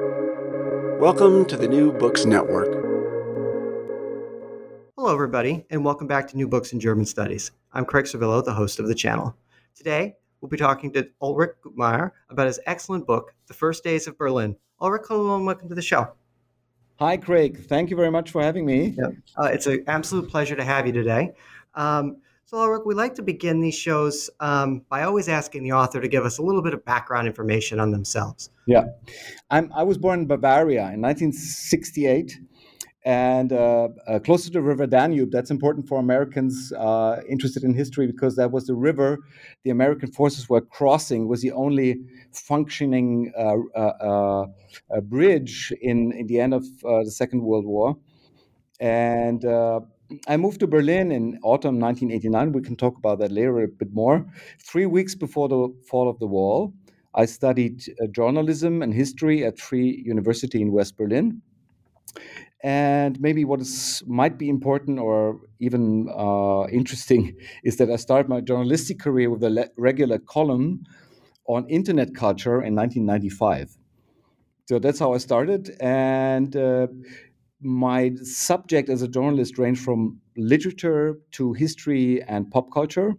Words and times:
Welcome 0.00 1.44
to 1.44 1.56
the 1.56 1.68
New 1.68 1.92
Books 1.92 2.24
Network. 2.24 2.72
Hello, 4.96 5.14
everybody, 5.14 5.64
and 5.70 5.84
welcome 5.84 6.08
back 6.08 6.26
to 6.28 6.36
New 6.36 6.48
Books 6.48 6.72
in 6.72 6.80
German 6.80 7.04
Studies. 7.04 7.52
I'm 7.72 7.84
Craig 7.84 8.06
Servillo, 8.06 8.44
the 8.44 8.52
host 8.52 8.80
of 8.80 8.88
the 8.88 8.94
channel. 8.94 9.36
Today, 9.76 10.16
we'll 10.40 10.48
be 10.48 10.56
talking 10.56 10.92
to 10.94 11.08
Ulrich 11.22 11.52
Gutmair 11.62 12.10
about 12.28 12.48
his 12.48 12.58
excellent 12.66 13.06
book, 13.06 13.34
The 13.46 13.54
First 13.54 13.84
Days 13.84 14.08
of 14.08 14.18
Berlin. 14.18 14.56
Ulrich, 14.80 15.02
hello 15.06 15.36
and 15.36 15.46
welcome 15.46 15.68
to 15.68 15.76
the 15.76 15.82
show. 15.82 16.12
Hi, 16.98 17.16
Craig. 17.16 17.64
Thank 17.66 17.88
you 17.88 17.96
very 17.96 18.10
much 18.10 18.32
for 18.32 18.42
having 18.42 18.66
me. 18.66 18.96
Yeah. 18.98 19.10
Uh, 19.36 19.46
it's 19.46 19.68
an 19.68 19.84
absolute 19.86 20.28
pleasure 20.28 20.56
to 20.56 20.64
have 20.64 20.88
you 20.88 20.92
today. 20.92 21.34
Um, 21.76 22.16
Ulrich, 22.54 22.82
we 22.84 22.94
like 22.94 23.14
to 23.16 23.22
begin 23.22 23.60
these 23.60 23.74
shows 23.74 24.30
um, 24.40 24.82
by 24.88 25.02
always 25.02 25.28
asking 25.28 25.62
the 25.62 25.72
author 25.72 26.00
to 26.00 26.08
give 26.08 26.24
us 26.24 26.38
a 26.38 26.42
little 26.42 26.62
bit 26.62 26.74
of 26.74 26.84
background 26.84 27.26
information 27.26 27.80
on 27.80 27.90
themselves. 27.90 28.50
Yeah. 28.66 28.84
I'm, 29.50 29.72
I 29.74 29.82
was 29.82 29.98
born 29.98 30.20
in 30.20 30.26
Bavaria 30.26 30.92
in 30.92 31.00
1968 31.02 32.38
and 33.04 33.52
uh, 33.52 33.88
uh, 34.06 34.18
close 34.18 34.44
to 34.44 34.50
the 34.50 34.62
river 34.62 34.86
Danube. 34.86 35.30
That's 35.30 35.50
important 35.50 35.86
for 35.86 35.98
Americans 35.98 36.72
uh, 36.72 37.20
interested 37.28 37.62
in 37.62 37.74
history 37.74 38.06
because 38.06 38.36
that 38.36 38.50
was 38.50 38.66
the 38.66 38.74
river 38.74 39.18
the 39.62 39.70
American 39.70 40.10
forces 40.10 40.48
were 40.48 40.62
crossing. 40.62 41.28
Was 41.28 41.42
the 41.42 41.52
only 41.52 41.96
functioning 42.32 43.32
uh, 43.38 43.56
uh, 43.78 44.46
uh, 44.90 45.00
bridge 45.02 45.72
in, 45.82 46.12
in 46.12 46.26
the 46.26 46.40
end 46.40 46.54
of 46.54 46.64
the 46.82 47.10
Second 47.10 47.42
World 47.42 47.66
War, 47.66 47.96
and 48.80 49.44
I 50.26 50.36
moved 50.36 50.60
to 50.60 50.66
Berlin 50.66 51.10
in 51.12 51.38
autumn 51.42 51.78
1989. 51.78 52.52
We 52.52 52.60
can 52.62 52.76
talk 52.76 52.96
about 52.98 53.18
that 53.20 53.32
later 53.32 53.60
a 53.62 53.68
bit 53.68 53.92
more. 53.92 54.26
Three 54.60 54.86
weeks 54.86 55.14
before 55.14 55.48
the 55.48 55.68
fall 55.88 56.08
of 56.08 56.18
the 56.18 56.26
wall, 56.26 56.74
I 57.14 57.24
studied 57.26 57.82
uh, 58.02 58.06
journalism 58.08 58.82
and 58.82 58.92
history 58.92 59.44
at 59.44 59.58
Free 59.58 60.02
University 60.04 60.60
in 60.60 60.72
West 60.72 60.96
Berlin. 60.96 61.42
And 62.62 63.20
maybe 63.20 63.44
what 63.44 63.60
is 63.60 64.02
might 64.06 64.38
be 64.38 64.48
important 64.48 64.98
or 64.98 65.40
even 65.60 66.08
uh, 66.16 66.66
interesting 66.68 67.36
is 67.64 67.76
that 67.76 67.90
I 67.90 67.96
started 67.96 68.28
my 68.28 68.40
journalistic 68.40 68.98
career 68.98 69.30
with 69.30 69.42
a 69.44 69.50
le- 69.50 69.68
regular 69.76 70.18
column 70.18 70.84
on 71.48 71.68
internet 71.68 72.14
culture 72.14 72.62
in 72.62 72.74
1995. 72.74 73.76
So 74.66 74.78
that's 74.78 74.98
how 74.98 75.14
I 75.14 75.18
started, 75.18 75.76
and 75.80 76.56
uh, 76.56 76.88
my 77.64 78.14
subject 78.22 78.88
as 78.88 79.02
a 79.02 79.08
journalist 79.08 79.58
ranged 79.58 79.82
from 79.82 80.20
literature 80.36 81.18
to 81.32 81.52
history 81.54 82.22
and 82.22 82.50
pop 82.50 82.72
culture. 82.72 83.14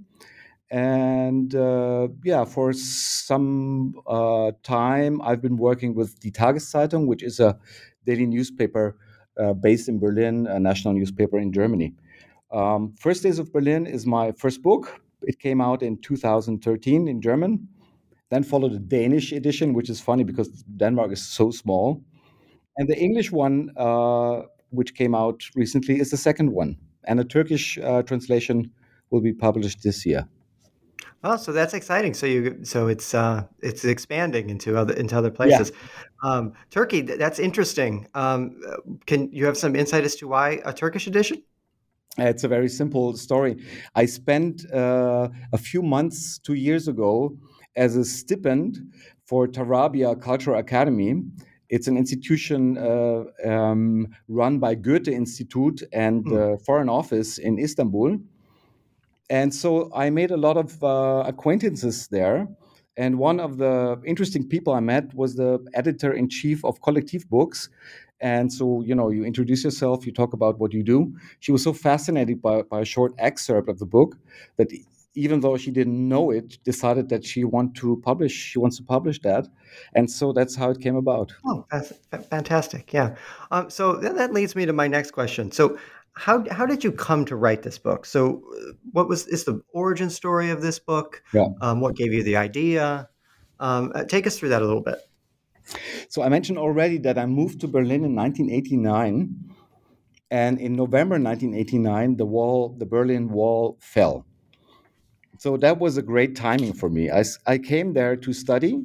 And 0.71 1.53
uh, 1.55 2.09
yeah, 2.23 2.45
for 2.45 2.73
some 2.73 3.95
uh, 4.07 4.51
time, 4.63 5.21
I've 5.21 5.41
been 5.41 5.57
working 5.57 5.95
with 5.95 6.19
the 6.21 6.31
Tageszeitung, 6.31 7.07
which 7.07 7.23
is 7.23 7.39
a 7.39 7.57
daily 8.05 8.25
newspaper 8.25 8.97
uh, 9.39 9.53
based 9.53 9.89
in 9.89 9.99
Berlin, 9.99 10.47
a 10.47 10.59
national 10.59 10.93
newspaper 10.93 11.39
in 11.39 11.51
Germany. 11.51 11.93
Um, 12.51 12.93
first 12.97 13.23
Days 13.23 13.39
of 13.39 13.51
Berlin 13.51 13.85
is 13.85 14.05
my 14.05 14.31
first 14.31 14.61
book. 14.61 15.01
It 15.23 15.39
came 15.39 15.61
out 15.61 15.83
in 15.83 15.97
2013 16.01 17.07
in 17.07 17.21
German. 17.21 17.67
Then 18.29 18.43
followed 18.43 18.73
a 18.73 18.79
Danish 18.79 19.31
edition, 19.31 19.73
which 19.73 19.89
is 19.89 20.01
funny 20.01 20.23
because 20.23 20.49
Denmark 20.77 21.11
is 21.11 21.21
so 21.21 21.51
small. 21.51 22.03
And 22.77 22.87
the 22.87 22.97
English 22.97 23.31
one, 23.31 23.71
uh, 23.77 24.41
which 24.69 24.95
came 24.95 25.15
out 25.15 25.43
recently, 25.55 25.99
is 25.99 26.11
the 26.11 26.17
second 26.17 26.51
one. 26.51 26.77
And 27.05 27.19
a 27.19 27.23
Turkish 27.23 27.77
uh, 27.77 28.03
translation 28.03 28.71
will 29.09 29.21
be 29.21 29.33
published 29.33 29.83
this 29.83 30.05
year. 30.05 30.27
Oh, 31.23 31.37
so 31.37 31.51
that's 31.51 31.73
exciting. 31.73 32.13
So 32.13 32.27
you, 32.27 32.59
so 32.63 32.87
it's 32.87 33.15
uh, 33.15 33.45
it's 33.61 33.83
expanding 33.83 34.49
into 34.49 34.77
other 34.77 34.93
into 34.93 35.17
other 35.17 35.31
places. 35.31 35.71
Yeah. 35.71 36.29
Um, 36.29 36.53
Turkey, 36.69 37.01
that's 37.01 37.39
interesting. 37.39 38.07
Um, 38.13 38.61
can 39.07 39.31
you 39.31 39.45
have 39.45 39.57
some 39.57 39.75
insight 39.75 40.03
as 40.03 40.15
to 40.17 40.27
why 40.27 40.61
a 40.65 40.73
Turkish 40.73 41.07
edition? 41.07 41.41
It's 42.17 42.43
a 42.43 42.47
very 42.47 42.69
simple 42.69 43.17
story. 43.17 43.57
I 43.95 44.05
spent 44.05 44.71
uh, 44.71 45.29
a 45.51 45.57
few 45.57 45.81
months 45.81 46.37
two 46.39 46.53
years 46.53 46.87
ago 46.87 47.35
as 47.75 47.95
a 47.95 48.05
stipend 48.05 48.77
for 49.25 49.47
Tarabya 49.47 50.21
Cultural 50.21 50.59
Academy, 50.59 51.23
it's 51.69 51.87
an 51.87 51.97
institution 51.97 52.77
uh, 52.77 53.23
um, 53.45 54.07
run 54.27 54.59
by 54.59 54.75
Goethe 54.75 55.07
Institute 55.07 55.83
and 55.91 56.25
mm. 56.25 56.29
the 56.29 56.63
Foreign 56.63 56.89
Office 56.89 57.37
in 57.37 57.59
Istanbul. 57.59 58.19
And 59.29 59.53
so 59.53 59.91
I 59.93 60.09
made 60.09 60.31
a 60.31 60.37
lot 60.37 60.57
of 60.57 60.83
uh, 60.83 61.23
acquaintances 61.25 62.07
there. 62.09 62.47
And 62.97 63.17
one 63.17 63.39
of 63.39 63.57
the 63.57 63.99
interesting 64.05 64.47
people 64.47 64.73
I 64.73 64.79
met 64.79 65.13
was 65.13 65.35
the 65.35 65.59
editor 65.73 66.13
in 66.13 66.29
chief 66.29 66.63
of 66.63 66.81
Collective 66.81 67.27
Books. 67.29 67.69
And 68.21 68.53
so, 68.53 68.81
you 68.81 68.95
know, 68.95 69.09
you 69.09 69.25
introduce 69.25 69.63
yourself, 69.63 70.05
you 70.05 70.13
talk 70.13 70.33
about 70.33 70.59
what 70.59 70.71
you 70.73 70.83
do. 70.83 71.13
She 71.39 71.51
was 71.51 71.63
so 71.63 71.73
fascinated 71.73 72.41
by, 72.41 72.61
by 72.61 72.81
a 72.81 72.85
short 72.85 73.13
excerpt 73.17 73.67
of 73.67 73.79
the 73.79 73.85
book 73.85 74.15
that 74.57 74.71
even 75.15 75.39
though 75.39 75.57
she 75.57 75.71
didn't 75.71 76.07
know 76.07 76.31
it, 76.31 76.57
decided 76.63 77.09
that 77.09 77.25
she 77.25 77.43
want 77.43 77.75
to 77.75 78.01
publish. 78.03 78.31
She 78.31 78.59
wants 78.59 78.77
to 78.77 78.83
publish 78.83 79.19
that, 79.21 79.47
and 79.93 80.09
so 80.09 80.33
that's 80.33 80.55
how 80.55 80.69
it 80.69 80.79
came 80.79 80.95
about. 80.95 81.33
Oh, 81.45 81.65
that's 81.71 81.93
fantastic! 82.29 82.93
Yeah. 82.93 83.15
Um, 83.51 83.69
so 83.69 83.95
that 83.95 84.33
leads 84.33 84.55
me 84.55 84.65
to 84.65 84.73
my 84.73 84.87
next 84.87 85.11
question. 85.11 85.51
So, 85.51 85.77
how 86.13 86.45
how 86.51 86.65
did 86.65 86.83
you 86.83 86.91
come 86.91 87.25
to 87.25 87.35
write 87.35 87.63
this 87.63 87.77
book? 87.77 88.05
So, 88.05 88.43
uh, 88.53 88.73
what 88.91 89.07
was 89.07 89.27
is 89.27 89.45
the 89.45 89.61
origin 89.73 90.09
story 90.09 90.49
of 90.49 90.61
this 90.61 90.79
book? 90.79 91.23
Yeah. 91.33 91.47
Um, 91.61 91.79
what 91.79 91.95
gave 91.95 92.13
you 92.13 92.23
the 92.23 92.37
idea? 92.37 93.09
Um, 93.59 93.91
uh, 93.95 94.03
take 94.03 94.27
us 94.27 94.37
through 94.37 94.49
that 94.49 94.61
a 94.61 94.65
little 94.65 94.83
bit. 94.83 94.99
So 96.09 96.21
I 96.21 96.29
mentioned 96.29 96.59
already 96.59 96.99
that 96.99 97.17
I 97.17 97.25
moved 97.25 97.61
to 97.61 97.67
Berlin 97.67 98.05
in 98.05 98.15
1989, 98.15 99.33
and 100.29 100.59
in 100.59 100.75
November 100.75 101.15
1989, 101.15 102.17
the 102.17 102.25
wall, 102.25 102.75
the 102.77 102.85
Berlin 102.85 103.29
Wall, 103.29 103.77
fell 103.81 104.25
so 105.37 105.57
that 105.57 105.79
was 105.79 105.97
a 105.97 106.01
great 106.01 106.35
timing 106.35 106.73
for 106.73 106.89
me. 106.89 107.09
I, 107.11 107.23
I 107.45 107.57
came 107.57 107.93
there 107.93 108.15
to 108.15 108.33
study 108.33 108.81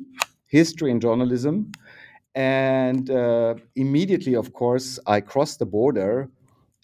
history 0.47 0.91
and 0.91 1.01
journalism. 1.01 1.73
And 2.35 3.11
uh, 3.11 3.57
immediately, 3.77 4.35
of 4.35 4.53
course, 4.53 4.99
I 5.07 5.21
crossed 5.21 5.59
the 5.59 5.67
border 5.67 6.31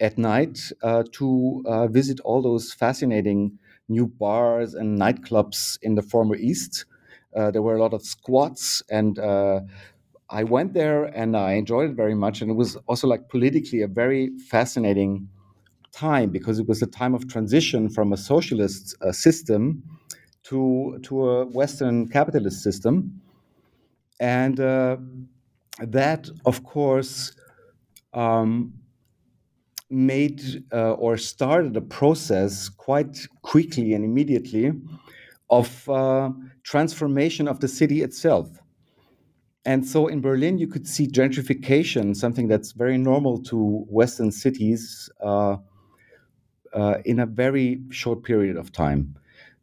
at 0.01 0.19
night 0.19 0.61
uh, 0.83 1.05
to 1.13 1.63
uh, 1.67 1.87
visit 1.89 2.21
all 2.21 2.43
those 2.43 2.73
fascinating 2.73 3.59
new 3.89 4.07
bars 4.07 4.75
and 4.75 4.99
nightclubs 4.99 5.79
in 5.83 5.95
the 5.95 6.03
former 6.03 6.37
East. 6.37 6.87
Uh, 7.37 7.51
there 7.51 7.63
were 7.63 7.77
a 7.77 7.81
lot 7.83 7.95
of 7.95 8.03
squats, 8.03 8.83
and 8.91 9.19
uh, 9.19 9.61
I 10.31 10.45
went 10.45 10.75
there 10.75 11.05
and 11.05 11.37
I 11.37 11.53
enjoyed 11.55 11.91
it 11.91 11.97
very 11.97 12.15
much. 12.15 12.43
And 12.43 12.51
it 12.51 12.55
was 12.55 12.77
also 12.89 13.07
like 13.07 13.29
politically 13.29 13.83
a 13.83 13.89
very 13.89 14.37
fascinating 14.51 15.29
time 15.97 16.31
because 16.31 16.59
it 16.59 16.69
was 16.69 16.83
a 16.83 16.87
time 16.87 17.15
of 17.15 17.27
transition 17.29 17.89
from 17.89 18.13
a 18.13 18.17
socialist 18.17 18.95
uh, 19.01 19.13
system 19.13 19.83
to 20.45 20.99
to 21.03 21.29
a 21.29 21.47
Western 21.47 22.07
capitalist 22.09 22.63
system, 22.63 23.21
and 24.21 24.61
uh, 24.61 24.97
that, 25.81 26.29
of 26.45 26.63
course, 26.63 27.33
um, 28.13 28.73
made 29.91 30.65
uh, 30.73 30.93
or 30.93 31.17
started 31.17 31.77
a 31.77 31.81
process 31.81 32.69
quite 32.69 33.27
quickly 33.43 33.95
and 33.95 34.05
immediately 34.05 34.73
of 35.51 35.89
uh, 35.89 36.31
transformation 36.63 37.49
of 37.49 37.61
the 37.61 37.69
city 37.69 38.03
itself. 38.03 38.49
And 39.65 39.85
so 39.87 40.07
in 40.07 40.21
Berlin, 40.21 40.59
you 40.59 40.69
could 40.69 40.87
see 40.87 41.09
gentrification, 41.09 42.15
something 42.15 42.49
that's 42.49 42.73
very 42.73 42.99
normal 42.99 43.43
to 43.45 43.85
Western 43.89 44.31
cities. 44.31 45.11
Uh, 45.21 45.57
uh, 46.77 46.99
in 47.05 47.19
a 47.19 47.27
very 47.27 47.81
short 47.91 48.23
period 48.23 48.57
of 48.57 48.71
time. 48.71 49.17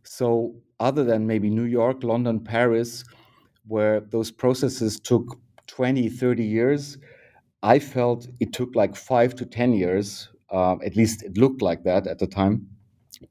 So, 0.03 0.56
other 0.79 1.03
than 1.03 1.28
maybe 1.28 1.50
New 1.50 1.63
York, 1.63 2.03
London, 2.03 2.40
Paris, 2.40 3.06
where 3.68 4.01
those 4.01 4.31
processes 4.31 5.00
took 5.00 5.40
20, 5.68 6.09
30 6.09 6.44
years, 6.44 6.97
I 7.62 7.80
felt 7.80 8.27
it 8.42 8.51
took 8.51 8.75
like 8.75 8.95
five 8.95 9.36
to 9.36 9.45
10 9.45 9.74
years, 9.74 10.27
uh, 10.51 10.75
at 10.83 10.95
least 10.98 11.24
it 11.24 11.38
looked 11.38 11.62
like 11.62 11.83
that 11.83 12.07
at 12.07 12.19
the 12.19 12.27
time, 12.27 12.68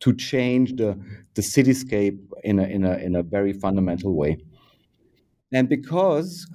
to 0.00 0.14
change 0.14 0.76
the, 0.76 0.98
the 1.34 1.42
cityscape 1.42 2.18
in 2.44 2.58
a, 2.58 2.62
in, 2.62 2.84
a, 2.84 2.96
in 2.96 3.16
a 3.16 3.22
very 3.22 3.52
fundamental 3.52 4.14
way. 4.14 4.38
And 5.52 5.68
because 5.68 6.48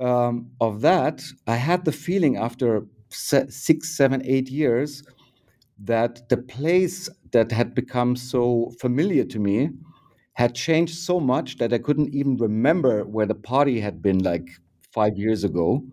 um, 0.00 0.50
of 0.60 0.80
that, 0.80 1.22
I 1.46 1.56
had 1.56 1.84
the 1.84 1.92
feeling 1.92 2.36
after 2.36 2.86
six, 3.10 3.96
seven, 3.96 4.22
eight 4.24 4.48
years 4.48 5.04
that 5.84 6.28
the 6.28 6.36
place 6.36 7.08
that 7.32 7.52
had 7.52 7.74
become 7.74 8.16
so 8.16 8.72
familiar 8.80 9.24
to 9.24 9.38
me 9.38 9.70
had 10.34 10.54
changed 10.54 10.94
so 10.96 11.20
much 11.20 11.58
that 11.58 11.72
I 11.72 11.78
couldn't 11.78 12.14
even 12.14 12.36
remember 12.36 13.04
where 13.04 13.26
the 13.26 13.34
party 13.34 13.80
had 13.80 14.02
been 14.02 14.18
like 14.18 14.48
five 14.92 15.18
years 15.18 15.44
ago, 15.44 15.84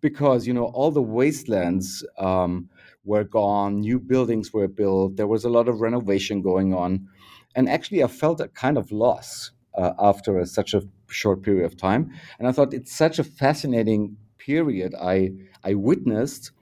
because 0.00 0.46
you 0.46 0.54
know 0.54 0.66
all 0.66 0.90
the 0.90 1.02
wastelands 1.02 2.04
um, 2.18 2.68
were 3.04 3.24
gone, 3.24 3.80
new 3.80 3.98
buildings 3.98 4.52
were 4.52 4.68
built, 4.68 5.16
there 5.16 5.26
was 5.26 5.44
a 5.44 5.48
lot 5.50 5.68
of 5.68 5.80
renovation 5.80 6.42
going 6.42 6.74
on, 6.74 7.08
and 7.54 7.68
actually 7.68 8.02
I 8.02 8.08
felt 8.08 8.40
a 8.40 8.48
kind 8.48 8.78
of 8.78 8.92
loss 8.92 9.50
uh, 9.74 9.92
after 9.98 10.38
a, 10.38 10.46
such 10.46 10.74
a 10.74 10.82
short 11.08 11.42
period 11.42 11.64
of 11.64 11.76
time, 11.76 12.10
and 12.38 12.48
I 12.48 12.52
thought 12.52 12.74
it's 12.74 12.94
such 12.94 13.18
a 13.18 13.24
fascinating 13.24 14.16
period 14.38 14.94
I 15.00 15.32
I 15.64 15.74
witnessed, 15.74 16.52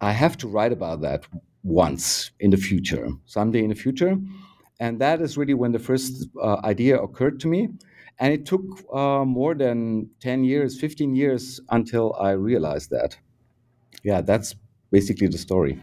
I 0.00 0.12
have 0.12 0.36
to 0.38 0.48
write 0.48 0.72
about 0.72 1.00
that 1.02 1.26
once 1.64 2.30
in 2.38 2.50
the 2.50 2.56
future, 2.56 3.08
someday 3.24 3.64
in 3.64 3.70
the 3.70 3.74
future. 3.74 4.16
And 4.78 5.00
that 5.00 5.20
is 5.20 5.36
really 5.36 5.54
when 5.54 5.72
the 5.72 5.78
first 5.78 6.28
uh, 6.40 6.60
idea 6.64 7.00
occurred 7.00 7.40
to 7.40 7.48
me. 7.48 7.70
And 8.20 8.32
it 8.32 8.46
took 8.46 8.62
uh, 8.94 9.24
more 9.24 9.54
than 9.54 10.10
10 10.20 10.44
years, 10.44 10.78
15 10.78 11.16
years 11.16 11.60
until 11.70 12.14
I 12.20 12.32
realized 12.32 12.90
that. 12.90 13.18
Yeah, 14.04 14.20
that's 14.20 14.54
basically 14.90 15.26
the 15.26 15.38
story. 15.38 15.82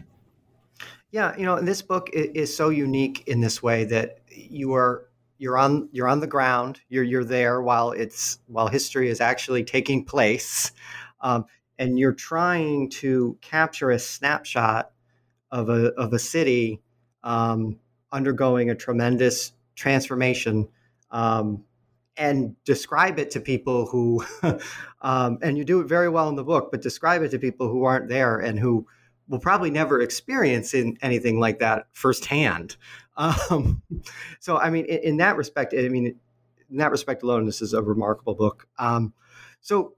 Yeah, 1.10 1.36
you 1.36 1.44
know, 1.44 1.60
this 1.60 1.82
book 1.82 2.08
is 2.14 2.56
so 2.56 2.70
unique 2.70 3.24
in 3.26 3.40
this 3.40 3.62
way 3.62 3.84
that 3.84 4.20
you 4.30 4.72
are 4.72 5.08
you're 5.36 5.58
on 5.58 5.88
you're 5.92 6.08
on 6.08 6.20
the 6.20 6.26
ground. 6.26 6.80
You're 6.88 7.02
you're 7.02 7.24
there 7.24 7.60
while 7.60 7.90
it's 7.90 8.38
while 8.46 8.68
history 8.68 9.10
is 9.10 9.20
actually 9.20 9.64
taking 9.64 10.04
place, 10.04 10.70
um, 11.20 11.44
and 11.78 11.98
you're 11.98 12.14
trying 12.14 12.88
to 12.90 13.36
capture 13.42 13.90
a 13.90 13.98
snapshot 13.98 14.91
of 15.52 15.68
a 15.68 15.92
of 15.92 16.12
a 16.12 16.18
city 16.18 16.80
um, 17.22 17.78
undergoing 18.10 18.70
a 18.70 18.74
tremendous 18.74 19.52
transformation 19.76 20.68
um, 21.12 21.62
and 22.16 22.56
describe 22.64 23.18
it 23.18 23.30
to 23.30 23.40
people 23.40 23.86
who 23.86 24.24
um, 25.02 25.38
and 25.42 25.56
you 25.56 25.64
do 25.64 25.80
it 25.80 25.86
very 25.86 26.08
well 26.08 26.28
in 26.28 26.34
the 26.34 26.42
book 26.42 26.70
but 26.72 26.82
describe 26.82 27.22
it 27.22 27.30
to 27.30 27.38
people 27.38 27.68
who 27.68 27.84
aren't 27.84 28.08
there 28.08 28.38
and 28.38 28.58
who 28.58 28.86
will 29.28 29.38
probably 29.38 29.70
never 29.70 30.00
experience 30.00 30.74
in 30.74 30.98
anything 31.00 31.38
like 31.38 31.60
that 31.60 31.86
firsthand. 31.92 32.76
Um, 33.14 33.82
so 34.40 34.56
i 34.56 34.70
mean 34.70 34.86
in, 34.86 34.98
in, 35.00 35.16
that 35.18 35.36
respect 35.36 35.74
i 35.76 35.86
mean 35.86 36.18
in 36.70 36.76
that 36.78 36.90
respect 36.90 37.22
alone 37.22 37.44
this 37.44 37.60
is 37.60 37.74
a 37.74 37.82
remarkable 37.82 38.34
book. 38.34 38.66
Um, 38.78 39.12
so 39.60 39.92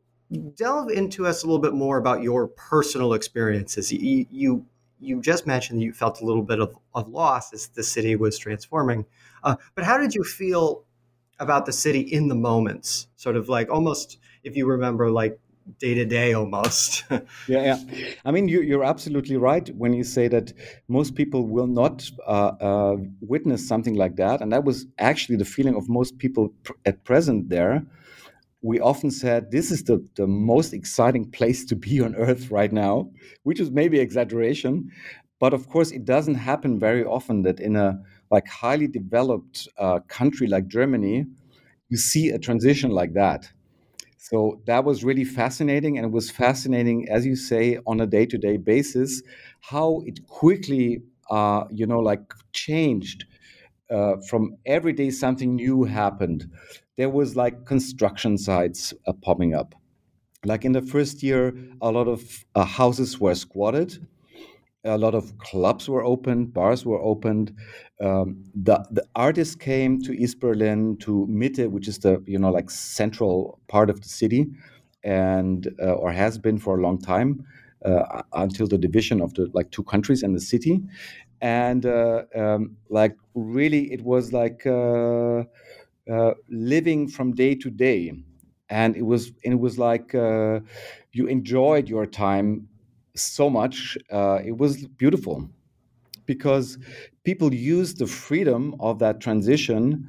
delve 0.56 0.90
into 0.90 1.26
us 1.26 1.44
a 1.44 1.46
little 1.46 1.60
bit 1.60 1.74
more 1.74 1.96
about 1.96 2.22
your 2.22 2.48
personal 2.48 3.14
experiences. 3.14 3.92
You, 3.92 4.26
you 4.30 4.66
you 5.04 5.20
just 5.20 5.46
mentioned 5.46 5.80
that 5.80 5.84
you 5.84 5.92
felt 5.92 6.20
a 6.20 6.24
little 6.24 6.42
bit 6.42 6.60
of, 6.60 6.76
of 6.94 7.08
loss 7.08 7.52
as 7.52 7.68
the 7.68 7.82
city 7.82 8.16
was 8.16 8.38
transforming. 8.38 9.04
Uh, 9.42 9.56
but 9.74 9.84
how 9.84 9.98
did 9.98 10.14
you 10.14 10.24
feel 10.24 10.84
about 11.38 11.66
the 11.66 11.72
city 11.72 12.00
in 12.00 12.28
the 12.28 12.34
moments? 12.34 13.08
Sort 13.16 13.36
of 13.36 13.48
like 13.48 13.70
almost, 13.70 14.18
if 14.42 14.56
you 14.56 14.66
remember, 14.66 15.10
like 15.10 15.38
day 15.78 15.94
to 15.94 16.04
day 16.04 16.34
almost. 16.34 17.04
yeah, 17.10 17.18
yeah. 17.48 17.78
I 18.24 18.30
mean, 18.30 18.48
you, 18.48 18.80
are 18.80 18.84
absolutely 18.84 19.36
right 19.36 19.68
when 19.76 19.92
you 19.92 20.04
say 20.04 20.28
that 20.28 20.52
most 20.88 21.14
people 21.14 21.46
will 21.46 21.66
not 21.66 22.08
uh, 22.26 22.52
uh, 22.60 22.96
witness 23.20 23.66
something 23.66 23.94
like 23.94 24.16
that. 24.16 24.40
And 24.40 24.52
that 24.52 24.64
was 24.64 24.86
actually 24.98 25.36
the 25.36 25.44
feeling 25.44 25.74
of 25.74 25.88
most 25.88 26.18
people 26.18 26.52
pr- 26.62 26.72
at 26.84 27.04
present 27.04 27.48
there 27.48 27.84
we 28.64 28.80
often 28.80 29.10
said 29.10 29.50
this 29.52 29.70
is 29.70 29.84
the, 29.84 29.98
the 30.16 30.26
most 30.26 30.72
exciting 30.72 31.30
place 31.30 31.64
to 31.66 31.76
be 31.76 32.00
on 32.00 32.16
earth 32.16 32.50
right 32.50 32.72
now, 32.72 33.10
which 33.44 33.60
is 33.60 33.70
maybe 33.70 34.00
exaggeration. 34.00 34.90
But 35.40 35.52
of 35.54 35.68
course, 35.68 35.90
it 35.92 36.04
doesn't 36.06 36.36
happen 36.36 36.78
very 36.80 37.04
often 37.04 37.42
that 37.42 37.60
in 37.60 37.76
a 37.76 38.00
like 38.30 38.48
highly 38.48 38.88
developed 38.88 39.68
uh, 39.78 40.00
country 40.08 40.46
like 40.48 40.66
Germany, 40.68 41.26
you 41.90 41.98
see 41.98 42.30
a 42.30 42.38
transition 42.38 42.90
like 42.90 43.14
that. 43.14 43.50
So 44.18 44.62
that 44.66 44.84
was 44.84 45.04
really 45.04 45.24
fascinating, 45.24 45.98
and 45.98 46.06
it 46.06 46.12
was 46.12 46.30
fascinating, 46.30 47.08
as 47.10 47.26
you 47.26 47.36
say, 47.36 47.78
on 47.86 48.00
a 48.00 48.06
day-to-day 48.06 48.56
basis, 48.58 49.22
how 49.60 50.02
it 50.06 50.26
quickly, 50.26 51.02
uh, 51.30 51.64
you 51.70 51.86
know, 51.86 52.00
like 52.00 52.22
changed 52.52 53.26
uh, 53.90 54.16
from 54.28 54.56
every 54.66 54.92
day 54.94 55.10
something 55.10 55.56
new 55.56 55.84
happened 55.84 56.50
there 56.96 57.10
was 57.10 57.36
like 57.36 57.66
construction 57.66 58.38
sites 58.38 58.94
uh, 59.06 59.12
popping 59.22 59.54
up. 59.54 59.74
Like 60.44 60.64
in 60.64 60.72
the 60.72 60.82
first 60.82 61.22
year, 61.22 61.54
a 61.80 61.90
lot 61.90 62.08
of 62.08 62.44
uh, 62.54 62.64
houses 62.64 63.18
were 63.20 63.34
squatted. 63.34 64.06
A 64.86 64.98
lot 64.98 65.14
of 65.14 65.38
clubs 65.38 65.88
were 65.88 66.04
opened, 66.04 66.52
bars 66.52 66.84
were 66.84 67.00
opened. 67.00 67.54
Um, 68.02 68.44
the 68.54 68.84
the 68.90 69.02
artists 69.16 69.54
came 69.54 70.02
to 70.02 70.12
East 70.12 70.40
Berlin, 70.40 70.98
to 70.98 71.26
Mitte, 71.30 71.70
which 71.70 71.88
is 71.88 72.00
the 72.00 72.22
you 72.26 72.38
know 72.38 72.50
like 72.50 72.70
central 72.70 73.58
part 73.68 73.88
of 73.88 74.02
the 74.02 74.08
city, 74.08 74.46
and 75.02 75.68
uh, 75.82 75.92
or 75.94 76.12
has 76.12 76.36
been 76.38 76.58
for 76.58 76.78
a 76.78 76.82
long 76.82 76.98
time 77.00 77.46
uh, 77.86 78.22
until 78.34 78.66
the 78.66 78.76
division 78.76 79.22
of 79.22 79.32
the 79.34 79.50
like 79.54 79.70
two 79.70 79.84
countries 79.84 80.22
and 80.22 80.36
the 80.36 80.40
city, 80.40 80.82
and 81.40 81.86
uh, 81.86 82.24
um, 82.34 82.76
like 82.90 83.16
really 83.34 83.90
it 83.90 84.02
was 84.02 84.34
like 84.34 84.66
uh, 86.10 86.34
living 86.48 87.08
from 87.08 87.32
day 87.34 87.54
to 87.56 87.70
day, 87.70 88.12
and 88.68 88.96
it 88.96 89.02
was 89.02 89.32
it 89.42 89.54
was 89.58 89.78
like 89.78 90.14
uh, 90.14 90.60
you 91.12 91.26
enjoyed 91.26 91.88
your 91.88 92.06
time 92.06 92.68
so 93.16 93.48
much. 93.50 93.96
Uh, 94.10 94.40
it 94.44 94.56
was 94.58 94.86
beautiful 94.86 95.48
because 96.26 96.78
people 97.24 97.52
used 97.52 97.98
the 97.98 98.06
freedom 98.06 98.74
of 98.80 98.98
that 98.98 99.20
transition 99.20 100.08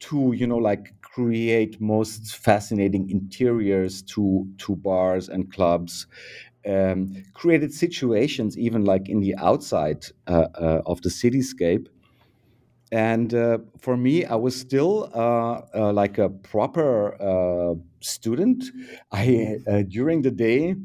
to 0.00 0.32
you 0.32 0.46
know 0.46 0.56
like 0.58 0.94
create 1.02 1.80
most 1.80 2.36
fascinating 2.36 3.08
interiors 3.10 4.02
to 4.02 4.46
to 4.58 4.74
bars 4.76 5.28
and 5.28 5.52
clubs 5.52 6.06
um, 6.68 7.12
created 7.34 7.72
situations 7.72 8.56
even 8.58 8.84
like 8.84 9.08
in 9.08 9.20
the 9.20 9.34
outside 9.36 10.04
uh, 10.28 10.46
uh, 10.54 10.82
of 10.86 11.02
the 11.02 11.08
cityscape 11.08 11.86
and 12.92 13.34
uh, 13.34 13.58
for 13.80 13.96
me 13.96 14.24
i 14.26 14.34
was 14.34 14.54
still 14.54 15.10
uh, 15.14 15.62
uh, 15.74 15.92
like 15.92 16.18
a 16.18 16.28
proper 16.28 17.14
uh, 17.20 17.74
student. 18.00 18.64
I 19.10 19.58
uh, 19.66 19.82
during 19.88 20.22
the 20.22 20.30
day 20.30 20.76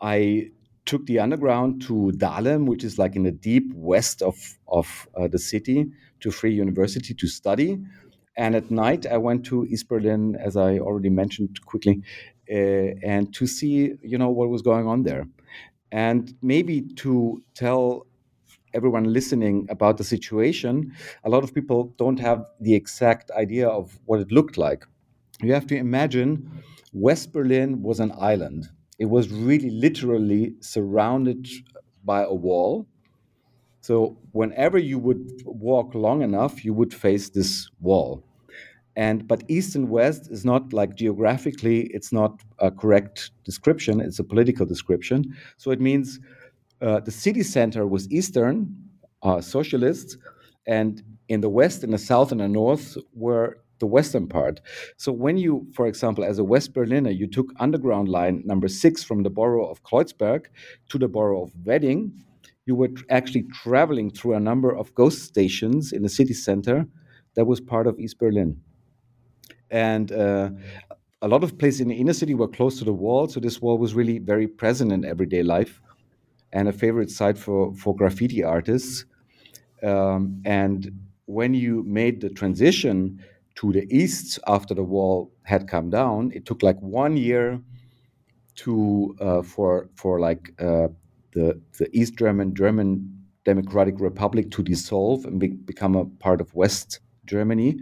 i 0.00 0.50
took 0.84 1.06
the 1.06 1.20
underground 1.20 1.80
to 1.82 2.12
dahlem 2.16 2.66
which 2.66 2.82
is 2.82 2.98
like 2.98 3.14
in 3.14 3.22
the 3.22 3.30
deep 3.30 3.72
west 3.74 4.20
of, 4.22 4.36
of 4.66 5.08
uh, 5.16 5.28
the 5.28 5.38
city 5.38 5.86
to 6.20 6.30
free 6.32 6.52
university 6.52 7.14
to 7.14 7.28
study. 7.28 7.78
And 8.36 8.56
at 8.56 8.70
night 8.70 9.06
i 9.06 9.16
went 9.16 9.44
to 9.46 9.64
east 9.66 9.88
berlin 9.88 10.36
as 10.36 10.56
i 10.56 10.78
already 10.78 11.10
mentioned 11.10 11.64
quickly 11.64 12.02
and 12.48 13.32
to 13.34 13.46
see 13.46 13.92
you 14.02 14.18
know 14.18 14.30
what 14.30 14.48
was 14.48 14.62
going 14.62 14.86
on 14.88 15.04
there. 15.04 15.26
And 15.92 16.34
maybe 16.42 16.80
to 17.04 17.42
tell 17.54 18.06
everyone 18.74 19.12
listening 19.12 19.66
about 19.70 19.96
the 19.98 20.04
situation, 20.04 20.92
a 21.24 21.30
lot 21.30 21.44
of 21.44 21.54
people 21.54 21.94
don't 21.98 22.18
have 22.20 22.46
the 22.60 22.74
exact 22.74 23.30
idea 23.32 23.68
of 23.68 23.98
what 24.06 24.20
it 24.20 24.32
looked 24.32 24.56
like. 24.58 24.84
You 25.40 25.52
have 25.54 25.66
to 25.68 25.76
imagine 25.76 26.62
West 26.92 27.32
Berlin 27.32 27.82
was 27.82 28.00
an 28.00 28.12
island. 28.18 28.68
It 28.98 29.06
was 29.06 29.30
really 29.30 29.70
literally 29.70 30.54
surrounded 30.60 31.48
by 32.04 32.22
a 32.24 32.34
wall. 32.34 32.86
So 33.80 34.16
whenever 34.32 34.78
you 34.78 34.98
would 34.98 35.42
walk 35.44 35.94
long 35.94 36.22
enough, 36.22 36.64
you 36.64 36.72
would 36.74 36.94
face 36.94 37.30
this 37.30 37.70
wall. 37.80 38.22
And 38.96 39.26
but 39.26 39.42
east 39.48 39.74
and 39.76 39.88
west 39.88 40.30
is 40.30 40.44
not 40.44 40.72
like 40.72 40.96
geographically, 40.96 41.82
it's 41.94 42.12
not 42.12 42.42
a 42.58 42.70
correct 42.70 43.30
description. 43.44 44.00
It's 44.00 44.18
a 44.18 44.24
political 44.24 44.66
description. 44.66 45.34
So 45.56 45.70
it 45.70 45.80
means 45.80 46.20
uh, 46.82 47.00
the 47.00 47.10
city 47.10 47.42
center 47.42 47.86
was 47.86 48.10
Eastern 48.10 48.74
uh, 49.22 49.40
socialists, 49.40 50.16
and 50.66 51.02
in 51.28 51.40
the 51.40 51.48
west, 51.48 51.84
in 51.84 51.90
the 51.90 51.98
south, 51.98 52.32
and 52.32 52.40
the 52.40 52.48
north 52.48 52.98
were 53.14 53.58
the 53.78 53.86
western 53.86 54.28
part. 54.28 54.60
So 54.96 55.12
when 55.12 55.36
you, 55.38 55.66
for 55.74 55.86
example, 55.86 56.24
as 56.24 56.38
a 56.38 56.44
West 56.44 56.72
Berliner, 56.72 57.10
you 57.10 57.26
took 57.26 57.52
underground 57.58 58.08
line 58.08 58.42
number 58.44 58.68
six 58.68 59.02
from 59.02 59.22
the 59.22 59.30
borough 59.30 59.66
of 59.66 59.82
Kreuzberg 59.82 60.46
to 60.90 60.98
the 60.98 61.08
borough 61.08 61.42
of 61.42 61.52
Wedding, 61.64 62.12
you 62.66 62.76
were 62.76 62.90
actually 63.10 63.44
traveling 63.52 64.10
through 64.10 64.34
a 64.34 64.40
number 64.40 64.74
of 64.74 64.94
ghost 64.94 65.22
stations 65.22 65.92
in 65.92 66.02
the 66.02 66.08
city 66.08 66.34
center 66.34 66.86
that 67.34 67.44
was 67.44 67.60
part 67.60 67.88
of 67.88 67.98
East 67.98 68.18
Berlin. 68.18 68.60
And 69.70 70.12
uh, 70.12 70.50
a 71.20 71.28
lot 71.28 71.42
of 71.42 71.58
places 71.58 71.80
in 71.80 71.88
the 71.88 71.96
inner 71.96 72.12
city 72.12 72.34
were 72.34 72.48
close 72.48 72.78
to 72.78 72.84
the 72.84 72.92
wall, 72.92 73.26
so 73.26 73.40
this 73.40 73.60
wall 73.60 73.78
was 73.78 73.94
really 73.94 74.18
very 74.18 74.46
present 74.46 74.92
in 74.92 75.04
everyday 75.04 75.42
life 75.42 75.80
and 76.52 76.68
a 76.68 76.72
favorite 76.72 77.10
site 77.10 77.38
for, 77.38 77.74
for 77.74 77.94
graffiti 77.94 78.42
artists. 78.44 79.04
Um, 79.82 80.42
and 80.44 80.90
when 81.26 81.54
you 81.54 81.82
made 81.84 82.20
the 82.20 82.30
transition 82.30 83.22
to 83.56 83.72
the 83.72 83.86
east 83.94 84.38
after 84.46 84.74
the 84.74 84.82
wall 84.82 85.32
had 85.42 85.68
come 85.68 85.90
down, 85.90 86.32
it 86.34 86.46
took 86.46 86.62
like 86.62 86.78
one 86.80 87.16
year 87.16 87.60
to 88.54 89.16
uh, 89.20 89.42
for 89.42 89.88
for 89.94 90.20
like 90.20 90.52
uh, 90.60 90.88
the 91.32 91.60
the 91.78 91.88
East 91.92 92.16
German 92.16 92.54
German 92.54 93.18
Democratic 93.44 93.98
Republic 93.98 94.50
to 94.52 94.62
dissolve 94.62 95.24
and 95.24 95.40
be, 95.40 95.48
become 95.48 95.96
a 95.96 96.04
part 96.04 96.40
of 96.40 96.54
West 96.54 97.00
Germany, 97.26 97.80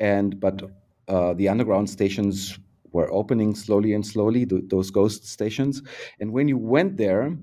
and 0.00 0.40
but 0.40 0.62
uh, 1.08 1.34
the 1.34 1.48
underground 1.48 1.88
stations 1.88 2.58
were 2.92 3.10
opening 3.12 3.54
slowly 3.54 3.92
and 3.92 4.06
slowly, 4.06 4.46
th- 4.46 4.64
those 4.68 4.90
ghost 4.90 5.26
stations, 5.26 5.82
and 6.20 6.32
when 6.32 6.48
you 6.48 6.58
went 6.58 6.96
there, 6.96 7.36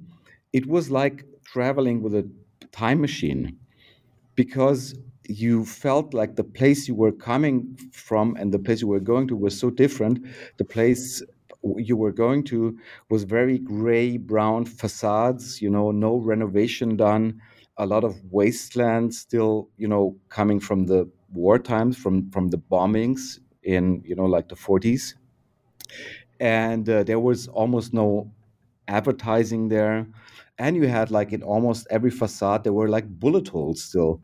it 0.54 0.66
was 0.68 0.92
like 0.92 1.26
traveling 1.46 2.02
with 2.02 2.14
a 2.16 2.30
time 2.72 3.02
machine 3.02 3.58
because 4.36 4.96
you 5.28 5.66
felt 5.66 6.14
like 6.14 6.36
the 6.36 6.44
place 6.44 6.88
you 6.88 6.96
were 6.96 7.12
coming 7.12 7.78
from 7.94 8.36
and 8.38 8.54
the 8.54 8.60
place 8.60 8.82
you 8.82 8.88
were 8.88 9.00
going 9.00 9.28
to 9.28 9.36
was 9.36 9.58
so 9.58 9.70
different. 9.70 10.20
The 10.58 10.66
place 10.66 11.24
you 11.78 11.96
were 11.96 12.12
going 12.12 12.44
to 12.46 12.78
was 13.10 13.24
very 13.24 13.60
gray 13.60 14.18
brown 14.18 14.66
facades 14.66 15.62
you 15.62 15.70
know 15.70 15.92
no 15.92 16.18
renovation 16.18 16.98
done 16.98 17.40
a 17.78 17.86
lot 17.86 18.04
of 18.04 18.16
wasteland 18.32 19.14
still 19.14 19.70
you 19.78 19.88
know 19.88 20.18
coming 20.30 20.60
from 20.60 20.88
the 20.88 21.08
war 21.34 21.60
times 21.60 21.96
from 21.96 22.32
from 22.32 22.48
the 22.50 22.58
bombings 22.58 23.40
in 23.64 24.02
you 24.06 24.16
know 24.16 24.26
like 24.26 24.50
the 24.50 24.56
40s 24.56 25.16
and 26.40 26.90
uh, 26.90 27.04
there 27.04 27.20
was 27.20 27.48
almost 27.50 27.94
no 27.94 28.32
advertising 28.88 29.70
there 29.70 30.08
and 30.58 30.76
you 30.76 30.88
had 30.88 31.12
like 31.12 31.34
in 31.34 31.44
almost 31.44 31.88
every 31.90 32.12
facade 32.12 32.64
there 32.64 32.74
were 32.74 32.90
like 32.90 33.08
bullet 33.08 33.48
holes 33.48 33.84
still 33.84 34.22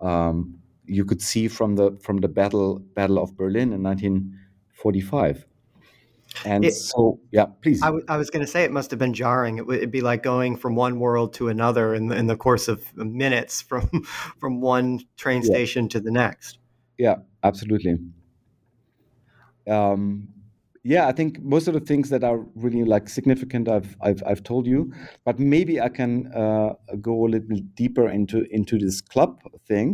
um, 0.00 0.58
you 0.84 1.04
could 1.04 1.20
see 1.22 1.48
from 1.48 1.76
the 1.76 1.96
from 2.02 2.18
the 2.18 2.28
battle 2.28 2.78
battle 2.94 3.18
of 3.18 3.36
berlin 3.36 3.72
in 3.72 3.82
1945 3.82 5.46
and 6.44 6.64
it, 6.64 6.72
so 6.72 7.18
yeah 7.30 7.46
please. 7.62 7.82
I, 7.82 7.86
w- 7.86 8.04
I 8.08 8.16
was 8.16 8.30
going 8.30 8.44
to 8.44 8.50
say 8.50 8.64
it 8.64 8.70
must 8.70 8.90
have 8.90 8.98
been 8.98 9.14
jarring. 9.14 9.58
It 9.58 9.66
would 9.66 9.90
be 9.90 10.00
like 10.00 10.22
going 10.22 10.56
from 10.56 10.74
one 10.74 11.00
world 11.00 11.32
to 11.34 11.48
another 11.48 11.94
in 11.94 12.08
the, 12.08 12.16
in 12.16 12.26
the 12.26 12.36
course 12.36 12.68
of 12.68 12.96
minutes 12.96 13.62
from 13.70 13.88
from 14.38 14.60
one 14.60 15.00
train 15.16 15.42
station 15.42 15.88
to 15.90 16.00
the 16.00 16.10
next. 16.10 16.58
Yeah 16.98 17.16
absolutely. 17.42 17.98
Um, 19.68 20.28
yeah 20.88 21.06
i 21.06 21.12
think 21.12 21.40
most 21.42 21.68
of 21.68 21.74
the 21.74 21.80
things 21.90 22.08
that 22.08 22.24
are 22.24 22.38
really 22.54 22.82
like 22.82 23.08
significant 23.08 23.68
i've 23.68 23.94
i've, 24.00 24.22
I've 24.26 24.42
told 24.42 24.66
you 24.66 24.90
but 25.24 25.38
maybe 25.38 25.80
i 25.80 25.90
can 25.90 26.12
uh, 26.32 26.72
go 27.00 27.26
a 27.26 27.28
little 27.28 27.58
deeper 27.74 28.08
into 28.08 28.46
into 28.50 28.78
this 28.78 29.00
club 29.00 29.40
thing. 29.66 29.88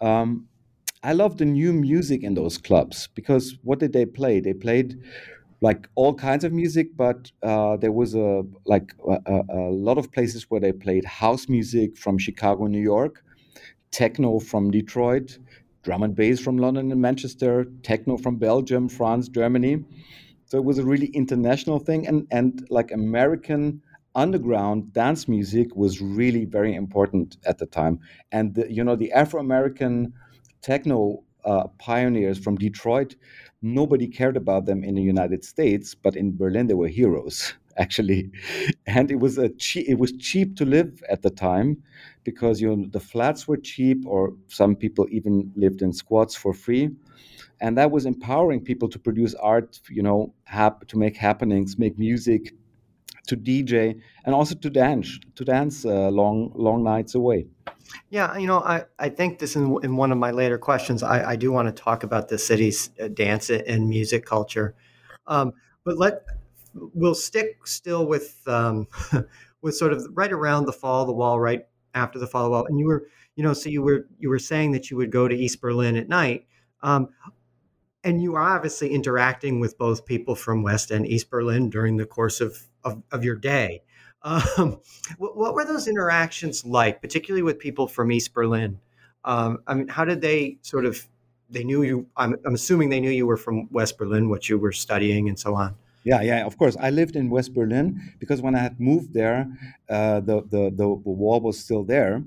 Um, 0.00 0.48
i 1.02 1.12
love 1.12 1.36
the 1.36 1.44
new 1.44 1.72
music 1.72 2.22
in 2.22 2.34
those 2.34 2.56
clubs 2.58 3.08
because 3.14 3.58
what 3.62 3.78
did 3.78 3.92
they 3.92 4.06
play? 4.06 4.40
They 4.40 4.54
played 4.54 4.98
like 5.60 5.88
all 5.94 6.14
kinds 6.14 6.44
of 6.44 6.52
music, 6.52 6.88
but 6.96 7.30
uh, 7.42 7.76
there 7.76 7.92
was 7.92 8.14
a 8.14 8.42
like 8.66 8.94
a, 9.08 9.40
a, 9.48 9.70
lot 9.88 9.98
of 9.98 10.12
places 10.12 10.50
where 10.50 10.60
they 10.60 10.72
played 10.72 11.04
house 11.04 11.48
music 11.48 11.96
from 11.96 12.18
Chicago, 12.18 12.66
New 12.66 12.86
York, 12.94 13.22
techno 13.90 14.38
from 14.38 14.70
Detroit, 14.70 15.38
drum 15.86 16.02
and 16.02 16.16
bass 16.16 16.40
from 16.40 16.58
London 16.58 16.90
and 16.90 17.00
Manchester, 17.00 17.64
techno 17.84 18.16
from 18.18 18.36
Belgium, 18.36 18.88
France, 18.88 19.28
Germany. 19.28 19.84
So 20.44 20.58
it 20.58 20.64
was 20.64 20.78
a 20.78 20.84
really 20.84 21.06
international 21.22 21.78
thing, 21.78 22.06
and 22.08 22.26
and 22.32 22.66
like 22.70 22.90
American 22.90 23.80
underground 24.16 24.92
dance 24.92 25.28
music 25.28 25.76
was 25.76 26.00
really 26.00 26.44
very 26.44 26.74
important 26.74 27.36
at 27.46 27.58
the 27.58 27.66
time. 27.66 28.00
And 28.32 28.54
the, 28.56 28.70
you 28.76 28.82
know 28.82 28.96
the 28.96 29.12
Afro 29.12 29.40
American 29.40 30.12
techno 30.60 31.22
uh, 31.44 31.68
pioneers 31.78 32.38
from 32.38 32.56
Detroit 32.56 33.14
nobody 33.62 34.06
cared 34.06 34.36
about 34.36 34.66
them 34.66 34.84
in 34.84 34.94
the 34.94 35.02
United 35.02 35.44
States, 35.44 35.94
but 35.94 36.14
in 36.16 36.36
Berlin 36.36 36.66
they 36.66 36.74
were 36.74 36.88
heroes 36.88 37.54
actually, 37.76 38.30
and 38.86 39.10
it 39.10 39.20
was 39.20 39.38
a 39.38 39.48
che- 39.50 39.86
it 39.92 39.98
was 39.98 40.12
cheap 40.12 40.56
to 40.56 40.64
live 40.64 41.02
at 41.08 41.22
the 41.22 41.30
time 41.30 41.70
because 42.26 42.60
you 42.60 42.76
know 42.76 42.86
the 42.90 43.00
flats 43.00 43.48
were 43.48 43.56
cheap, 43.56 44.04
or 44.06 44.34
some 44.48 44.76
people 44.76 45.06
even 45.10 45.50
lived 45.56 45.80
in 45.80 45.92
squats 45.92 46.34
for 46.36 46.52
free, 46.52 46.90
and 47.60 47.78
that 47.78 47.90
was 47.90 48.04
empowering 48.04 48.60
people 48.60 48.88
to 48.90 48.98
produce 48.98 49.34
art, 49.36 49.80
you 49.88 50.02
know, 50.02 50.34
hap- 50.44 50.86
to 50.88 50.98
make 50.98 51.16
happenings, 51.16 51.78
make 51.78 51.98
music, 51.98 52.52
to 53.28 53.36
DJ, 53.36 53.98
and 54.24 54.34
also 54.34 54.54
to 54.54 54.70
dance, 54.70 55.18
to 55.36 55.44
dance 55.44 55.84
uh, 55.84 56.08
long 56.10 56.52
long 56.54 56.82
nights 56.82 57.14
away. 57.14 57.46
Yeah, 58.10 58.36
you 58.36 58.46
know, 58.46 58.58
I, 58.58 58.84
I 58.98 59.08
think 59.08 59.38
this 59.38 59.56
in, 59.56 59.78
in 59.82 59.96
one 59.96 60.12
of 60.12 60.18
my 60.18 60.32
later 60.32 60.58
questions, 60.58 61.02
I, 61.02 61.30
I 61.30 61.36
do 61.36 61.52
want 61.52 61.68
to 61.68 61.82
talk 61.82 62.02
about 62.02 62.28
the 62.28 62.38
city's 62.38 62.90
uh, 63.00 63.08
dance 63.08 63.48
and 63.50 63.88
music 63.88 64.26
culture. 64.26 64.74
Um, 65.26 65.52
but 65.84 65.96
let 65.96 66.24
we'll 66.74 67.14
stick 67.14 67.66
still 67.66 68.06
with 68.06 68.40
um, 68.46 68.86
with 69.62 69.76
sort 69.76 69.92
of 69.92 70.06
right 70.12 70.32
around 70.32 70.66
the 70.66 70.72
fall 70.72 71.02
of 71.02 71.06
the 71.06 71.12
wall, 71.12 71.40
right 71.40 71.66
after 71.96 72.20
the 72.20 72.26
fall 72.28 72.44
of 72.44 72.50
wall. 72.52 72.66
And 72.66 72.78
you 72.78 72.86
were, 72.86 73.08
you 73.34 73.42
know, 73.42 73.52
so 73.52 73.68
you 73.68 73.82
were 73.82 74.06
you 74.18 74.28
were 74.28 74.38
saying 74.38 74.72
that 74.72 74.90
you 74.90 74.96
would 74.96 75.10
go 75.10 75.26
to 75.26 75.34
East 75.34 75.60
Berlin 75.60 75.96
at 75.96 76.08
night. 76.08 76.46
Um, 76.82 77.08
and 78.04 78.22
you 78.22 78.36
are 78.36 78.56
obviously 78.56 78.90
interacting 78.90 79.58
with 79.58 79.76
both 79.76 80.06
people 80.06 80.36
from 80.36 80.62
West 80.62 80.92
and 80.92 81.04
East 81.04 81.28
Berlin 81.28 81.68
during 81.68 81.96
the 81.96 82.06
course 82.06 82.40
of, 82.40 82.56
of, 82.84 83.02
of 83.10 83.24
your 83.24 83.34
day. 83.34 83.82
Um, 84.22 84.80
what, 85.18 85.36
what, 85.36 85.54
were 85.54 85.64
those 85.64 85.88
interactions 85.88 86.64
like, 86.64 87.00
particularly 87.00 87.42
with 87.42 87.58
people 87.58 87.88
from 87.88 88.12
East 88.12 88.32
Berlin? 88.32 88.78
Um, 89.24 89.58
I 89.66 89.74
mean, 89.74 89.88
how 89.88 90.04
did 90.04 90.20
they 90.20 90.58
sort 90.62 90.86
of? 90.86 91.04
They 91.50 91.64
knew 91.64 91.82
you. 91.82 92.06
I'm, 92.16 92.36
I'm 92.44 92.54
assuming 92.54 92.90
they 92.90 93.00
knew 93.00 93.10
you 93.10 93.26
were 93.26 93.36
from 93.36 93.68
West 93.72 93.98
Berlin, 93.98 94.28
what 94.28 94.48
you 94.48 94.58
were 94.58 94.72
studying, 94.72 95.28
and 95.28 95.38
so 95.38 95.54
on. 95.54 95.76
Yeah, 96.06 96.22
yeah, 96.22 96.46
of 96.46 96.56
course. 96.56 96.76
I 96.80 96.90
lived 96.90 97.16
in 97.16 97.30
West 97.30 97.52
Berlin 97.52 98.00
because 98.20 98.40
when 98.40 98.54
I 98.54 98.60
had 98.60 98.78
moved 98.80 99.12
there, 99.12 99.48
uh, 99.90 100.20
the, 100.20 100.42
the, 100.50 100.70
the 100.74 100.88
wall 100.88 101.40
was 101.40 101.58
still 101.58 101.82
there 101.84 102.22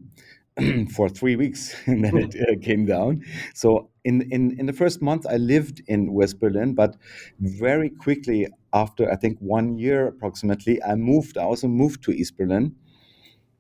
for 0.95 1.07
three 1.09 1.37
weeks, 1.37 1.73
and 1.87 2.03
then 2.03 2.17
it 2.17 2.35
uh, 2.35 2.59
came 2.61 2.85
down. 2.85 3.23
So 3.53 3.89
in, 4.03 4.23
in 4.31 4.59
in 4.59 4.65
the 4.65 4.73
first 4.73 5.01
month, 5.01 5.25
I 5.27 5.37
lived 5.37 5.81
in 5.87 6.13
West 6.13 6.39
Berlin, 6.41 6.73
but 6.75 6.97
very 7.39 7.89
quickly 7.89 8.47
after 8.73 9.09
I 9.11 9.15
think 9.17 9.37
one 9.39 9.77
year 9.77 10.07
approximately, 10.07 10.83
I 10.83 10.95
moved. 10.95 11.37
I 11.37 11.43
also 11.43 11.67
moved 11.69 12.03
to 12.05 12.11
East 12.11 12.37
Berlin 12.37 12.75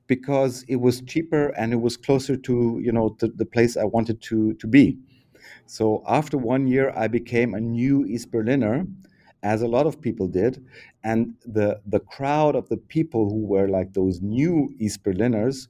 because 0.07 0.63
it 0.67 0.77
was 0.77 1.01
cheaper 1.01 1.49
and 1.57 1.71
it 1.73 1.77
was 1.81 1.95
closer 1.97 2.35
to 2.35 2.79
you 2.81 2.91
know 2.91 3.15
the, 3.19 3.27
the 3.29 3.45
place 3.45 3.77
I 3.77 3.83
wanted 3.85 4.21
to 4.23 4.53
to 4.55 4.67
be. 4.67 4.97
So 5.67 6.03
after 6.07 6.37
one 6.37 6.67
year, 6.67 6.91
I 6.95 7.07
became 7.09 7.53
a 7.55 7.61
new 7.61 8.05
East 8.05 8.31
Berliner, 8.31 8.87
as 9.43 9.61
a 9.61 9.67
lot 9.67 9.85
of 9.87 10.01
people 10.01 10.27
did, 10.27 10.63
and 11.03 11.33
the 11.45 11.79
the 11.85 11.99
crowd 11.99 12.55
of 12.55 12.69
the 12.69 12.77
people 12.77 13.29
who 13.29 13.45
were 13.45 13.67
like 13.67 13.93
those 13.93 14.21
new 14.21 14.73
East 14.79 15.03
Berliners 15.03 15.67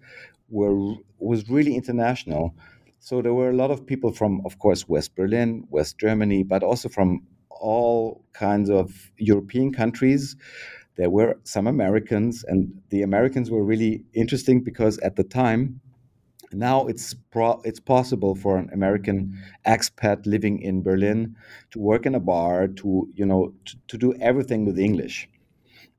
were 0.49 0.95
was 1.19 1.49
really 1.49 1.75
international. 1.75 2.53
So 2.99 3.21
there 3.21 3.33
were 3.33 3.49
a 3.49 3.55
lot 3.55 3.71
of 3.71 3.85
people 3.85 4.11
from, 4.11 4.41
of 4.45 4.59
course, 4.59 4.87
West 4.89 5.15
Berlin, 5.15 5.65
West 5.69 5.97
Germany, 5.97 6.43
but 6.43 6.63
also 6.63 6.89
from 6.89 7.21
all 7.49 8.23
kinds 8.33 8.69
of 8.69 9.11
European 9.17 9.71
countries. 9.73 10.35
There 10.95 11.09
were 11.09 11.37
some 11.43 11.65
Americans, 11.65 12.43
and 12.43 12.81
the 12.89 13.01
Americans 13.03 13.49
were 13.49 13.63
really 13.63 14.03
interesting 14.13 14.61
because 14.61 14.97
at 14.99 15.15
the 15.15 15.23
time, 15.23 15.79
now 16.53 16.87
it's 16.87 17.13
pro- 17.13 17.61
it's 17.63 17.79
possible 17.79 18.35
for 18.35 18.57
an 18.57 18.69
American 18.73 19.37
expat 19.65 20.25
living 20.25 20.61
in 20.61 20.81
Berlin 20.81 21.35
to 21.71 21.79
work 21.79 22.05
in 22.05 22.15
a 22.15 22.19
bar, 22.19 22.67
to 22.67 23.09
you 23.15 23.25
know, 23.25 23.53
to, 23.65 23.75
to 23.87 23.97
do 23.97 24.13
everything 24.15 24.65
with 24.65 24.79
English. 24.79 25.29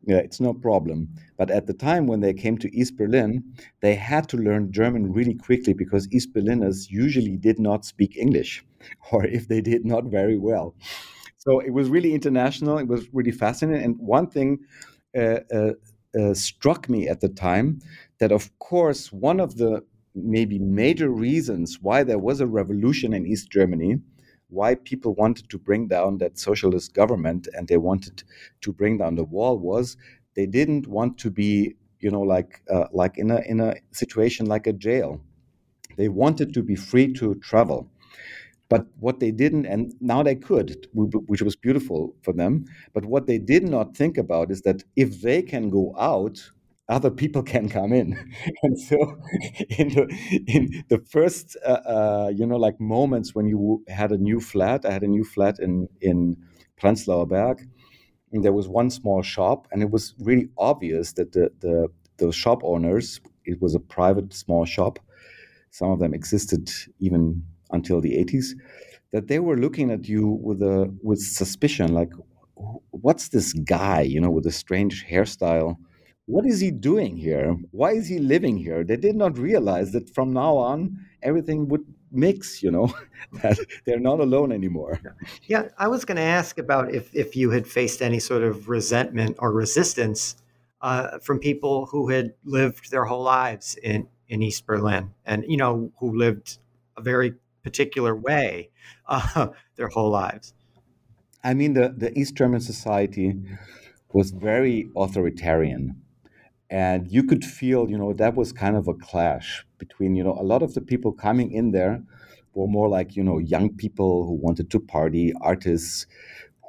Yeah, 0.07 0.17
it's 0.17 0.41
no 0.41 0.55
problem. 0.55 1.09
But 1.37 1.51
at 1.51 1.67
the 1.67 1.75
time 1.75 2.07
when 2.07 2.21
they 2.21 2.33
came 2.33 2.57
to 2.59 2.75
East 2.75 2.97
Berlin, 2.97 3.45
they 3.81 3.95
had 3.95 4.29
to 4.31 4.39
learn 4.39 4.73
German 4.73 5.13
really 5.13 5.35
quickly 5.35 5.75
because 5.75 6.09
East 6.11 6.33
Berliners 6.33 6.91
usually 6.91 7.37
did 7.37 7.59
not 7.59 7.85
speak 7.85 8.17
English, 8.17 8.65
or 9.13 9.27
if 9.27 9.49
they 9.49 9.61
did, 9.61 9.85
not 9.85 10.05
very 10.05 10.39
well. 10.39 10.75
So 11.39 11.61
it 11.61 11.71
was 11.71 11.89
really 11.89 12.15
international. 12.15 12.79
It 12.79 12.89
was 12.89 13.09
really 13.13 13.31
fascinating. 13.31 13.85
And 13.85 13.99
one 13.99 14.29
thing 14.29 14.59
uh, 15.17 15.41
uh, 15.53 15.73
uh, 16.19 16.35
struck 16.35 16.89
me 16.89 17.09
at 17.09 17.21
the 17.21 17.29
time 17.29 17.81
that, 18.19 18.33
of 18.33 18.57
course, 18.59 19.13
one 19.13 19.41
of 19.41 19.57
the 19.57 19.83
maybe 20.15 20.59
major 20.59 21.11
reasons 21.11 21.79
why 21.83 22.03
there 22.05 22.19
was 22.19 22.41
a 22.41 22.47
revolution 22.47 23.13
in 23.15 23.27
East 23.27 23.51
Germany, 23.51 23.99
why 24.49 24.75
people 24.75 25.15
wanted 25.15 25.49
to 25.51 25.59
bring 25.59 25.89
down 25.89 26.19
that 26.19 26.39
socialist 26.39 26.95
government 26.95 27.49
and 27.55 27.69
they 27.69 27.77
wanted 27.77 28.23
to 28.63 28.73
bring 28.73 28.99
down 28.99 29.15
the 29.15 29.25
wall 29.25 29.59
was 29.59 29.97
they 30.35 30.47
didn't 30.47 30.87
want 30.89 31.19
to 31.19 31.31
be, 31.31 31.77
you 32.01 32.11
know, 32.11 32.23
like 32.23 32.63
uh, 32.71 32.87
like 32.93 33.19
in 33.19 33.31
a 33.31 33.41
in 33.47 33.61
a 33.61 33.75
situation 33.93 34.47
like 34.47 34.67
a 34.67 34.73
jail. 34.73 35.21
They 35.97 36.09
wanted 36.09 36.55
to 36.55 36.63
be 36.63 36.77
free 36.77 37.13
to 37.15 37.35
travel 37.37 37.91
but 38.71 38.87
what 39.01 39.21
they 39.21 39.33
didn't, 39.33 39.67
and 39.67 39.95
now 40.01 40.23
they 40.23 40.37
could, 40.37 40.89
which 40.95 41.43
was 41.43 41.57
beautiful 41.57 42.15
for 42.23 42.33
them. 42.33 42.65
But 42.95 43.05
what 43.05 43.27
they 43.27 43.39
did 43.39 43.65
not 43.65 43.97
think 43.97 44.17
about 44.17 44.51
is 44.51 44.63
that 44.63 44.85
if 44.97 45.23
they 45.23 45.43
can 45.43 45.71
go 45.71 45.95
out, 45.99 46.51
other 46.91 47.11
people 47.11 47.43
can 47.55 47.69
come 47.69 47.93
in. 47.93 48.19
and 48.63 48.79
so, 48.79 49.17
in 49.79 49.89
the, 49.91 50.45
in 50.47 50.85
the 50.89 50.99
first, 50.99 51.57
uh, 51.65 51.81
uh, 51.87 52.33
you 52.35 52.47
know, 52.47 52.57
like 52.57 52.81
moments 52.81 53.35
when 53.35 53.47
you 53.47 53.83
had 53.89 54.13
a 54.13 54.19
new 54.19 54.41
flat, 54.41 54.85
I 54.85 54.91
had 54.91 55.03
a 55.03 55.09
new 55.09 55.25
flat 55.25 55.59
in 55.59 55.89
in 56.01 56.37
Prenzlauer 56.81 57.29
Berg, 57.29 57.67
and 58.33 58.45
there 58.45 58.53
was 58.53 58.69
one 58.69 58.91
small 58.91 59.23
shop, 59.23 59.67
and 59.73 59.83
it 59.83 59.91
was 59.91 60.15
really 60.19 60.49
obvious 60.59 61.13
that 61.15 61.33
the 61.33 61.51
the 61.61 61.89
the 62.19 62.33
shop 62.33 62.61
owners, 62.65 63.21
it 63.47 63.63
was 63.63 63.75
a 63.75 63.81
private 63.81 64.35
small 64.35 64.65
shop. 64.67 64.99
Some 65.71 65.91
of 65.91 66.01
them 66.01 66.13
existed 66.15 66.69
even 66.99 67.45
until 67.71 68.01
the 68.01 68.15
80s 68.15 68.55
that 69.13 69.29
they 69.29 69.39
were 69.39 69.57
looking 69.57 69.91
at 69.91 70.09
you 70.09 70.27
with 70.29 70.61
a 70.63 70.93
with 71.03 71.21
suspicion 71.21 71.93
like 71.95 72.11
what's 72.91 73.29
this 73.29 73.53
guy 73.53 74.01
you 74.01 74.21
know 74.21 74.31
with 74.31 74.47
a 74.47 74.53
strange 74.53 75.07
hairstyle 75.07 75.77
what 76.31 76.47
is 76.47 76.61
he 76.61 76.71
doing 76.71 77.17
here 77.17 77.57
why 77.71 77.91
is 77.93 78.07
he 78.09 78.19
living 78.19 78.57
here 78.57 78.85
they 78.85 78.97
did 78.97 79.17
not 79.17 79.37
realize 79.39 79.93
that 79.93 80.09
from 80.15 80.33
now 80.33 80.57
on 80.57 80.99
everything 81.23 81.69
would 81.69 81.85
mix, 82.11 82.63
you 82.63 82.71
know, 82.71 82.93
that 83.43 83.59
they're 83.85 84.01
not 84.01 84.21
alone 84.21 84.53
anymore. 84.53 85.01
Yeah, 85.45 85.69
I 85.79 85.89
was 85.89 86.05
going 86.05 86.17
to 86.17 86.23
ask 86.23 86.59
about 86.59 86.93
if, 86.95 87.15
if 87.15 87.37
you 87.37 87.51
had 87.51 87.67
faced 87.67 88.03
any 88.03 88.19
sort 88.19 88.43
of 88.43 88.69
resentment 88.69 89.37
or 89.39 89.53
resistance 89.53 90.37
uh, 90.81 91.19
from 91.19 91.39
people 91.39 91.87
who 91.87 92.09
had 92.09 92.35
lived 92.45 92.91
their 92.91 93.05
whole 93.05 93.23
lives 93.23 93.77
in, 93.83 94.09
in 94.29 94.43
East 94.43 94.67
Berlin 94.67 95.13
and, 95.25 95.45
you 95.47 95.57
know, 95.57 95.93
who 95.99 96.17
lived 96.17 96.59
a 96.97 97.03
very 97.03 97.35
particular 97.63 98.15
way 98.15 98.71
uh, 99.07 99.49
their 99.77 99.89
whole 99.89 100.11
lives. 100.11 100.55
I 101.43 101.55
mean, 101.55 101.75
the, 101.75 101.95
the 101.97 102.17
East 102.19 102.35
German 102.35 102.61
society 102.61 103.35
was 104.13 104.31
very 104.31 104.91
authoritarian. 104.97 106.03
And 106.71 107.11
you 107.11 107.25
could 107.25 107.45
feel, 107.45 107.91
you 107.91 107.99
know, 107.99 108.13
that 108.15 108.37
was 108.37 108.53
kind 108.53 108.77
of 108.77 108.89
a 108.89 108.95
clash 108.95 109.65
between, 109.79 110.15
you 110.15 110.23
know, 110.23 110.35
a 110.35 110.43
lot 110.45 110.63
of 110.63 110.75
the 110.75 110.81
people 110.81 111.13
coming 111.13 111.53
in 111.53 111.73
there 111.73 112.03
were 112.55 112.69
more 112.69 112.89
like, 112.89 113.17
you 113.17 113.25
know, 113.25 113.39
young 113.39 113.75
people 113.75 114.25
who 114.27 114.35
wanted 114.35 114.71
to 114.71 114.81
party, 114.81 115.33
artists 115.41 116.07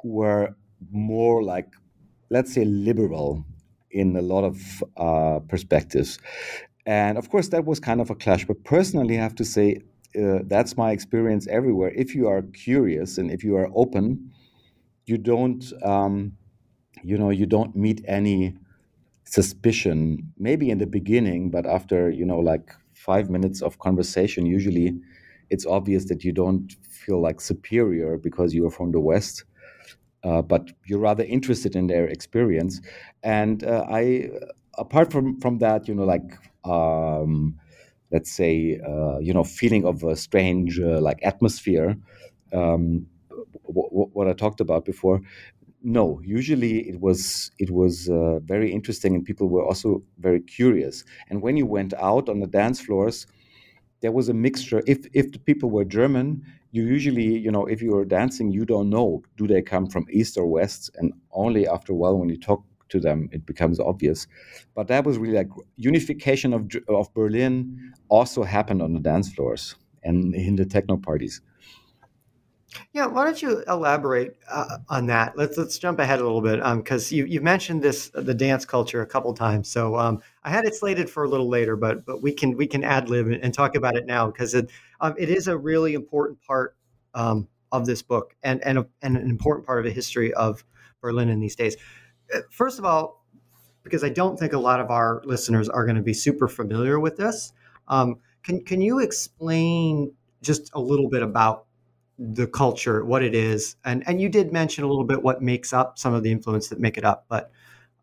who 0.02 0.08
were 0.10 0.56
more 0.90 1.42
like, 1.44 1.68
let's 2.30 2.52
say, 2.52 2.64
liberal 2.64 3.44
in 3.90 4.16
a 4.16 4.22
lot 4.22 4.44
of 4.44 4.84
uh, 4.96 5.38
perspectives. 5.48 6.18
And 6.86 7.18
of 7.18 7.30
course, 7.30 7.48
that 7.48 7.64
was 7.64 7.78
kind 7.80 8.00
of 8.00 8.10
a 8.10 8.14
clash. 8.14 8.46
But 8.46 8.64
personally, 8.64 9.18
I 9.18 9.22
have 9.22 9.36
to 9.36 9.44
say, 9.44 9.82
uh, 10.20 10.40
that's 10.44 10.76
my 10.76 10.90
experience 10.92 11.46
everywhere. 11.48 11.92
If 11.94 12.14
you 12.14 12.28
are 12.28 12.42
curious 12.42 13.18
and 13.18 13.30
if 13.30 13.44
you 13.44 13.56
are 13.56 13.70
open, 13.74 14.32
you 15.06 15.18
don't, 15.18 15.64
um, 15.84 16.32
you 17.02 17.18
know, 17.18 17.30
you 17.30 17.46
don't 17.46 17.76
meet 17.76 18.02
any 18.06 18.56
suspicion. 19.32 19.98
Maybe 20.38 20.70
in 20.70 20.78
the 20.78 20.86
beginning, 20.86 21.50
but 21.50 21.66
after 21.66 22.10
you 22.10 22.24
know, 22.26 22.38
like 22.38 22.66
five 22.94 23.30
minutes 23.30 23.62
of 23.62 23.78
conversation, 23.78 24.46
usually 24.46 24.88
it's 25.50 25.66
obvious 25.66 26.06
that 26.06 26.24
you 26.24 26.32
don't 26.32 26.72
feel 26.82 27.20
like 27.20 27.40
superior 27.40 28.18
because 28.18 28.54
you 28.54 28.66
are 28.66 28.70
from 28.70 28.92
the 28.92 29.00
West. 29.00 29.44
Uh, 30.24 30.40
but 30.42 30.70
you're 30.86 31.00
rather 31.00 31.24
interested 31.24 31.74
in 31.74 31.88
their 31.88 32.06
experience, 32.06 32.80
and 33.24 33.64
uh, 33.64 33.84
I, 33.90 34.30
apart 34.78 35.10
from 35.10 35.40
from 35.40 35.58
that, 35.58 35.88
you 35.88 35.94
know, 35.96 36.04
like 36.04 36.38
um, 36.64 37.58
let's 38.12 38.32
say, 38.32 38.80
uh, 38.86 39.18
you 39.20 39.34
know, 39.34 39.44
feeling 39.44 39.84
of 39.86 40.04
a 40.04 40.16
strange 40.16 40.80
uh, 40.80 41.00
like 41.00 41.20
atmosphere. 41.24 41.96
Um, 42.52 43.06
what 43.64 44.28
I 44.28 44.32
talked 44.34 44.60
about 44.60 44.84
before. 44.84 45.20
No, 45.84 46.20
usually 46.24 46.88
it 46.88 47.00
was 47.00 47.50
it 47.58 47.70
was 47.70 48.08
uh, 48.08 48.38
very 48.40 48.70
interesting, 48.72 49.14
and 49.16 49.24
people 49.24 49.48
were 49.48 49.64
also 49.64 50.02
very 50.18 50.40
curious. 50.40 51.02
And 51.28 51.42
when 51.42 51.56
you 51.56 51.66
went 51.66 51.92
out 51.94 52.28
on 52.28 52.38
the 52.38 52.46
dance 52.46 52.80
floors, 52.80 53.26
there 54.00 54.12
was 54.12 54.28
a 54.28 54.34
mixture. 54.34 54.82
If 54.86 55.06
if 55.14 55.32
the 55.32 55.40
people 55.40 55.70
were 55.70 55.84
German, 55.84 56.44
you 56.72 56.84
usually, 56.84 57.38
you 57.38 57.50
know, 57.50 57.66
if 57.66 57.82
you 57.82 57.92
were 57.92 58.04
dancing, 58.04 58.50
you 58.52 58.64
don't 58.64 58.90
know 58.90 59.22
do 59.36 59.46
they 59.48 59.62
come 59.62 59.86
from 59.88 60.06
east 60.10 60.38
or 60.38 60.46
west, 60.46 60.90
and 60.98 61.12
only 61.32 61.66
after 61.68 61.92
a 61.92 61.96
while, 61.96 62.18
when 62.18 62.28
you 62.28 62.38
talk 62.38 62.62
to 62.90 63.00
them, 63.00 63.28
it 63.32 63.46
becomes 63.46 63.80
obvious. 63.80 64.26
But 64.74 64.88
that 64.88 65.04
was 65.04 65.18
really 65.18 65.36
like 65.38 65.50
unification 65.76 66.54
of 66.54 66.70
of 66.88 67.12
Berlin 67.14 67.92
also 68.08 68.44
happened 68.44 68.82
on 68.82 68.92
the 68.94 69.00
dance 69.00 69.32
floors 69.32 69.76
and 70.04 70.34
in 70.34 70.56
the 70.56 70.66
techno 70.66 70.96
parties. 70.96 71.40
Yeah, 72.92 73.06
why 73.06 73.24
don't 73.24 73.40
you 73.42 73.62
elaborate 73.68 74.36
uh, 74.48 74.78
on 74.88 75.06
that? 75.06 75.36
Let's 75.36 75.58
let's 75.58 75.78
jump 75.78 75.98
ahead 75.98 76.20
a 76.20 76.22
little 76.22 76.40
bit 76.40 76.62
because 76.76 77.12
um, 77.12 77.16
you 77.18 77.24
you 77.26 77.40
mentioned 77.40 77.82
this 77.82 78.08
the 78.14 78.34
dance 78.34 78.64
culture 78.64 79.02
a 79.02 79.06
couple 79.06 79.32
times. 79.34 79.68
So 79.68 79.96
um, 79.98 80.22
I 80.44 80.50
had 80.50 80.64
it 80.64 80.74
slated 80.74 81.10
for 81.10 81.24
a 81.24 81.28
little 81.28 81.48
later, 81.48 81.76
but 81.76 82.04
but 82.06 82.22
we 82.22 82.32
can 82.32 82.56
we 82.56 82.66
can 82.66 82.82
ad 82.84 83.08
lib 83.10 83.26
and 83.28 83.52
talk 83.52 83.74
about 83.74 83.96
it 83.96 84.06
now 84.06 84.26
because 84.26 84.54
it 84.54 84.70
um, 85.00 85.14
it 85.18 85.28
is 85.28 85.48
a 85.48 85.56
really 85.56 85.94
important 85.94 86.40
part 86.42 86.76
um, 87.14 87.46
of 87.72 87.84
this 87.86 88.00
book 88.02 88.34
and 88.42 88.62
and, 88.64 88.78
a, 88.78 88.86
and 89.02 89.16
an 89.16 89.28
important 89.28 89.66
part 89.66 89.78
of 89.78 89.84
the 89.84 89.90
history 89.92 90.32
of 90.34 90.64
Berlin 91.00 91.28
in 91.28 91.40
these 91.40 91.56
days. 91.56 91.76
Uh, 92.34 92.40
first 92.50 92.78
of 92.78 92.84
all, 92.84 93.24
because 93.82 94.04
I 94.04 94.08
don't 94.08 94.38
think 94.38 94.52
a 94.52 94.58
lot 94.58 94.80
of 94.80 94.90
our 94.90 95.22
listeners 95.24 95.68
are 95.68 95.84
going 95.84 95.96
to 95.96 96.02
be 96.02 96.14
super 96.14 96.48
familiar 96.48 97.00
with 97.00 97.16
this, 97.16 97.52
um, 97.88 98.16
can 98.44 98.64
can 98.64 98.80
you 98.80 99.00
explain 99.00 100.12
just 100.42 100.70
a 100.74 100.80
little 100.80 101.08
bit 101.08 101.22
about 101.22 101.66
the 102.34 102.46
culture, 102.46 103.04
what 103.04 103.22
it 103.22 103.34
is, 103.34 103.76
and 103.84 104.02
and 104.06 104.20
you 104.20 104.28
did 104.28 104.52
mention 104.52 104.84
a 104.84 104.86
little 104.86 105.04
bit 105.04 105.22
what 105.22 105.42
makes 105.42 105.72
up 105.72 105.98
some 105.98 106.14
of 106.14 106.22
the 106.22 106.30
influence 106.30 106.68
that 106.68 106.78
make 106.78 106.96
it 106.96 107.04
up, 107.04 107.26
but 107.28 107.50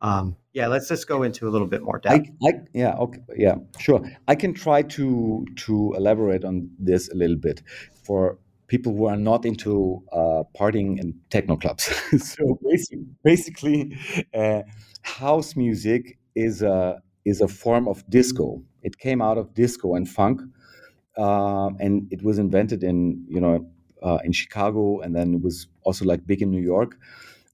um, 0.01 0.35
yeah, 0.53 0.67
let's 0.67 0.87
just 0.87 1.07
go 1.07 1.23
into 1.23 1.47
a 1.47 1.51
little 1.51 1.67
bit 1.67 1.81
more 1.81 1.99
depth. 1.99 2.29
I, 2.43 2.47
I, 2.47 2.53
yeah, 2.73 2.95
okay, 2.95 3.19
yeah, 3.35 3.55
sure. 3.79 4.01
I 4.27 4.35
can 4.35 4.53
try 4.53 4.81
to 4.81 5.45
to 5.65 5.93
elaborate 5.95 6.43
on 6.43 6.69
this 6.79 7.09
a 7.09 7.15
little 7.15 7.35
bit 7.35 7.61
for 8.03 8.37
people 8.67 8.95
who 8.95 9.05
are 9.05 9.17
not 9.17 9.45
into 9.45 10.01
uh, 10.11 10.43
partying 10.57 10.99
and 10.99 11.13
techno 11.29 11.57
clubs. 11.57 11.83
so 12.17 12.59
basically, 12.63 13.05
basically 13.23 13.97
uh, 14.33 14.61
house 15.01 15.55
music 15.55 16.17
is 16.35 16.61
a 16.61 17.01
is 17.25 17.41
a 17.41 17.47
form 17.47 17.87
of 17.87 18.09
disco. 18.09 18.61
It 18.81 18.97
came 18.97 19.21
out 19.21 19.37
of 19.37 19.53
disco 19.53 19.95
and 19.95 20.07
funk, 20.07 20.41
uh, 21.17 21.69
and 21.79 22.07
it 22.11 22.23
was 22.23 22.39
invented 22.39 22.83
in 22.83 23.25
you 23.27 23.41
know 23.41 23.69
uh, 24.03 24.19
in 24.23 24.31
Chicago, 24.31 24.99
and 25.01 25.15
then 25.15 25.35
it 25.35 25.41
was 25.41 25.67
also 25.83 26.05
like 26.05 26.25
big 26.25 26.41
in 26.41 26.49
New 26.51 26.61
York. 26.61 26.97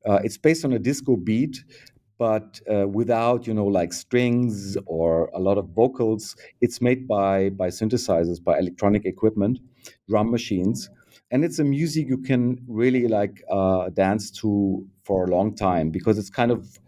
Uh, 0.05 0.19
it's 0.23 0.37
based 0.37 0.63
on 0.65 0.73
a 0.73 0.79
disco 0.79 1.15
beat, 1.15 1.63
but 2.17 2.61
uh, 2.71 2.87
without 2.87 3.47
you 3.47 3.53
know 3.53 3.65
like 3.65 3.91
strings 3.93 4.77
or 4.85 5.29
a 5.33 5.39
lot 5.39 5.57
of 5.57 5.69
vocals. 5.69 6.35
It's 6.61 6.81
made 6.81 7.07
by 7.07 7.49
by 7.49 7.69
synthesizers, 7.69 8.43
by 8.43 8.59
electronic 8.59 9.05
equipment, 9.05 9.59
drum 10.09 10.31
machines, 10.31 10.89
and 11.31 11.43
it's 11.43 11.59
a 11.59 11.63
music 11.63 12.07
you 12.07 12.17
can 12.19 12.63
really 12.67 13.07
like 13.07 13.43
uh, 13.49 13.89
dance 13.89 14.31
to 14.41 14.87
for 15.03 15.25
a 15.25 15.27
long 15.29 15.55
time 15.55 15.89
because 15.89 16.17
it's 16.17 16.29
kind 16.29 16.51
of 16.51 16.79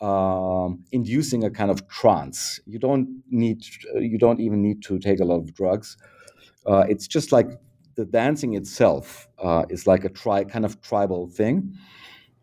um, 0.00 0.84
inducing 0.92 1.44
a 1.44 1.50
kind 1.50 1.70
of 1.70 1.86
trance. 1.88 2.60
You 2.66 2.78
don't 2.78 3.22
need, 3.30 3.64
you 3.94 4.18
don't 4.18 4.40
even 4.40 4.62
need 4.62 4.82
to 4.84 4.98
take 4.98 5.20
a 5.20 5.24
lot 5.24 5.36
of 5.36 5.54
drugs. 5.54 5.96
Uh, 6.66 6.84
it's 6.88 7.06
just 7.06 7.32
like 7.32 7.48
the 7.96 8.04
dancing 8.04 8.54
itself 8.54 9.28
uh, 9.38 9.64
is 9.70 9.86
like 9.86 10.04
a 10.04 10.08
tri- 10.10 10.44
kind 10.44 10.64
of 10.64 10.80
tribal 10.82 11.28
thing. 11.28 11.74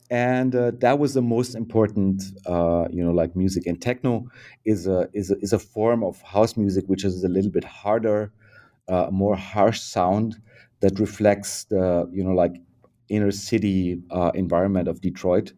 And 0.10 0.56
uh, 0.56 0.72
that 0.80 1.00
was 1.00 1.14
the 1.16 1.22
most 1.22 1.56
important 1.56 2.24
uh, 2.46 2.88
you 2.92 3.04
know 3.04 3.12
like 3.12 3.36
music. 3.36 3.66
And 3.66 3.82
techno 3.82 4.28
is 4.66 4.88
a, 4.88 5.10
is 5.14 5.32
a 5.32 5.38
is 5.40 5.54
a 5.54 5.60
form 5.60 6.04
of 6.04 6.22
house 6.22 6.56
music 6.58 6.86
which 6.88 7.04
is 7.04 7.24
a 7.24 7.30
little 7.30 7.52
bit 7.52 7.64
harder 7.64 8.32
uh, 8.90 9.10
more 9.12 9.36
harsh 9.36 9.82
sound 9.82 10.38
that 10.82 11.00
reflects 11.00 11.66
the 11.66 12.10
you 12.12 12.24
know 12.24 12.34
like 12.34 12.56
inner 13.10 13.32
city 13.32 14.02
uh, 14.12 14.32
environment 14.36 14.88
of 14.88 15.02
detroit. 15.02 15.54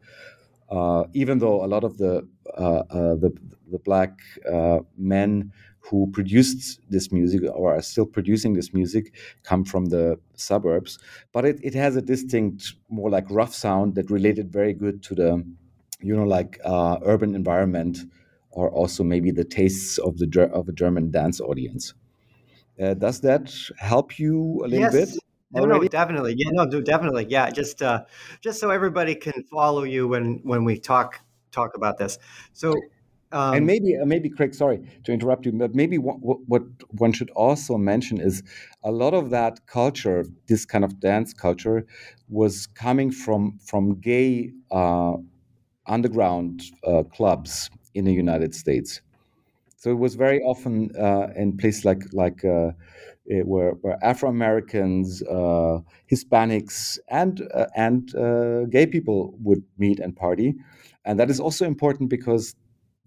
Uh, 0.70 1.06
even 1.14 1.40
though 1.40 1.64
a 1.64 1.68
lot 1.68 1.84
of 1.84 1.98
the 1.98 2.28
the 2.46 3.34
the 3.72 3.80
black 3.80 4.20
men 4.98 5.52
who 5.90 6.08
produced 6.12 6.80
this 6.90 7.12
music 7.12 7.42
or 7.54 7.76
are 7.76 7.82
still 7.82 8.06
producing 8.06 8.54
this 8.54 8.74
music 8.74 9.14
come 9.44 9.64
from 9.64 9.86
the 9.86 10.20
suburbs. 10.36 11.00
But 11.32 11.46
it, 11.46 11.60
it 11.64 11.74
has 11.76 11.96
a 11.96 12.02
distinct, 12.02 12.74
more 12.90 13.10
like 13.10 13.30
rough 13.30 13.54
sound 13.54 13.96
that 13.96 14.10
related 14.10 14.52
very 14.52 14.74
good 14.74 15.04
to 15.04 15.16
the, 15.16 15.46
you 16.02 16.16
know, 16.16 16.24
like 16.24 16.60
uh, 16.66 16.98
urban 17.04 17.36
environment 17.36 18.00
or 18.52 18.70
also 18.70 19.04
maybe 19.04 19.32
the 19.32 19.44
tastes 19.44 19.98
of 19.98 20.18
the 20.18 20.50
of 20.54 20.70
a 20.70 20.72
German 20.72 21.12
dance 21.12 21.40
audience. 21.40 21.94
Uh, 22.82 22.94
does 22.94 23.22
that 23.22 23.54
help 23.78 24.20
you 24.20 24.62
a 24.66 24.68
little 24.68 24.92
yes. 24.92 24.94
bit? 24.94 25.20
No, 25.52 25.66
no, 25.66 25.82
definitely. 25.88 26.36
Yeah, 26.38 26.50
no, 26.52 26.82
definitely. 26.82 27.28
Yeah, 27.30 27.50
just 27.50 27.82
uh, 27.82 28.04
just 28.42 28.60
so 28.60 28.72
everybody 28.72 29.16
can 29.16 29.44
follow 29.44 29.84
you 29.84 30.08
when 30.08 30.42
when 30.44 30.66
we 30.66 30.78
talk 30.78 31.22
talk 31.52 31.76
about 31.76 31.98
this. 31.98 32.18
So 32.52 32.76
um, 33.36 33.54
and 33.54 33.66
maybe, 33.66 33.98
uh, 33.98 34.06
maybe, 34.06 34.30
Craig, 34.30 34.56
sorry 34.56 34.80
to 35.04 35.12
interrupt 35.12 35.46
you, 35.46 35.52
but 35.52 35.76
maybe 35.76 35.98
what, 35.98 36.16
what, 36.22 36.64
one 36.92 37.12
should 37.12 37.30
also 37.32 37.78
mention 37.78 38.22
is 38.22 38.42
a 38.82 38.92
lot 38.92 39.14
of 39.14 39.30
that 39.32 39.68
culture, 39.68 40.26
this 40.48 40.66
kind 40.66 40.86
of 40.86 41.02
dance 41.02 41.34
culture, 41.34 41.86
was 42.30 42.66
coming 42.68 43.12
from 43.12 43.60
from 43.60 44.00
gay 44.00 44.52
uh, 44.72 45.16
underground 45.86 46.62
uh, 46.88 47.04
clubs 47.04 47.70
in 47.94 48.06
the 48.06 48.14
United 48.14 48.56
States. 48.56 49.02
So 49.76 49.92
it 49.92 50.00
was 50.00 50.16
very 50.16 50.42
often 50.42 50.90
uh, 50.98 51.28
in 51.36 51.58
places 51.58 51.84
like 51.84 52.04
like 52.14 52.46
uh, 52.46 52.72
where, 53.26 53.72
where 53.82 53.98
Afro 54.02 54.30
Americans, 54.30 55.22
uh, 55.24 55.80
Hispanics, 56.10 57.00
and 57.10 57.42
and 57.76 58.72
gay 58.72 58.86
people 58.86 59.36
would 59.44 59.62
meet 59.78 60.00
and 60.00 60.16
party, 60.16 60.56
and 61.04 61.20
that 61.20 61.30
is 61.30 61.42
also 61.42 61.66
important 61.66 62.10
because 62.10 62.56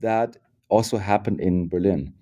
that 0.00 0.37
also 0.68 0.98
happened 0.98 1.40
in 1.40 1.68
Berlin. 1.68 2.12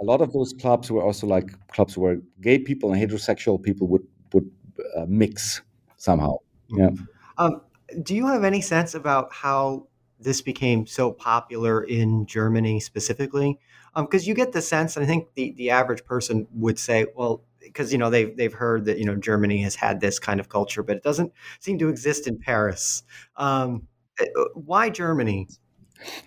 A 0.00 0.04
lot 0.04 0.20
of 0.20 0.32
those 0.32 0.52
clubs 0.52 0.90
were 0.90 1.02
also 1.02 1.26
like 1.26 1.50
clubs 1.68 1.96
where 1.96 2.18
gay 2.40 2.58
people 2.58 2.92
and 2.92 3.00
heterosexual 3.00 3.62
people 3.62 3.86
would 3.88 4.06
would 4.32 4.50
uh, 4.96 5.06
mix 5.08 5.62
somehow. 5.96 6.38
Mm-hmm. 6.70 6.78
Yeah. 6.80 6.90
Um, 7.38 7.60
do 8.02 8.14
you 8.14 8.26
have 8.26 8.44
any 8.44 8.60
sense 8.60 8.94
about 8.94 9.32
how 9.32 9.86
this 10.18 10.40
became 10.40 10.86
so 10.86 11.12
popular 11.12 11.84
in 11.84 12.26
Germany 12.26 12.80
specifically? 12.80 13.58
Because 13.94 14.24
um, 14.24 14.28
you 14.28 14.34
get 14.34 14.52
the 14.52 14.62
sense, 14.62 14.96
and 14.96 15.04
I 15.04 15.06
think 15.06 15.28
the, 15.34 15.52
the 15.52 15.70
average 15.70 16.04
person 16.04 16.48
would 16.54 16.78
say, 16.78 17.06
well, 17.14 17.44
because 17.60 17.92
you 17.92 17.98
know 17.98 18.10
they've 18.10 18.36
they've 18.36 18.52
heard 18.52 18.84
that 18.86 18.98
you 18.98 19.04
know 19.04 19.16
Germany 19.16 19.62
has 19.62 19.74
had 19.74 20.00
this 20.00 20.18
kind 20.18 20.40
of 20.40 20.48
culture, 20.48 20.82
but 20.82 20.96
it 20.96 21.02
doesn't 21.02 21.32
seem 21.60 21.78
to 21.78 21.88
exist 21.88 22.26
in 22.26 22.38
Paris. 22.38 23.02
Um, 23.36 23.86
uh, 24.20 24.24
why 24.54 24.90
Germany? 24.90 25.48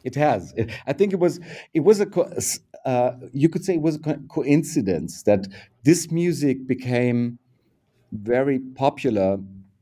It 0.04 0.16
has. 0.16 0.54
I 0.88 0.94
think 0.94 1.14
it 1.14 1.20
was 1.20 1.40
it 1.74 1.82
was 1.82 2.02
a 2.02 2.08
uh, 2.86 3.14
you 3.34 3.50
could 3.50 3.66
say 3.66 3.76
it 3.76 3.82
was 3.82 3.96
a 3.98 4.00
co- 4.00 4.20
coincidence 4.30 5.24
that 5.24 5.48
this 5.84 6.12
music 6.12 6.68
became 6.68 7.40
very 8.14 8.60
popular 8.60 9.40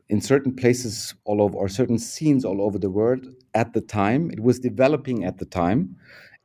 in 0.10 0.21
certain 0.21 0.55
places 0.55 1.15
all 1.25 1.41
over 1.41 1.58
or 1.58 1.69
certain 1.69 1.99
scenes 1.99 2.45
all 2.45 2.62
over 2.62 2.79
the 2.79 2.89
world 2.89 3.27
at 3.55 3.73
the 3.73 3.81
time. 3.81 4.31
It 4.31 4.41
was 4.41 4.60
developing 4.60 5.25
at 5.25 5.39
the 5.39 5.45
time. 5.45 5.95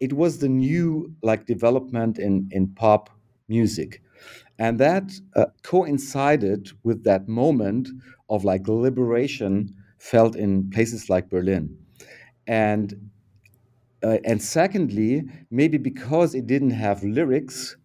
It 0.00 0.14
was 0.14 0.38
the 0.38 0.48
new 0.48 1.14
like 1.22 1.46
development 1.46 2.18
in 2.18 2.48
in 2.52 2.68
pop 2.74 3.10
music, 3.48 4.02
and 4.58 4.78
that 4.80 5.12
uh, 5.36 5.46
coincided 5.62 6.70
with 6.84 7.04
that 7.04 7.28
moment 7.28 7.88
of 8.30 8.44
like 8.44 8.68
liberation 8.68 9.74
felt 9.98 10.36
in 10.36 10.70
places 10.70 11.10
like 11.10 11.30
Berlin, 11.30 11.76
and 12.46 13.09
uh, 14.02 14.18
and 14.24 14.42
secondly, 14.42 15.22
maybe 15.50 15.78
because 15.78 16.34
it 16.34 16.46
didn't 16.46 16.70
have 16.70 17.02
lyrics 17.04 17.76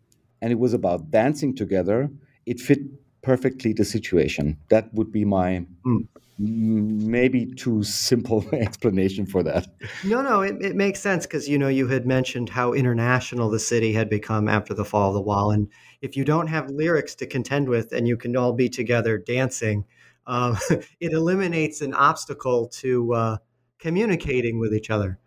and 0.42 0.52
it 0.52 0.60
was 0.60 0.74
about 0.74 1.12
dancing 1.12 1.56
together, 1.56 2.10
it 2.46 2.60
fit 2.60 2.80
perfectly 3.22 3.74
the 3.74 3.84
situation. 3.84 4.58
That 4.70 4.94
would 4.94 5.12
be 5.12 5.26
my 5.26 5.66
mm. 5.86 6.08
maybe 6.38 7.48
too 7.48 7.84
simple 7.84 8.46
explanation 8.54 9.26
for 9.26 9.44
that. 9.44 9.68
No, 10.04 10.22
no, 10.22 10.42
it, 10.42 10.56
it 10.62 10.76
makes 10.76 11.02
sense 11.02 11.26
because 11.26 11.50
you 11.50 11.58
know 11.58 11.68
you 11.68 11.88
had 11.88 12.06
mentioned 12.06 12.50
how 12.50 12.74
international 12.74 13.50
the 13.50 13.60
city 13.60 13.94
had 13.94 14.10
become 14.10 14.48
after 14.48 14.74
the 14.74 14.86
fall 14.86 15.10
of 15.10 15.16
the 15.16 15.22
wall, 15.22 15.52
and 15.52 15.68
if 16.02 16.16
you 16.16 16.24
don't 16.24 16.48
have 16.48 16.70
lyrics 16.70 17.16
to 17.16 17.26
contend 17.26 17.68
with 17.68 17.92
and 17.92 18.08
you 18.08 18.16
can 18.16 18.38
all 18.38 18.54
be 18.54 18.70
together 18.70 19.18
dancing, 19.18 19.86
um, 20.28 20.58
it 21.00 21.12
eliminates 21.12 21.82
an 21.82 21.94
obstacle 21.94 22.68
to 22.68 23.14
uh, 23.14 23.38
communicating 23.80 24.60
with 24.60 24.74
each 24.74 24.90
other. 24.90 25.20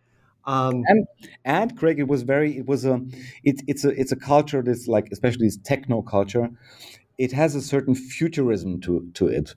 Um, 0.48 0.82
and, 0.87 1.06
and 1.44 1.76
Craig, 1.76 1.98
it 2.00 2.08
was 2.08 2.22
very, 2.22 2.56
it 2.56 2.66
was 2.66 2.87
a, 2.87 3.02
it, 3.44 3.61
it's 3.66 3.84
a, 3.84 3.90
it's 3.90 4.12
a 4.12 4.16
culture 4.16 4.62
that's 4.62 4.88
like, 4.88 5.08
especially 5.12 5.46
this 5.46 5.58
techno 5.58 6.00
culture. 6.00 6.48
It 7.18 7.32
has 7.32 7.54
a 7.54 7.61
certain 7.61 7.94
futurism 7.94 8.80
to 8.80 9.06
to 9.14 9.26
it. 9.26 9.54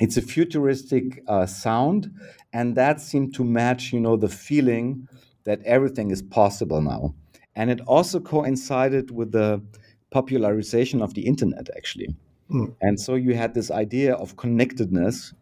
It's 0.00 0.16
a 0.16 0.22
futuristic 0.22 1.22
uh, 1.28 1.46
sound, 1.46 2.10
and 2.52 2.74
that 2.74 3.00
seemed 3.00 3.34
to 3.34 3.44
match, 3.44 3.92
you 3.92 4.00
know, 4.00 4.16
the 4.16 4.28
feeling 4.28 5.06
that 5.44 5.62
everything 5.64 6.10
is 6.10 6.20
possible 6.20 6.82
now. 6.82 7.14
And 7.54 7.70
it 7.70 7.80
also 7.86 8.18
coincided 8.18 9.12
with 9.12 9.30
the 9.30 9.62
popularization 10.10 11.00
of 11.00 11.14
the 11.14 11.26
internet, 11.26 11.68
actually. 11.76 12.08
Mm. 12.50 12.74
And 12.80 12.98
so 12.98 13.14
you 13.14 13.34
had 13.34 13.54
this 13.54 13.70
idea 13.70 14.14
of 14.14 14.36
connectedness 14.36 15.32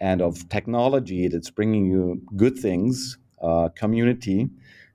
and 0.00 0.20
of 0.20 0.48
technology 0.50 1.28
that's 1.28 1.50
bringing 1.50 1.86
you 1.86 2.20
good 2.36 2.58
things 2.58 3.16
uh, 3.44 3.68
community 3.70 4.48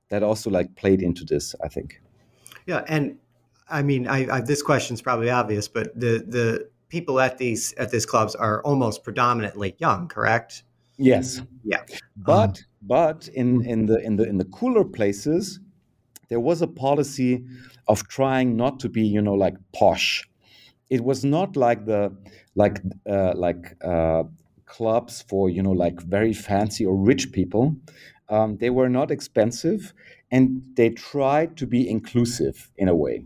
that 0.09 0.23
also 0.23 0.49
like 0.49 0.75
played 0.75 1.01
into 1.01 1.23
this 1.23 1.55
i 1.63 1.67
think. 1.67 2.01
Yeah 2.65 2.83
and 2.87 3.17
i 3.69 3.81
mean 3.81 4.07
I, 4.07 4.19
I, 4.37 4.41
this 4.41 4.61
question's 4.61 5.01
probably 5.01 5.29
obvious 5.29 5.67
but 5.67 5.87
the 5.99 6.23
the 6.27 6.69
people 6.89 7.19
at 7.19 7.37
these 7.37 7.73
at 7.73 7.91
these 7.91 8.05
clubs 8.05 8.35
are 8.35 8.61
almost 8.63 9.03
predominantly 9.03 9.75
young 9.77 10.07
correct? 10.07 10.63
Yes. 10.97 11.41
Yeah. 11.63 11.83
But 12.17 12.59
um, 12.59 12.65
but 12.81 13.29
in 13.33 13.65
in 13.65 13.85
the 13.85 13.99
in 14.03 14.17
the 14.17 14.27
in 14.27 14.37
the 14.37 14.45
cooler 14.45 14.83
places 14.83 15.59
there 16.27 16.39
was 16.39 16.61
a 16.61 16.67
policy 16.67 17.45
of 17.87 18.07
trying 18.07 18.55
not 18.55 18.79
to 18.81 18.89
be 18.89 19.01
you 19.01 19.21
know 19.21 19.33
like 19.33 19.55
posh. 19.73 20.27
It 20.89 21.03
was 21.03 21.23
not 21.23 21.55
like 21.55 21.85
the 21.85 22.15
like 22.55 22.81
uh, 23.09 23.33
like 23.35 23.77
uh, 23.83 24.23
clubs 24.65 25.23
for 25.29 25.49
you 25.49 25.63
know 25.63 25.71
like 25.71 26.01
very 26.01 26.33
fancy 26.33 26.85
or 26.85 26.95
rich 26.95 27.31
people 27.31 27.75
um, 28.29 28.57
they 28.57 28.69
were 28.69 28.89
not 28.89 29.11
expensive 29.11 29.93
and 30.31 30.61
they 30.75 30.89
tried 30.89 31.57
to 31.57 31.65
be 31.67 31.89
inclusive 31.89 32.71
in 32.77 32.87
a 32.87 32.95
way. 32.95 33.25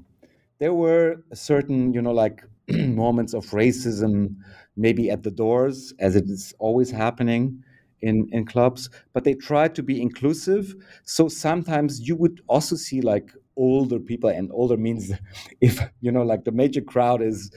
There 0.60 0.74
were 0.74 1.24
certain, 1.34 1.94
you 1.94 2.02
know, 2.02 2.12
like 2.14 2.44
moments 2.70 3.34
of 3.34 3.46
racism 3.48 4.36
maybe 4.76 5.10
at 5.12 5.24
the 5.24 5.32
doors, 5.32 5.94
as 6.00 6.16
it 6.16 6.26
is 6.30 6.54
always 6.60 6.90
happening 6.92 7.64
in, 8.02 8.28
in 8.32 8.46
clubs, 8.46 8.90
but 9.14 9.24
they 9.24 9.34
tried 9.34 9.76
to 9.76 9.84
be 9.84 10.02
inclusive. 10.02 10.76
So 11.04 11.28
sometimes 11.28 12.08
you 12.08 12.16
would 12.16 12.42
also 12.48 12.76
see 12.76 13.02
like 13.02 13.32
older 13.56 14.00
people, 14.00 14.30
and 14.30 14.50
older 14.52 14.78
means 14.78 15.12
if, 15.62 15.80
you 16.02 16.12
know, 16.12 16.24
like 16.24 16.44
the 16.46 16.52
major 16.52 16.82
crowd 16.82 17.22
is 17.22 17.52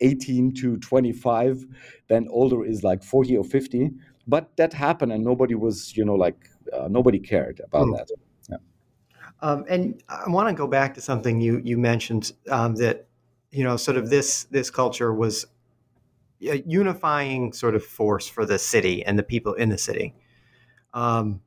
18 0.00 0.54
to 0.54 0.76
25, 0.78 1.66
then 2.08 2.26
older 2.30 2.64
is 2.64 2.82
like 2.84 3.02
40 3.02 3.36
or 3.36 3.44
50. 3.44 3.90
But 4.30 4.56
that 4.56 4.72
happened, 4.72 5.12
and 5.12 5.24
nobody 5.24 5.56
was, 5.56 5.96
you 5.96 6.04
know, 6.04 6.14
like 6.14 6.48
uh, 6.72 6.88
nobody 6.88 7.18
cared 7.18 7.60
about 7.64 7.88
mm. 7.88 7.96
that. 7.96 8.08
Yeah. 8.48 8.56
Um, 9.42 9.64
and 9.68 10.02
I 10.08 10.28
want 10.28 10.48
to 10.48 10.54
go 10.54 10.68
back 10.68 10.94
to 10.94 11.00
something 11.00 11.40
you 11.40 11.60
you 11.64 11.76
mentioned 11.76 12.32
um, 12.48 12.76
that 12.76 13.06
you 13.50 13.64
know 13.64 13.76
sort 13.76 13.96
of 13.96 14.08
this 14.08 14.44
this 14.44 14.70
culture 14.70 15.12
was 15.12 15.46
a 16.42 16.62
unifying 16.66 17.52
sort 17.52 17.74
of 17.74 17.84
force 17.84 18.28
for 18.28 18.46
the 18.46 18.58
city 18.58 19.04
and 19.04 19.18
the 19.18 19.22
people 19.22 19.54
in 19.54 19.68
the 19.68 19.78
city. 19.78 20.14
Um, 20.94 21.40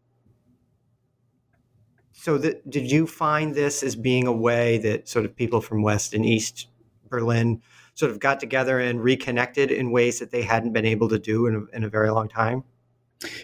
so 2.11 2.37
that, 2.37 2.69
did 2.69 2.89
you 2.91 3.07
find 3.07 3.53
this 3.55 3.83
as 3.83 3.95
being 3.95 4.27
a 4.27 4.31
way 4.31 4.77
that 4.79 5.09
sort 5.09 5.25
of 5.25 5.35
people 5.35 5.61
from 5.61 5.81
West 5.81 6.13
and 6.13 6.25
East 6.25 6.67
Berlin 7.09 7.61
sort 7.95 8.11
of 8.11 8.19
got 8.19 8.39
together 8.39 8.79
and 8.79 9.03
reconnected 9.03 9.71
in 9.71 9.91
ways 9.91 10.19
that 10.19 10.31
they 10.31 10.41
hadn't 10.41 10.73
been 10.73 10.85
able 10.85 11.09
to 11.09 11.19
do 11.19 11.47
in 11.47 11.55
a, 11.55 11.75
in 11.75 11.83
a 11.83 11.89
very 11.89 12.09
long 12.11 12.29
time? 12.29 12.63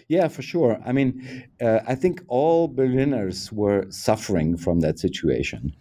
Yeah, 0.08 0.28
for 0.28 0.42
sure. 0.42 0.80
I 0.84 0.92
mean, 0.92 1.44
uh, 1.60 1.80
I 1.86 1.94
think 1.94 2.22
all 2.28 2.68
Berliners 2.68 3.52
were 3.52 3.86
suffering 3.90 4.56
from 4.56 4.80
that 4.80 4.98
situation 4.98 5.74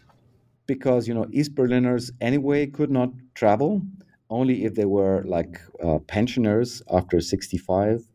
because, 0.67 1.07
you 1.07 1.13
know, 1.13 1.27
East 1.31 1.55
Berliners 1.55 2.11
anyway 2.21 2.67
could 2.67 2.91
not 2.91 3.11
travel, 3.35 3.81
only 4.29 4.65
if 4.65 4.75
they 4.75 4.85
were 4.85 5.23
like 5.25 5.59
uh, 5.83 5.99
pensioners 6.07 6.81
after 6.91 7.21
65. 7.21 8.07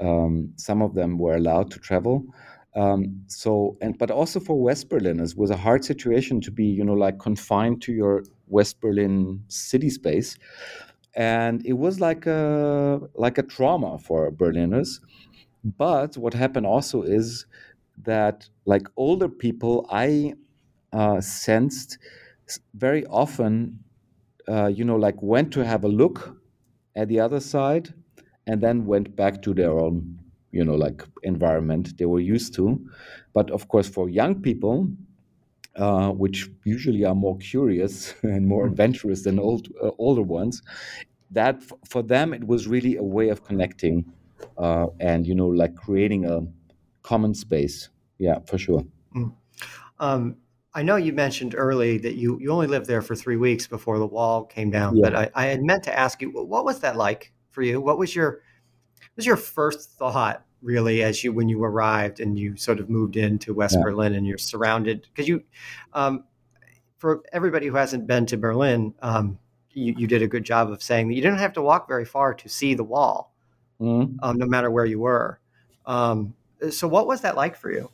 Um, 0.00 0.52
some 0.56 0.82
of 0.82 0.94
them 0.94 1.18
were 1.18 1.36
allowed 1.36 1.70
to 1.72 1.78
travel. 1.80 2.24
Um, 2.76 3.22
so, 3.28 3.76
and 3.82 3.98
but 3.98 4.10
also 4.10 4.40
for 4.40 4.60
West 4.60 4.88
Berliners 4.90 5.36
was 5.36 5.50
a 5.50 5.56
hard 5.56 5.84
situation 5.84 6.40
to 6.42 6.50
be, 6.52 6.64
you 6.66 6.84
know, 6.84 6.94
like 6.94 7.18
confined 7.18 7.82
to 7.82 7.92
your 7.92 8.24
West 8.48 8.80
Berlin 8.80 9.42
city 9.48 9.90
space 9.90 10.36
and 11.14 11.64
it 11.66 11.74
was 11.74 12.00
like 12.00 12.26
a 12.26 13.00
like 13.14 13.38
a 13.38 13.42
trauma 13.42 13.98
for 13.98 14.30
Berliners. 14.30 15.00
But 15.64 16.16
what 16.16 16.34
happened 16.34 16.66
also 16.66 17.02
is 17.02 17.46
that 18.02 18.48
like 18.64 18.88
older 18.96 19.28
people, 19.28 19.86
I 19.90 20.34
uh, 20.92 21.20
sensed 21.20 21.98
very 22.74 23.04
often, 23.06 23.84
uh, 24.48 24.66
you 24.68 24.84
know, 24.84 24.96
like 24.96 25.20
went 25.22 25.52
to 25.54 25.64
have 25.64 25.84
a 25.84 25.88
look 25.88 26.36
at 26.96 27.08
the 27.08 27.20
other 27.20 27.40
side, 27.40 27.94
and 28.46 28.60
then 28.62 28.86
went 28.86 29.16
back 29.16 29.42
to 29.42 29.54
their 29.54 29.72
own, 29.78 30.18
you 30.52 30.64
know, 30.64 30.74
like 30.74 31.02
environment 31.22 31.96
they 31.98 32.06
were 32.06 32.20
used 32.20 32.54
to. 32.54 32.84
But 33.34 33.50
of 33.50 33.68
course, 33.68 33.88
for 33.88 34.08
young 34.08 34.40
people, 34.42 34.88
uh, 35.76 36.10
which 36.10 36.48
usually 36.64 37.04
are 37.04 37.14
more 37.14 37.38
curious 37.38 38.14
and 38.22 38.46
more 38.46 38.66
mm. 38.66 38.70
adventurous 38.70 39.22
than 39.22 39.38
old 39.38 39.68
uh, 39.82 39.90
older 39.98 40.22
ones. 40.22 40.62
That 41.30 41.62
for 41.88 42.02
them, 42.02 42.34
it 42.34 42.44
was 42.44 42.66
really 42.66 42.96
a 42.96 43.02
way 43.02 43.28
of 43.28 43.44
connecting 43.44 44.04
uh, 44.58 44.86
and 44.98 45.26
you 45.26 45.34
know, 45.34 45.48
like 45.48 45.74
creating 45.74 46.24
a 46.26 46.40
common 47.02 47.34
space. 47.34 47.88
Yeah, 48.18 48.40
for 48.40 48.58
sure. 48.58 48.84
Mm. 49.14 49.32
Um, 49.98 50.36
I 50.74 50.82
know 50.82 50.96
you 50.96 51.12
mentioned 51.12 51.54
early 51.56 51.98
that 51.98 52.14
you, 52.14 52.38
you 52.40 52.50
only 52.50 52.66
lived 52.66 52.86
there 52.86 53.02
for 53.02 53.16
three 53.16 53.36
weeks 53.36 53.66
before 53.66 53.98
the 53.98 54.06
wall 54.06 54.44
came 54.44 54.70
down, 54.70 54.96
yeah. 54.96 55.02
but 55.02 55.16
I, 55.16 55.30
I 55.34 55.46
had 55.46 55.62
meant 55.62 55.82
to 55.84 55.98
ask 55.98 56.22
you, 56.22 56.30
what 56.30 56.64
was 56.64 56.80
that 56.80 56.96
like 56.96 57.32
for 57.50 57.62
you? 57.62 57.80
What 57.80 57.98
was 57.98 58.14
your 58.14 58.30
what 58.30 59.16
was 59.16 59.26
your 59.26 59.36
first 59.36 59.90
thought 59.92 60.44
really 60.62 61.02
as 61.02 61.24
you 61.24 61.32
when 61.32 61.48
you 61.48 61.62
arrived 61.62 62.20
and 62.20 62.38
you 62.38 62.56
sort 62.56 62.80
of 62.80 62.90
moved 62.90 63.16
into 63.16 63.54
West 63.54 63.76
yeah. 63.76 63.82
Berlin 63.82 64.14
and 64.14 64.26
you're 64.26 64.38
surrounded 64.38 65.06
because 65.12 65.28
you 65.28 65.42
um, 65.94 66.24
for 67.00 67.22
everybody 67.32 67.66
who 67.66 67.76
hasn't 67.76 68.06
been 68.06 68.26
to 68.26 68.36
Berlin, 68.36 68.94
um, 69.00 69.38
you, 69.72 69.94
you, 69.96 70.06
did 70.06 70.20
a 70.20 70.26
good 70.26 70.44
job 70.44 70.70
of 70.70 70.82
saying 70.82 71.08
that 71.08 71.14
you 71.14 71.22
didn't 71.22 71.38
have 71.38 71.54
to 71.54 71.62
walk 71.62 71.88
very 71.88 72.04
far 72.04 72.34
to 72.34 72.48
see 72.48 72.74
the 72.74 72.84
wall, 72.84 73.32
mm-hmm. 73.80 74.16
um, 74.22 74.36
no 74.36 74.46
matter 74.46 74.70
where 74.70 74.84
you 74.84 75.00
were. 75.00 75.40
Um, 75.86 76.34
so, 76.70 76.86
what 76.86 77.06
was 77.06 77.22
that 77.22 77.36
like 77.36 77.56
for 77.56 77.72
you 77.72 77.90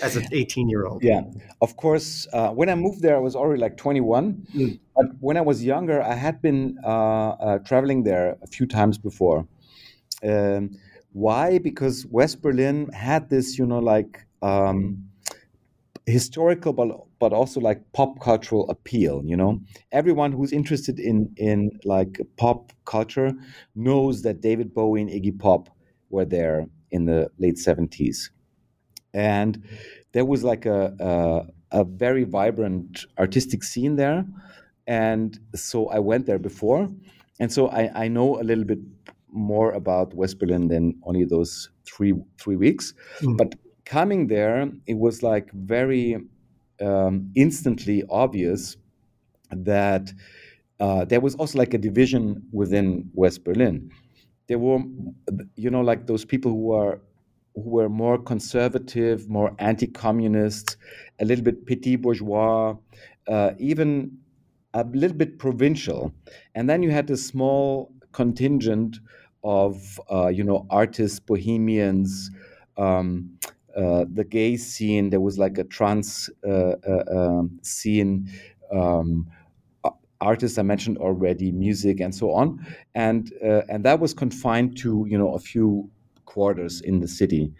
as 0.00 0.16
an 0.16 0.26
18 0.32 0.70
year 0.70 0.86
old? 0.86 1.04
Yeah, 1.04 1.22
of 1.60 1.76
course. 1.76 2.26
Uh, 2.32 2.48
when 2.48 2.70
I 2.70 2.74
moved 2.74 3.02
there, 3.02 3.16
I 3.16 3.20
was 3.20 3.36
already 3.36 3.60
like 3.60 3.76
21. 3.76 4.46
Mm. 4.54 4.80
But 4.96 5.06
when 5.20 5.36
I 5.36 5.42
was 5.42 5.62
younger, 5.62 6.00
I 6.00 6.14
had 6.14 6.40
been 6.40 6.78
uh, 6.82 7.28
uh, 7.30 7.58
traveling 7.58 8.04
there 8.04 8.38
a 8.42 8.46
few 8.46 8.66
times 8.66 8.96
before. 8.96 9.46
Um, 10.24 10.78
why? 11.18 11.58
Because 11.58 12.06
West 12.06 12.42
Berlin 12.42 12.88
had 12.92 13.28
this, 13.28 13.58
you 13.58 13.66
know, 13.66 13.80
like 13.80 14.26
um, 14.42 15.08
historical 16.06 16.72
but 16.72 16.88
but 17.18 17.32
also 17.32 17.60
like 17.60 17.80
pop 17.92 18.20
cultural 18.20 18.68
appeal 18.70 19.22
you 19.24 19.36
know? 19.36 19.60
Everyone 19.92 20.32
who's 20.32 20.52
interested 20.52 20.98
in 20.98 21.32
in 21.36 21.78
like 21.84 22.20
pop 22.36 22.72
culture 22.84 23.32
knows 23.74 24.22
that 24.22 24.40
david 24.40 24.72
bowie 24.72 25.02
and 25.02 25.10
iggy 25.10 25.38
pop 25.38 25.68
were 26.08 26.24
there 26.24 26.66
in 26.90 27.04
the 27.04 27.30
late 27.38 27.56
70s 27.56 28.30
and 29.12 29.62
there 30.12 30.24
was 30.24 30.44
like 30.44 30.64
a, 30.64 30.94
a, 31.72 31.80
a 31.80 31.84
very 31.84 32.24
vibrant 32.24 33.04
artistic 33.18 33.62
scene 33.62 33.96
there. 33.96 34.24
And 34.86 35.38
so 35.54 35.88
i 35.88 35.98
went 35.98 36.26
there 36.26 36.38
before. 36.38 36.88
And 37.40 37.52
so 37.52 37.68
i, 37.68 38.04
I 38.04 38.08
know 38.08 38.40
a 38.40 38.44
little 38.44 38.64
bit 38.64 38.78
more 39.32 39.72
about 39.72 40.14
west 40.14 40.38
berlin 40.38 40.68
than 40.68 40.94
only 41.04 41.24
those 41.24 41.70
three 41.84 42.14
three 42.38 42.56
weeks 42.56 42.94
mm. 43.20 43.36
but 43.36 43.54
coming 43.88 44.26
there, 44.26 44.70
it 44.86 44.98
was 44.98 45.22
like 45.22 45.50
very 45.52 46.18
um, 46.80 47.30
instantly 47.34 48.04
obvious 48.10 48.76
that 49.50 50.12
uh, 50.78 51.04
there 51.06 51.20
was 51.20 51.34
also 51.36 51.58
like 51.58 51.72
a 51.72 51.78
division 51.78 52.42
within 52.52 53.10
West 53.14 53.44
Berlin. 53.44 53.90
There 54.46 54.58
were, 54.58 54.80
you 55.56 55.70
know, 55.70 55.80
like 55.80 56.06
those 56.06 56.24
people 56.24 56.52
who 56.52 56.72
are 56.72 57.00
who 57.54 57.70
were 57.70 57.88
more 57.88 58.18
conservative, 58.18 59.28
more 59.28 59.52
anti-communist, 59.58 60.76
a 61.18 61.24
little 61.24 61.42
bit 61.42 61.66
petit 61.66 61.96
bourgeois, 61.96 62.76
uh, 63.26 63.50
even 63.58 64.16
a 64.74 64.84
little 64.84 65.16
bit 65.16 65.38
provincial, 65.38 66.12
and 66.54 66.68
then 66.70 66.82
you 66.82 66.90
had 66.90 67.06
this 67.08 67.26
small 67.26 67.90
contingent 68.22 69.00
of, 69.44 70.00
uh, 70.12 70.28
you 70.28 70.44
know, 70.44 70.66
artists, 70.70 71.20
bohemians. 71.20 72.30
Um, 72.76 73.30
uh, 73.76 74.04
the 74.12 74.24
gay 74.24 74.56
scene. 74.56 75.10
There 75.10 75.20
was 75.20 75.38
like 75.38 75.56
a 75.58 75.64
trans 75.64 76.28
uh, 76.44 76.74
uh, 76.92 77.04
um, 77.18 77.58
scene. 77.62 78.28
Um, 78.72 79.28
artists 80.20 80.58
I 80.58 80.62
mentioned 80.62 80.98
already, 80.98 81.52
music 81.52 82.00
and 82.00 82.14
so 82.14 82.32
on, 82.32 82.66
and 82.94 83.32
and 83.42 83.84
that 83.84 84.00
was 84.00 84.14
confined 84.14 84.76
to 84.78 85.06
you 85.08 85.18
know 85.18 85.34
a 85.34 85.38
few 85.38 85.90
quarters 86.24 86.80
in 86.80 87.00
the 87.00 87.08
city, 87.08 87.52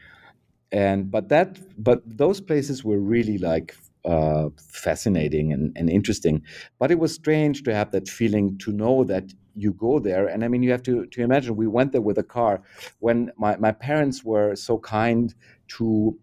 and 0.72 1.10
but 1.10 1.28
that 1.30 1.58
but 1.82 2.02
those 2.06 2.40
places 2.40 2.84
were 2.84 3.00
really 3.00 3.38
like 3.38 3.74
uh, 4.04 4.48
fascinating 4.58 5.52
and, 5.52 5.72
and 5.76 5.90
interesting. 5.90 6.42
But 6.78 6.90
it 6.90 6.98
was 6.98 7.14
strange 7.14 7.62
to 7.64 7.74
have 7.74 7.90
that 7.92 8.08
feeling 8.08 8.58
to 8.58 8.72
know 8.72 9.04
that 9.04 9.32
you 9.54 9.72
go 9.72 9.98
there. 9.98 10.26
And 10.26 10.44
I 10.44 10.48
mean, 10.48 10.62
you 10.62 10.70
have 10.70 10.82
to, 10.84 11.06
to 11.06 11.22
imagine 11.22 11.56
we 11.56 11.66
went 11.66 11.92
there 11.92 12.00
with 12.00 12.18
a 12.18 12.22
car 12.22 12.62
when 13.00 13.32
my, 13.36 13.56
my 13.56 13.72
parents 13.72 14.24
were 14.24 14.54
so 14.56 14.78
kind 14.78 15.34
to 15.76 16.18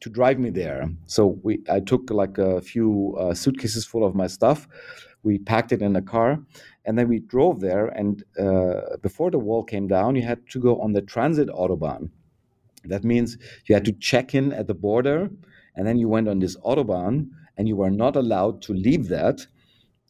to 0.00 0.08
drive 0.08 0.38
me 0.38 0.50
there. 0.50 0.88
So 1.06 1.38
we 1.42 1.60
I 1.68 1.80
took 1.80 2.10
like 2.10 2.38
a 2.38 2.60
few 2.60 3.16
uh, 3.18 3.34
suitcases 3.34 3.84
full 3.84 4.04
of 4.04 4.14
my 4.14 4.26
stuff. 4.26 4.68
We 5.24 5.38
packed 5.38 5.72
it 5.72 5.82
in 5.82 5.96
a 5.96 6.02
car, 6.02 6.38
and 6.84 6.96
then 6.96 7.08
we 7.08 7.18
drove 7.18 7.60
there. 7.60 7.86
And 7.86 8.22
uh, 8.38 8.96
before 9.02 9.30
the 9.30 9.38
wall 9.38 9.64
came 9.64 9.88
down, 9.88 10.14
you 10.14 10.22
had 10.22 10.48
to 10.50 10.60
go 10.60 10.80
on 10.80 10.92
the 10.92 11.02
transit 11.02 11.48
autobahn. 11.48 12.10
That 12.84 13.04
means 13.04 13.36
you 13.66 13.74
had 13.74 13.84
to 13.86 13.92
check 13.92 14.34
in 14.34 14.52
at 14.52 14.68
the 14.68 14.74
border, 14.74 15.30
and 15.78 15.86
then 15.86 15.96
you 15.96 16.08
went 16.08 16.28
on 16.28 16.40
this 16.40 16.56
autobahn, 16.58 17.30
and 17.56 17.68
you 17.68 17.76
were 17.76 17.90
not 17.90 18.16
allowed 18.16 18.60
to 18.62 18.74
leave 18.74 19.08
that. 19.08 19.46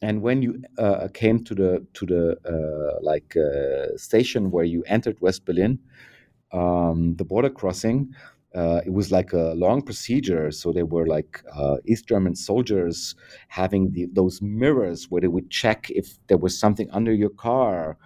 And 0.01 0.21
when 0.21 0.41
you 0.41 0.61
uh, 0.77 1.07
came 1.13 1.43
to 1.43 1.55
the 1.55 1.85
to 1.93 2.05
the 2.05 2.23
uh, 2.43 2.99
like 3.01 3.37
uh, 3.37 3.95
station 3.97 4.51
where 4.51 4.65
you 4.65 4.83
entered 4.87 5.17
West 5.21 5.45
Berlin, 5.45 5.79
um, 6.51 7.15
the 7.17 7.25
border 7.25 7.49
crossing, 7.49 8.13
uh, 8.55 8.81
it 8.85 8.93
was 8.93 9.11
like 9.11 9.31
a 9.33 9.53
long 9.55 9.81
procedure. 9.81 10.51
So 10.51 10.71
there 10.71 10.85
were 10.85 11.05
like 11.05 11.43
uh, 11.53 11.77
East 11.85 12.07
German 12.07 12.35
soldiers 12.35 13.15
having 13.49 13.91
the, 13.91 14.07
those 14.11 14.41
mirrors 14.41 15.11
where 15.11 15.21
they 15.21 15.27
would 15.27 15.51
check 15.51 15.89
if 15.91 16.17
there 16.27 16.37
was 16.37 16.57
something 16.57 16.89
under 16.91 17.13
your 17.13 17.29
car 17.29 17.97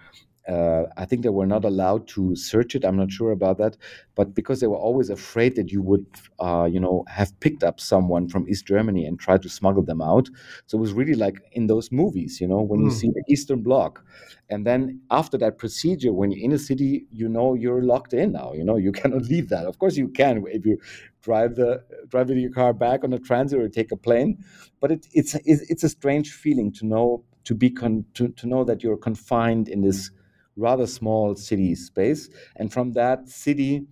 uh, 0.48 0.84
I 0.96 1.06
think 1.06 1.22
they 1.22 1.30
were 1.30 1.46
not 1.46 1.64
allowed 1.64 2.06
to 2.08 2.36
search 2.36 2.74
it. 2.74 2.84
I'm 2.84 2.96
not 2.96 3.10
sure 3.10 3.32
about 3.32 3.56
that, 3.58 3.76
but 4.14 4.34
because 4.34 4.60
they 4.60 4.66
were 4.66 4.76
always 4.76 5.08
afraid 5.08 5.56
that 5.56 5.72
you 5.72 5.80
would, 5.80 6.06
uh, 6.38 6.68
you 6.70 6.78
know, 6.78 7.04
have 7.08 7.38
picked 7.40 7.64
up 7.64 7.80
someone 7.80 8.28
from 8.28 8.46
East 8.48 8.66
Germany 8.66 9.06
and 9.06 9.18
tried 9.18 9.42
to 9.42 9.48
smuggle 9.48 9.82
them 9.82 10.02
out. 10.02 10.28
So 10.66 10.76
it 10.76 10.80
was 10.82 10.92
really 10.92 11.14
like 11.14 11.36
in 11.52 11.66
those 11.66 11.90
movies, 11.90 12.40
you 12.40 12.46
know, 12.46 12.60
when 12.60 12.80
mm. 12.80 12.84
you 12.84 12.90
hmm. 12.90 12.96
see 12.96 13.10
the 13.10 13.24
Eastern 13.28 13.62
Bloc, 13.62 14.04
and 14.50 14.66
then 14.66 15.00
after 15.10 15.38
that 15.38 15.56
procedure, 15.56 16.12
when 16.12 16.30
you're 16.30 16.44
in 16.44 16.52
a 16.52 16.58
city, 16.58 17.06
you 17.10 17.28
know, 17.28 17.54
you're 17.54 17.82
locked 17.82 18.12
in 18.12 18.32
now. 18.32 18.52
You 18.52 18.64
know, 18.64 18.76
you 18.76 18.92
cannot 19.00 19.22
leave 19.22 19.48
that. 19.48 19.66
Of 19.66 19.78
course, 19.78 19.96
you 19.96 20.08
can 20.08 20.44
if 20.48 20.66
you 20.66 20.78
drive 21.22 21.56
the 21.56 21.82
drive 22.08 22.28
your 22.30 22.50
car 22.50 22.74
back 22.74 23.02
on 23.02 23.12
a 23.14 23.18
transit 23.18 23.58
or 23.58 23.68
take 23.68 23.92
a 23.92 23.96
plane, 23.96 24.44
but 24.80 24.92
it, 24.92 25.06
it's 25.12 25.34
it's 25.46 25.84
a 25.84 25.88
strange 25.88 26.32
feeling 26.32 26.70
to 26.72 26.86
know 26.86 27.24
to 27.44 27.54
be 27.54 27.70
con- 27.70 28.04
to, 28.14 28.28
to 28.28 28.46
know 28.46 28.64
that 28.64 28.82
you're 28.82 28.96
confined 28.96 29.68
in 29.68 29.80
this 29.80 30.10
rather 30.56 30.86
small 30.86 31.34
city 31.34 31.74
space. 31.74 32.28
And 32.56 32.72
from 32.72 32.92
that 32.92 33.28
city, 33.28 33.86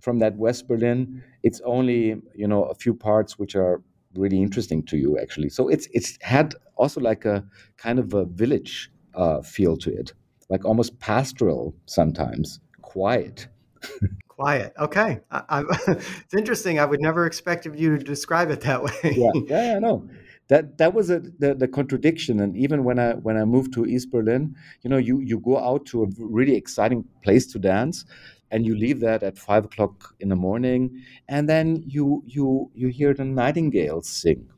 from 0.00 0.18
that 0.20 0.36
West 0.36 0.68
Berlin, 0.68 1.22
it's 1.42 1.60
only 1.64 2.20
you 2.34 2.48
know 2.48 2.64
a 2.64 2.74
few 2.74 2.94
parts 2.94 3.38
which 3.38 3.54
are 3.54 3.82
really 4.14 4.40
interesting 4.40 4.82
to 4.84 4.96
you 4.96 5.18
actually. 5.18 5.48
So 5.48 5.68
it's 5.68 5.88
it's 5.92 6.18
had 6.22 6.54
also 6.76 7.00
like 7.00 7.24
a 7.24 7.44
kind 7.76 7.98
of 7.98 8.14
a 8.14 8.24
village 8.24 8.90
uh, 9.14 9.42
feel 9.42 9.76
to 9.78 9.92
it, 9.92 10.12
like 10.48 10.64
almost 10.64 10.98
pastoral 10.98 11.74
sometimes, 11.86 12.60
quiet. 12.82 13.48
quiet. 14.28 14.72
Okay, 14.78 15.20
I, 15.30 15.64
it's 15.88 16.34
interesting. 16.34 16.78
I 16.78 16.84
would 16.84 17.00
never 17.00 17.26
expect 17.26 17.66
of 17.66 17.78
you 17.78 17.98
to 17.98 18.04
describe 18.04 18.50
it 18.50 18.60
that 18.62 18.82
way. 18.82 18.92
yeah, 19.02 19.30
yeah, 19.46 19.74
I 19.76 19.78
know 19.78 20.08
that 20.48 20.78
that 20.78 20.94
was 20.94 21.10
a, 21.10 21.20
the, 21.20 21.54
the 21.54 21.68
contradiction. 21.68 22.40
And 22.40 22.56
even 22.56 22.84
when 22.84 22.98
i 22.98 23.12
when 23.12 23.36
i 23.36 23.44
moved 23.44 23.72
to 23.74 23.86
east 23.86 24.10
berlin 24.10 24.54
you 24.82 24.90
know 24.90 24.96
you 24.96 25.20
you 25.20 25.38
go 25.38 25.58
out 25.58 25.86
to 25.86 26.04
a 26.04 26.06
really 26.18 26.54
exciting 26.54 27.04
place 27.22 27.46
to 27.52 27.58
dance 27.58 28.04
and 28.50 28.66
you 28.66 28.76
leave 28.76 29.00
that 29.00 29.22
at 29.22 29.38
five 29.38 29.64
o'clock 29.66 30.14
in 30.20 30.28
the 30.28 30.36
morning. 30.36 31.02
And 31.28 31.48
then 31.48 31.82
you 31.86 32.22
you 32.26 32.70
you 32.74 32.88
hear 32.88 33.14
the 33.14 33.24
nightingales 33.24 34.08
sing. 34.08 34.48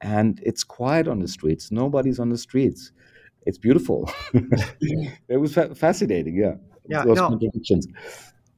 And 0.00 0.40
it's 0.42 0.64
quiet 0.64 1.06
on 1.06 1.20
the 1.20 1.28
streets. 1.28 1.70
Nobody's 1.70 2.18
on 2.18 2.30
the 2.30 2.38
streets. 2.38 2.92
It's 3.46 3.58
beautiful. 3.58 4.10
It 5.28 5.36
was 5.36 5.54
fa- 5.54 5.74
fascinating. 5.74 6.36
Yeah. 6.36 6.54
Yeah 6.88 7.04
Those 7.04 7.16
no, 7.16 7.38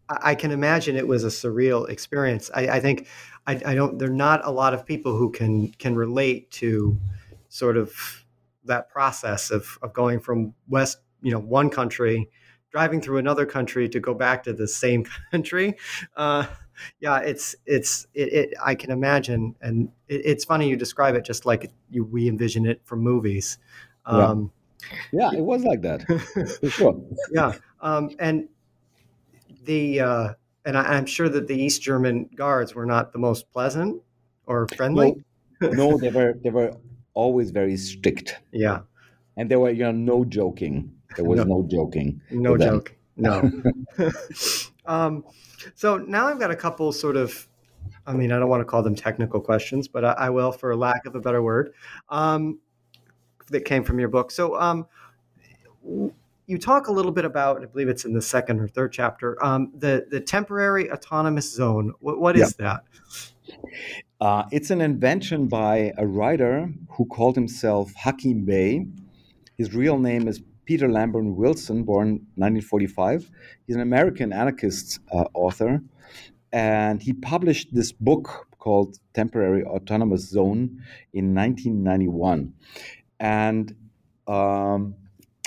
I 0.08 0.34
can 0.34 0.50
imagine 0.50 0.96
it 0.96 1.08
was 1.08 1.24
a 1.24 1.28
surreal 1.28 1.88
experience. 1.88 2.50
I, 2.54 2.68
I 2.68 2.80
think 2.80 3.06
I, 3.46 3.60
I, 3.66 3.74
don't. 3.74 3.98
There 3.98 4.08
are 4.08 4.12
not 4.12 4.40
a 4.44 4.50
lot 4.50 4.74
of 4.74 4.86
people 4.86 5.16
who 5.16 5.30
can 5.30 5.68
can 5.72 5.94
relate 5.94 6.50
to 6.52 6.98
sort 7.48 7.76
of 7.76 8.24
that 8.64 8.88
process 8.88 9.50
of 9.50 9.78
of 9.82 9.92
going 9.92 10.20
from 10.20 10.54
west, 10.68 10.98
you 11.22 11.30
know, 11.30 11.38
one 11.38 11.70
country, 11.70 12.30
driving 12.70 13.00
through 13.00 13.18
another 13.18 13.46
country 13.46 13.88
to 13.88 14.00
go 14.00 14.14
back 14.14 14.42
to 14.44 14.52
the 14.52 14.66
same 14.66 15.04
country. 15.30 15.76
Uh, 16.16 16.46
yeah, 17.00 17.18
it's 17.18 17.54
it's 17.66 18.06
it, 18.14 18.32
it, 18.32 18.54
I 18.64 18.74
can 18.74 18.90
imagine, 18.90 19.54
and 19.60 19.90
it, 20.08 20.22
it's 20.24 20.44
funny 20.44 20.68
you 20.68 20.76
describe 20.76 21.14
it 21.14 21.24
just 21.24 21.46
like 21.46 21.70
you 21.90 22.04
we 22.04 22.28
envision 22.28 22.66
it 22.66 22.80
from 22.84 23.00
movies. 23.00 23.58
Um, 24.06 24.50
yeah. 25.12 25.30
yeah, 25.30 25.38
it 25.38 25.42
was 25.42 25.64
like 25.64 25.82
that 25.82 26.04
for 26.60 26.70
sure. 26.70 27.00
yeah, 27.32 27.52
um, 27.80 28.10
and 28.18 28.48
the 29.64 30.00
uh, 30.00 30.34
and 30.64 30.76
I, 30.76 30.96
am 30.96 31.06
sure 31.06 31.28
that 31.28 31.46
the 31.46 31.54
East 31.54 31.82
German 31.82 32.28
guards 32.34 32.74
were 32.74 32.86
not 32.86 33.12
the 33.12 33.18
most 33.18 33.50
pleasant 33.52 34.02
or 34.46 34.66
friendly. 34.68 35.24
No, 35.60 35.70
no 35.70 35.98
they 35.98 36.10
were 36.10 36.34
they 36.42 36.50
were 36.50 36.72
always 37.14 37.50
very 37.50 37.76
strict. 37.76 38.40
Yeah, 38.52 38.80
and 39.36 39.50
there 39.50 39.60
were 39.60 39.70
you 39.70 39.84
know 39.84 39.92
no 39.92 40.24
joking. 40.24 40.92
There 41.16 41.24
was 41.24 41.38
no, 41.38 41.44
no 41.44 41.68
joking. 41.68 42.20
No 42.30 42.56
joke. 42.56 42.94
No. 43.16 43.50
um, 44.86 45.24
so 45.74 45.98
now 45.98 46.26
I've 46.26 46.40
got 46.40 46.50
a 46.50 46.56
couple 46.56 46.92
sort 46.92 47.16
of. 47.16 47.48
I 48.06 48.12
mean, 48.12 48.32
I 48.32 48.38
don't 48.38 48.48
want 48.50 48.60
to 48.60 48.66
call 48.66 48.82
them 48.82 48.94
technical 48.94 49.40
questions, 49.40 49.88
but 49.88 50.04
I, 50.04 50.12
I 50.12 50.30
will, 50.30 50.52
for 50.52 50.76
lack 50.76 51.06
of 51.06 51.14
a 51.14 51.20
better 51.20 51.42
word, 51.42 51.72
um, 52.10 52.58
that 53.48 53.64
came 53.64 53.82
from 53.82 53.98
your 53.98 54.08
book. 54.08 54.30
So, 54.30 54.60
um, 54.60 54.86
you 56.46 56.58
talk 56.58 56.88
a 56.88 56.92
little 56.92 57.12
bit 57.12 57.24
about, 57.24 57.62
I 57.62 57.66
believe 57.66 57.88
it's 57.88 58.04
in 58.04 58.12
the 58.12 58.22
second 58.22 58.60
or 58.60 58.68
third 58.68 58.92
chapter, 58.92 59.42
um, 59.44 59.72
the 59.76 60.06
the 60.10 60.20
temporary 60.20 60.90
autonomous 60.90 61.52
zone. 61.52 61.92
what, 62.00 62.20
what 62.20 62.36
is 62.36 62.56
yeah. 62.58 62.64
that? 62.64 63.56
Uh, 64.20 64.44
it's 64.50 64.70
an 64.70 64.80
invention 64.80 65.48
by 65.48 65.92
a 65.98 66.06
writer 66.06 66.70
who 66.90 67.04
called 67.06 67.34
himself 67.34 67.92
Hakim 67.94 68.44
Bey. 68.44 68.86
His 69.58 69.74
real 69.74 69.98
name 69.98 70.28
is 70.28 70.40
Peter 70.64 70.88
Lamborn 70.88 71.36
Wilson, 71.36 71.84
born 71.84 72.26
1945. 72.36 73.30
He's 73.66 73.76
an 73.76 73.82
American 73.82 74.32
anarchist 74.32 75.00
uh, 75.12 75.24
author, 75.34 75.82
and 76.52 77.02
he 77.02 77.12
published 77.12 77.74
this 77.74 77.92
book 77.92 78.48
called 78.58 78.98
Temporary 79.12 79.62
Autonomous 79.64 80.28
Zone 80.28 80.82
in 81.12 81.34
1991. 81.34 82.54
And 83.20 83.76
um, 84.26 84.94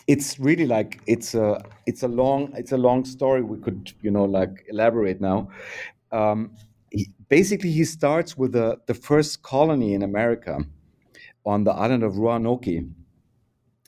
it's 0.07 0.39
really 0.39 0.65
like 0.65 1.01
it's 1.05 1.35
a 1.35 1.61
it's 1.85 2.03
a 2.03 2.07
long 2.07 2.51
it's 2.55 2.71
a 2.71 2.77
long 2.77 3.03
story 3.03 3.41
we 3.41 3.57
could 3.59 3.91
you 4.01 4.09
know 4.09 4.23
like 4.23 4.65
elaborate 4.69 5.19
now 5.19 5.49
um, 6.11 6.51
he, 6.91 7.09
basically 7.29 7.71
he 7.71 7.85
starts 7.85 8.37
with 8.37 8.53
the, 8.53 8.77
the 8.87 8.93
first 8.93 9.41
colony 9.43 9.93
in 9.93 10.03
America 10.03 10.59
on 11.45 11.63
the 11.63 11.71
island 11.71 12.03
of 12.03 12.17
Roanoke. 12.17 12.65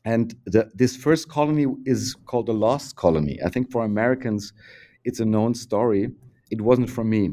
And 0.06 0.34
the, 0.46 0.70
this 0.74 0.96
first 0.96 1.30
colony 1.30 1.66
is 1.86 2.16
called 2.26 2.48
the 2.48 2.54
Lost 2.54 2.96
Colony. 2.96 3.38
I 3.46 3.50
think 3.50 3.72
for 3.72 3.84
Americans, 3.84 4.54
it's 5.04 5.20
a 5.20 5.26
known 5.26 5.54
story. 5.54 6.12
It 6.52 6.62
wasn't 6.62 6.90
for 6.90 7.04
me. 7.04 7.32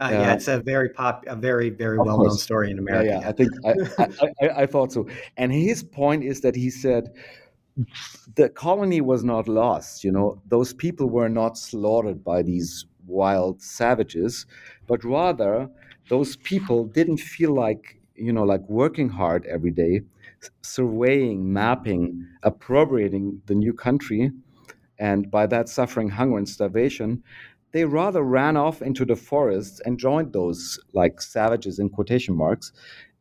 Uh, 0.00 0.08
yeah, 0.10 0.32
uh, 0.32 0.34
it's 0.34 0.48
a 0.48 0.58
very 0.58 0.88
pop, 0.88 1.24
a 1.28 1.36
very 1.36 1.70
very 1.70 1.98
well 1.98 2.18
known 2.18 2.36
story 2.36 2.68
in 2.72 2.80
America. 2.80 3.10
Yeah, 3.10 3.20
yeah. 3.20 3.28
I 3.28 3.32
think 3.32 3.50
I, 3.64 4.44
I, 4.44 4.62
I, 4.62 4.66
thought 4.66 4.90
so. 4.90 5.06
And 5.36 5.52
his 5.52 5.84
point 5.84 6.24
is 6.24 6.40
that 6.40 6.56
he 6.56 6.68
said 6.68 7.14
the 8.36 8.48
colony 8.48 9.00
was 9.00 9.24
not 9.24 9.48
lost. 9.48 10.04
You 10.04 10.12
know, 10.12 10.40
those 10.48 10.72
people 10.74 11.08
were 11.08 11.28
not 11.28 11.58
slaughtered 11.58 12.24
by 12.24 12.42
these 12.42 12.86
wild 13.06 13.62
savages, 13.62 14.46
but 14.86 15.04
rather 15.04 15.68
those 16.08 16.36
people 16.36 16.84
didn't 16.84 17.18
feel 17.18 17.52
like 17.54 18.00
you 18.14 18.32
know 18.32 18.44
like 18.44 18.62
working 18.68 19.08
hard 19.08 19.46
every 19.46 19.70
day, 19.70 20.02
surveying, 20.62 21.52
mapping, 21.52 22.26
appropriating 22.42 23.42
the 23.46 23.54
new 23.54 23.72
country, 23.72 24.30
and 24.98 25.30
by 25.30 25.46
that 25.46 25.68
suffering 25.68 26.08
hunger 26.10 26.38
and 26.38 26.48
starvation 26.48 27.22
they 27.72 27.84
rather 27.84 28.22
ran 28.22 28.56
off 28.56 28.80
into 28.82 29.04
the 29.04 29.16
forests 29.16 29.80
and 29.84 29.98
joined 29.98 30.32
those 30.32 30.78
like 30.92 31.20
savages 31.20 31.78
in 31.80 31.88
quotation 31.88 32.34
marks 32.36 32.72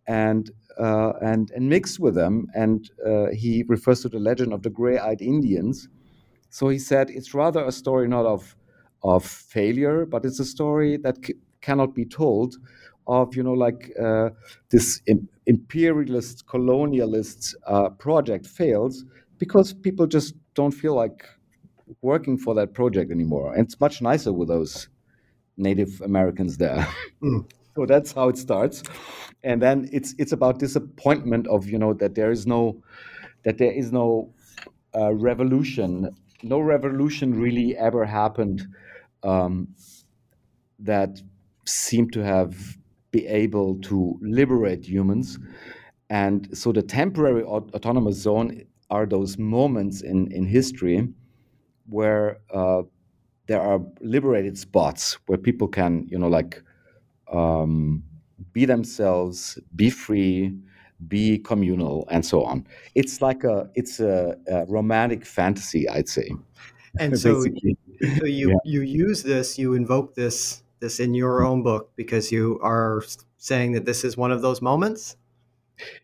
and 0.08 0.52
uh, 0.80 1.14
and 1.22 1.52
and 1.52 1.70
mixed 1.70 2.00
with 2.00 2.16
them 2.16 2.48
and 2.56 2.92
uh, 3.06 3.28
he 3.34 3.64
refers 3.68 4.02
to 4.02 4.10
the 4.10 4.20
legend 4.20 4.54
of 4.54 4.62
the 4.64 4.70
gray-eyed 4.70 5.22
indians 5.22 5.88
so 6.50 6.70
he 6.70 6.80
said 6.80 7.10
it's 7.10 7.34
rather 7.34 7.64
a 7.66 7.72
story 7.72 8.08
not 8.08 8.26
of 8.26 8.56
of 9.04 9.26
failure 9.26 10.06
but 10.06 10.26
it's 10.26 10.40
a 10.40 10.46
story 10.46 10.98
that 10.98 11.18
c- 11.26 11.36
cannot 11.62 11.94
be 11.94 12.06
told 12.06 12.56
of 13.08 13.36
you 13.36 13.44
know 13.44 13.54
like 13.54 13.92
uh, 14.00 14.30
this 14.72 15.02
Im- 15.08 15.28
imperialist 15.46 16.46
colonialist 16.48 17.54
uh, 17.68 17.90
project 17.90 18.46
fails 18.48 19.04
because 19.38 19.74
people 19.74 20.08
just 20.08 20.36
don't 20.54 20.72
feel 20.72 20.96
like 20.96 21.26
working 22.02 22.38
for 22.38 22.54
that 22.56 22.74
project 22.74 23.12
anymore. 23.12 23.54
And 23.54 23.66
it's 23.66 23.80
much 23.80 24.02
nicer 24.02 24.32
with 24.32 24.48
those 24.48 24.88
Native 25.58 26.02
Americans 26.02 26.58
there. 26.58 26.88
Mm. 27.22 27.50
So 27.76 27.86
that's 27.86 28.12
how 28.12 28.30
it 28.30 28.38
starts. 28.38 28.84
And 29.44 29.62
then 29.62 29.90
it's 29.92 30.14
it's 30.18 30.32
about 30.32 30.60
disappointment 30.60 31.48
of 31.48 31.68
you 31.68 31.78
know 31.78 31.94
that 31.96 32.16
there 32.16 32.32
is 32.32 32.46
no 32.48 32.82
that 33.44 33.58
there 33.58 33.72
is 33.72 33.92
no 33.92 34.34
uh, 34.96 35.14
revolution. 35.14 36.16
No 36.44 36.60
revolution 36.60 37.40
really 37.40 37.76
ever 37.78 38.06
happened 38.06 38.68
um, 39.24 39.70
that 40.80 41.22
seemed 41.66 42.12
to 42.14 42.24
have 42.24 42.78
be 43.12 43.26
able 43.28 43.80
to 43.80 44.20
liberate 44.22 44.86
humans. 44.86 45.40
And 46.10 46.56
so 46.58 46.72
the 46.72 46.82
temporary 46.82 47.44
autonomous 47.44 48.18
zone 48.18 48.64
are 48.90 49.06
those 49.06 49.38
moments 49.38 50.02
in, 50.02 50.32
in 50.32 50.46
history 50.46 51.08
where 51.88 52.40
uh, 52.54 52.84
there 53.48 53.62
are 53.62 53.80
liberated 54.02 54.58
spots 54.58 55.18
where 55.28 55.38
people 55.38 55.68
can, 55.68 56.08
you 56.10 56.18
know, 56.18 56.28
like 56.28 56.62
um, 57.34 58.04
be 58.52 58.66
themselves, 58.66 59.60
be 59.76 59.90
free, 59.90 60.56
be 61.08 61.40
communal, 61.40 62.08
and 62.10 62.26
so 62.26 62.44
on. 62.44 62.66
It's 62.96 63.22
like 63.22 63.44
a 63.44 63.70
it's 63.76 64.00
a, 64.00 64.38
a 64.48 64.66
romantic 64.66 65.26
fantasy, 65.26 65.90
I'd 65.90 66.10
say. 66.10 66.30
And 67.00 67.20
so, 67.20 67.42
so 67.42 68.26
you 68.26 68.50
yeah. 68.50 68.56
you 68.64 68.82
use 68.82 69.24
this, 69.24 69.58
you 69.58 69.74
invoke 69.74 70.16
this 70.16 70.64
this 70.80 71.00
in 71.00 71.14
your 71.14 71.44
own 71.44 71.64
book 71.64 71.92
because 71.96 72.32
you 72.32 72.60
are 72.62 73.02
saying 73.38 73.74
that 73.74 73.86
this 73.86 74.04
is 74.04 74.16
one 74.18 74.32
of 74.32 74.42
those 74.42 74.62
moments. 74.62 75.18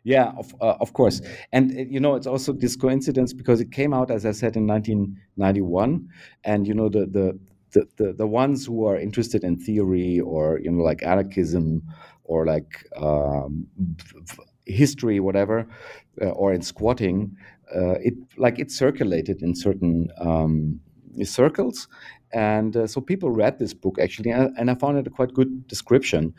Yeah, 0.04 0.32
of, 0.38 0.54
uh, 0.62 0.76
of 0.80 0.94
course. 0.94 1.22
And, 1.52 1.72
uh, 1.72 1.82
you 1.82 2.00
know, 2.00 2.16
it's 2.16 2.28
also 2.28 2.54
this 2.54 2.76
coincidence 2.76 3.34
because 3.34 3.62
it 3.62 3.72
came 3.72 3.94
out, 3.94 4.10
as 4.10 4.26
I 4.26 4.32
said, 4.32 4.56
in 4.56 4.66
1991. 4.66 6.10
And, 6.44 6.68
you 6.68 6.74
know, 6.74 6.90
the, 6.90 7.06
the, 7.06 7.40
the, 7.72 7.88
the, 7.98 8.14
the 8.14 8.28
ones 8.28 8.66
who 8.66 8.86
are 8.86 8.98
interested 8.98 9.44
in 9.44 9.58
theory 9.58 10.20
or, 10.20 10.60
you 10.60 10.72
know, 10.72 10.84
like 10.84 11.04
anarchism 11.04 11.84
or 12.24 12.46
like 12.46 12.86
um, 12.98 13.68
history, 14.66 15.20
whatever, 15.20 15.68
uh, 16.22 16.30
or 16.30 16.54
in 16.54 16.62
squatting, 16.62 17.36
uh, 17.76 17.96
it 18.02 18.14
like 18.38 18.60
it 18.60 18.72
circulated 18.72 19.42
in 19.42 19.56
certain 19.56 20.10
um, 20.20 20.80
circles. 21.24 21.88
And 22.32 22.78
uh, 22.78 22.88
so 22.88 23.02
people 23.02 23.32
read 23.32 23.58
this 23.58 23.74
book 23.74 23.98
actually, 24.00 24.32
and, 24.32 24.70
I 24.70 24.76
found 24.76 24.98
it 24.98 25.08
a 25.08 25.10
quite 25.10 25.34
good 25.34 25.68
description. 25.68 26.34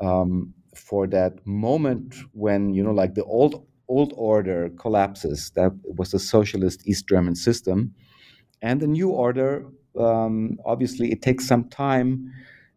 Um, 0.00 0.52
for 0.76 1.06
that 1.06 1.44
moment 1.46 2.14
when 2.32 2.74
you 2.74 2.82
know 2.82 2.92
like 2.92 3.14
the 3.14 3.24
old 3.24 3.66
old 3.88 4.12
order 4.16 4.68
collapses 4.78 5.50
that 5.54 5.72
was 5.84 6.10
the 6.10 6.18
socialist 6.18 6.86
east 6.86 7.08
german 7.08 7.34
system 7.34 7.94
and 8.62 8.80
the 8.80 8.86
new 8.86 9.10
order 9.10 9.66
um, 9.98 10.58
obviously 10.64 11.12
it 11.12 11.22
takes 11.22 11.46
some 11.46 11.68
time 11.68 12.32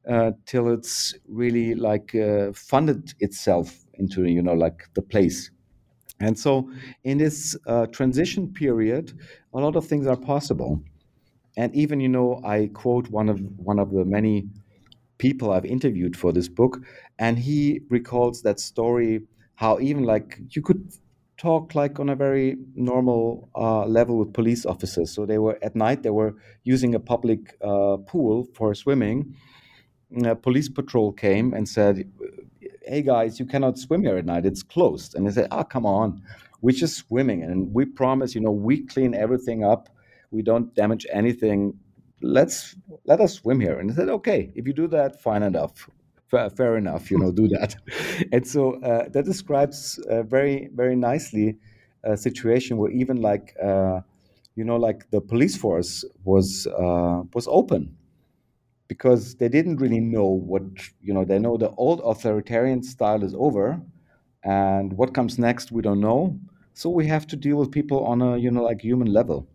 uh, 0.09 0.31
till 0.45 0.69
it's 0.69 1.13
really 1.27 1.75
like 1.75 2.15
uh, 2.15 2.51
funded 2.53 3.13
itself 3.19 3.85
into 3.95 4.25
you 4.25 4.41
know 4.41 4.53
like 4.53 4.87
the 4.93 5.01
place. 5.01 5.51
And 6.21 6.37
so 6.37 6.69
in 7.03 7.17
this 7.17 7.57
uh, 7.67 7.87
transition 7.87 8.51
period 8.53 9.13
a 9.53 9.59
lot 9.59 9.75
of 9.75 9.85
things 9.87 10.07
are 10.07 10.17
possible. 10.17 10.81
And 11.57 11.75
even 11.75 11.99
you 11.99 12.09
know 12.09 12.41
i 12.45 12.67
quote 12.73 13.09
one 13.09 13.29
of 13.29 13.39
one 13.57 13.79
of 13.79 13.91
the 13.91 14.05
many 14.05 14.47
people 15.17 15.51
I've 15.51 15.65
interviewed 15.65 16.17
for 16.17 16.31
this 16.31 16.47
book, 16.49 16.79
and 17.19 17.37
he 17.37 17.81
recalls 17.89 18.41
that 18.43 18.59
story 18.59 19.21
how 19.55 19.79
even 19.79 20.03
like 20.03 20.39
you 20.51 20.61
could 20.61 20.91
talk 21.39 21.73
like 21.73 21.99
on 21.99 22.09
a 22.09 22.15
very 22.15 22.57
normal 22.75 23.49
uh, 23.55 23.85
level 23.85 24.17
with 24.17 24.33
police 24.33 24.65
officers. 24.65 25.11
So 25.11 25.25
they 25.25 25.39
were 25.39 25.57
at 25.63 25.75
night 25.75 26.03
they 26.03 26.11
were 26.11 26.35
using 26.63 26.93
a 26.93 26.99
public 26.99 27.57
uh, 27.61 27.97
pool 28.05 28.47
for 28.53 28.75
swimming. 28.75 29.35
A 30.25 30.35
police 30.35 30.69
patrol 30.69 31.11
came 31.13 31.53
and 31.53 31.67
said, 31.67 32.11
"Hey 32.83 33.01
guys, 33.01 33.39
you 33.39 33.45
cannot 33.45 33.79
swim 33.79 34.03
here 34.03 34.17
at 34.17 34.25
night. 34.25 34.45
It's 34.45 34.63
closed." 34.63 35.15
And 35.15 35.25
they 35.25 35.31
said, 35.31 35.47
"Ah, 35.51 35.59
oh, 35.59 35.63
come 35.63 35.85
on, 35.85 36.21
we're 36.61 36.75
just 36.75 36.97
swimming, 36.97 37.43
and 37.43 37.73
we 37.73 37.85
promise, 37.85 38.35
you 38.35 38.41
know, 38.41 38.51
we 38.51 38.85
clean 38.85 39.13
everything 39.15 39.63
up. 39.63 39.89
We 40.31 40.41
don't 40.41 40.75
damage 40.75 41.05
anything 41.11 41.79
let's 42.21 42.75
let 43.05 43.21
us 43.21 43.35
swim 43.35 43.61
here 43.61 43.79
and 43.79 43.89
they 43.89 43.93
said 43.93 44.09
okay 44.09 44.51
if 44.55 44.67
you 44.67 44.73
do 44.73 44.87
that 44.87 45.21
fine 45.21 45.41
enough 45.41 45.89
fair, 46.29 46.49
fair 46.49 46.77
enough 46.77 47.11
you 47.11 47.17
know 47.17 47.31
do 47.31 47.47
that. 47.47 47.75
And 48.31 48.47
so 48.47 48.81
uh, 48.81 49.09
that 49.09 49.25
describes 49.25 49.99
uh, 50.09 50.23
very 50.23 50.69
very 50.73 50.95
nicely 50.95 51.57
a 52.03 52.15
situation 52.17 52.77
where 52.77 52.91
even 52.91 53.21
like 53.21 53.55
uh, 53.61 54.01
you 54.55 54.63
know 54.63 54.77
like 54.77 55.09
the 55.11 55.21
police 55.21 55.57
force 55.57 56.05
was 56.23 56.67
uh, 56.67 57.23
was 57.33 57.47
open 57.49 57.95
because 58.87 59.35
they 59.35 59.49
didn't 59.49 59.77
really 59.77 59.99
know 59.99 60.25
what 60.27 60.63
you 61.01 61.13
know 61.13 61.23
they 61.25 61.39
know 61.39 61.57
the 61.57 61.71
old 61.71 62.01
authoritarian 62.03 62.81
style 62.83 63.23
is 63.23 63.35
over 63.35 63.81
and 64.43 64.93
what 64.93 65.13
comes 65.13 65.37
next 65.37 65.71
we 65.71 65.81
don't 65.81 65.99
know. 66.01 66.39
So 66.73 66.89
we 66.89 67.05
have 67.07 67.27
to 67.27 67.35
deal 67.35 67.57
with 67.57 67.71
people 67.71 68.05
on 68.05 68.21
a 68.21 68.37
you 68.37 68.51
know 68.51 68.63
like 68.63 68.81
human 68.81 69.11
level. 69.13 69.47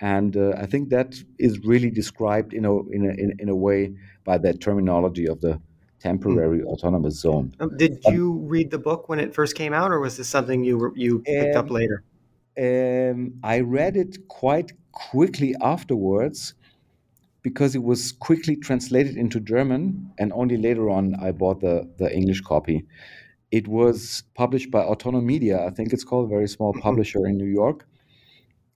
And 0.00 0.36
uh, 0.36 0.54
I 0.58 0.66
think 0.66 0.90
that 0.90 1.14
is 1.38 1.60
really 1.60 1.90
described 1.90 2.52
in 2.52 2.64
a, 2.64 2.72
in 2.90 3.04
a, 3.10 3.42
in 3.42 3.48
a 3.48 3.54
way 3.56 3.94
by 4.24 4.38
that 4.38 4.60
terminology 4.60 5.26
of 5.28 5.40
the 5.40 5.60
temporary 6.04 6.60
mm. 6.60 6.72
autonomous 6.72 7.16
zone. 7.26 7.46
Um, 7.60 7.70
did 7.76 7.92
um, 8.06 8.14
you 8.14 8.24
read 8.54 8.70
the 8.70 8.82
book 8.88 9.08
when 9.08 9.18
it 9.24 9.34
first 9.34 9.54
came 9.62 9.72
out, 9.80 9.90
or 9.90 9.98
was 10.00 10.16
this 10.18 10.28
something 10.28 10.58
you 10.68 10.76
you 11.04 11.12
picked 11.20 11.56
um, 11.56 11.64
up 11.64 11.70
later? 11.78 11.98
Um, 12.66 13.18
I 13.54 13.56
read 13.60 13.94
it 13.96 14.12
quite 14.28 14.72
quickly 14.92 15.50
afterwards 15.74 16.54
because 17.42 17.74
it 17.78 17.82
was 17.82 18.12
quickly 18.12 18.56
translated 18.56 19.16
into 19.16 19.38
German, 19.40 19.82
and 20.20 20.28
only 20.32 20.56
later 20.68 20.86
on 20.96 21.04
I 21.26 21.32
bought 21.32 21.58
the 21.60 21.76
the 22.00 22.08
English 22.20 22.42
copy. 22.52 22.78
It 23.58 23.66
was 23.68 24.24
published 24.34 24.70
by 24.76 24.82
Autonomedia, 24.92 25.56
I 25.68 25.70
think 25.76 25.92
it's 25.94 26.06
called, 26.08 26.24
a 26.26 26.34
very 26.36 26.48
small 26.56 26.72
mm-hmm. 26.72 26.86
publisher 26.88 27.22
in 27.30 27.34
New 27.44 27.52
York 27.62 27.78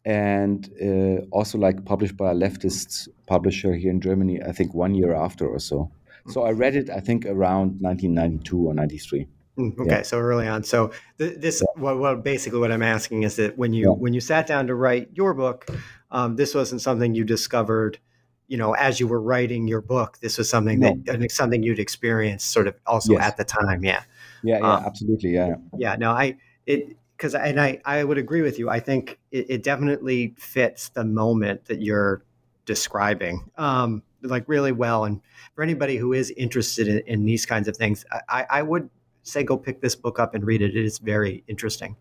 and 0.05 0.61
uh, 0.88 1.19
also 1.38 1.59
like 1.59 1.85
published 1.85 2.17
by 2.17 2.31
a 2.31 2.35
leftist 2.35 3.09
publisher 3.27 3.75
here 3.75 3.90
in 3.90 4.00
Germany, 4.00 4.40
I 4.50 4.52
think 4.52 4.73
one 4.73 4.94
year 4.94 5.13
after 5.27 5.46
or 5.46 5.59
so. 5.59 5.90
So 6.31 6.44
I 6.44 6.50
read 6.50 6.76
it, 6.76 6.90
I 6.90 7.00
think, 7.00 7.26
around 7.26 7.81
1992 7.81 8.58
or 8.58 8.74
93. 8.74 9.26
Mm, 9.58 9.79
okay, 9.81 9.90
yeah. 9.90 10.02
so 10.02 10.18
early 10.18 10.46
on. 10.46 10.62
So 10.62 10.92
th- 11.18 11.40
this, 11.40 11.60
yeah. 11.60 11.83
well, 11.83 11.96
well, 11.96 12.16
basically, 12.16 12.60
what 12.60 12.70
I'm 12.70 12.83
asking 12.83 13.24
is 13.24 13.37
that 13.37 13.58
when 13.58 13.72
you 13.72 13.90
yeah. 13.90 13.96
when 13.96 14.12
you 14.12 14.20
sat 14.20 14.46
down 14.46 14.68
to 14.68 14.74
write 14.74 15.08
your 15.14 15.35
book, 15.35 15.66
um, 16.10 16.37
this 16.37 16.54
wasn't 16.54 16.81
something 16.81 17.14
you 17.14 17.24
discovered, 17.24 17.98
you 18.46 18.56
know, 18.56 18.74
as 18.74 19.00
you 19.00 19.08
were 19.08 19.20
writing 19.20 19.66
your 19.66 19.81
book. 19.81 20.18
This 20.20 20.38
was 20.38 20.48
something 20.48 20.79
no. 20.79 20.96
that 21.06 21.33
something 21.33 21.62
you'd 21.64 21.81
experienced, 21.81 22.52
sort 22.52 22.68
of, 22.68 22.76
also 22.87 23.14
yes. 23.14 23.22
at 23.22 23.37
the 23.37 23.44
time. 23.44 23.83
Yeah. 23.83 24.02
Yeah. 24.44 24.58
Yeah. 24.58 24.74
Um, 24.74 24.85
absolutely. 24.85 25.31
Yeah. 25.31 25.56
Yeah. 25.76 25.96
No, 25.96 26.12
I 26.12 26.37
it 26.66 26.96
because 27.16 27.35
and 27.35 27.60
I, 27.60 27.81
I 27.85 28.04
would 28.04 28.18
agree 28.18 28.42
with 28.42 28.60
you. 28.60 28.70
I 28.70 28.79
think 28.79 29.18
it, 29.33 29.46
it, 29.50 29.62
definitely 29.64 30.35
fits 30.38 30.90
the 30.90 31.04
moment 31.04 31.64
that 31.64 31.83
you're 31.83 32.22
describing. 32.64 33.50
Um, 33.56 34.04
like 34.23 34.44
really 34.46 34.73
well. 34.73 35.04
And 35.04 35.21
for 35.54 35.62
anybody 35.62 35.96
who 35.96 36.12
is 36.12 36.31
interested 36.37 36.88
in, 36.88 36.98
in 37.06 37.25
these 37.25 37.46
kinds 37.46 37.69
of 37.69 37.77
things, 37.77 38.04
I, 38.29 38.46
I, 38.50 38.62
would 38.62 38.90
say 39.23 39.42
go 39.42 39.56
pick 39.56 39.81
this 39.81 39.94
book 39.94 40.19
up 40.19 40.35
and 40.35 40.44
read 40.44 40.62
it. 40.62 40.77
It 40.77 40.85
is 40.85 40.98
very 40.98 41.44
interesting. 41.46 41.96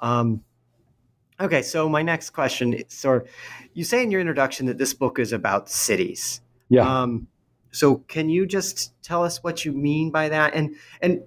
Um, 0.00 0.42
okay, 1.40 1.62
so 1.62 1.88
my 1.88 2.02
next 2.02 2.30
question 2.30 2.72
is, 2.72 2.84
so 2.88 3.22
you 3.74 3.84
say 3.84 4.02
in 4.02 4.10
your 4.10 4.20
introduction 4.20 4.66
that 4.66 4.78
this 4.78 4.94
book 4.94 5.18
is 5.18 5.32
about 5.32 5.68
cities. 5.68 6.40
Yeah. 6.68 7.02
Um, 7.02 7.28
so 7.70 7.96
can 8.08 8.28
you 8.28 8.46
just 8.46 8.92
tell 9.02 9.24
us 9.24 9.42
what 9.42 9.64
you 9.64 9.72
mean 9.72 10.10
by 10.10 10.28
that, 10.28 10.54
and 10.54 10.76
and 11.00 11.22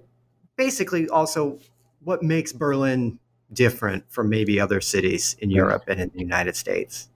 basically 0.56 1.08
also 1.08 1.58
what 2.04 2.22
makes 2.22 2.52
Berlin 2.52 3.18
different 3.52 4.04
from 4.10 4.28
maybe 4.28 4.60
other 4.60 4.80
cities 4.80 5.36
in 5.40 5.50
Europe 5.50 5.84
and 5.88 6.00
in 6.00 6.10
the 6.10 6.20
United 6.20 6.54
States? 6.54 7.08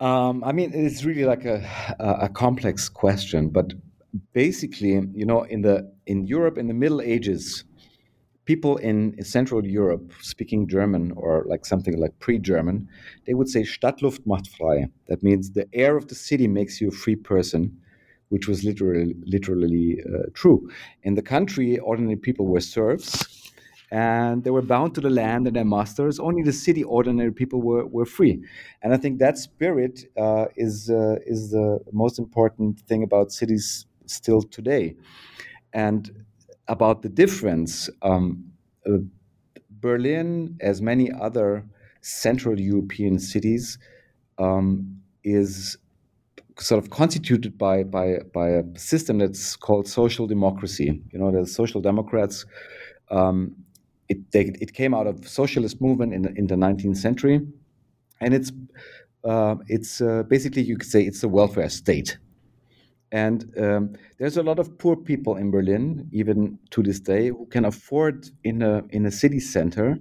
Um, 0.00 0.42
I 0.44 0.52
mean, 0.52 0.72
it's 0.72 1.04
really 1.04 1.24
like 1.24 1.44
a, 1.44 1.62
a 1.98 2.28
complex 2.30 2.88
question, 2.88 3.50
but 3.50 3.74
basically, 4.32 4.92
you 5.12 5.26
know, 5.26 5.42
in 5.42 5.60
the 5.60 5.92
in 6.06 6.26
Europe 6.26 6.56
in 6.56 6.68
the 6.68 6.74
Middle 6.74 7.02
Ages, 7.02 7.64
people 8.46 8.78
in 8.78 9.22
Central 9.22 9.64
Europe 9.64 10.10
speaking 10.22 10.66
German 10.66 11.12
or 11.16 11.44
like 11.46 11.66
something 11.66 11.98
like 11.98 12.18
pre-German, 12.18 12.88
they 13.26 13.34
would 13.34 13.48
say 13.48 13.62
Stadtluft 13.62 14.26
macht 14.26 14.48
frei. 14.48 14.86
That 15.08 15.22
means 15.22 15.50
the 15.50 15.68
air 15.74 15.98
of 15.98 16.08
the 16.08 16.14
city 16.14 16.48
makes 16.48 16.80
you 16.80 16.88
a 16.88 16.92
free 16.92 17.16
person, 17.16 17.76
which 18.30 18.48
was 18.48 18.64
literally 18.64 19.14
literally 19.26 20.02
uh, 20.02 20.30
true. 20.32 20.70
In 21.02 21.14
the 21.14 21.22
country, 21.22 21.78
ordinary 21.78 22.16
people 22.16 22.46
were 22.46 22.60
serfs 22.62 23.39
and 23.90 24.44
they 24.44 24.50
were 24.50 24.62
bound 24.62 24.94
to 24.94 25.00
the 25.00 25.10
land 25.10 25.46
and 25.46 25.56
their 25.56 25.64
masters. 25.64 26.20
Only 26.20 26.42
the 26.42 26.52
city 26.52 26.84
ordinary 26.84 27.32
people 27.32 27.60
were, 27.60 27.86
were 27.86 28.06
free. 28.06 28.42
And 28.82 28.94
I 28.94 28.96
think 28.96 29.18
that 29.18 29.36
spirit 29.36 30.04
uh, 30.16 30.46
is, 30.56 30.90
uh, 30.90 31.16
is 31.26 31.50
the 31.50 31.80
most 31.92 32.18
important 32.18 32.80
thing 32.80 33.02
about 33.02 33.32
cities 33.32 33.86
still 34.06 34.42
today. 34.42 34.94
And 35.72 36.24
about 36.68 37.02
the 37.02 37.08
difference, 37.08 37.90
um, 38.02 38.44
uh, 38.86 38.98
Berlin, 39.70 40.56
as 40.60 40.80
many 40.80 41.10
other 41.10 41.64
Central 42.00 42.60
European 42.60 43.18
cities, 43.18 43.78
um, 44.38 45.00
is 45.24 45.76
sort 46.58 46.82
of 46.82 46.90
constituted 46.90 47.58
by, 47.58 47.82
by, 47.82 48.18
by 48.32 48.50
a 48.50 48.62
system 48.76 49.18
that's 49.18 49.56
called 49.56 49.88
social 49.88 50.26
democracy. 50.26 51.02
You 51.10 51.18
know, 51.18 51.30
the 51.32 51.46
social 51.46 51.80
democrats 51.80 52.44
um, 53.10 53.56
it, 54.10 54.32
they, 54.32 54.52
it 54.60 54.74
came 54.74 54.92
out 54.92 55.06
of 55.06 55.26
socialist 55.26 55.80
movement 55.80 56.12
in 56.12 56.22
the, 56.22 56.32
in 56.34 56.48
the 56.48 56.56
19th 56.56 56.96
century, 56.96 57.40
and 58.20 58.34
it's 58.34 58.52
uh, 59.24 59.54
it's 59.68 60.00
uh, 60.00 60.24
basically 60.24 60.62
you 60.62 60.76
could 60.76 60.88
say 60.88 61.02
it's 61.02 61.22
a 61.22 61.28
welfare 61.28 61.68
state. 61.70 62.18
And 63.12 63.52
um, 63.58 63.92
there's 64.18 64.36
a 64.36 64.42
lot 64.42 64.58
of 64.58 64.78
poor 64.78 64.96
people 64.96 65.36
in 65.36 65.50
Berlin, 65.50 66.08
even 66.12 66.58
to 66.70 66.82
this 66.82 67.00
day, 67.00 67.28
who 67.28 67.46
can 67.46 67.64
afford 67.64 68.28
in 68.44 68.62
a 68.62 68.82
in 68.90 69.06
a 69.06 69.10
city 69.10 69.40
center. 69.40 69.98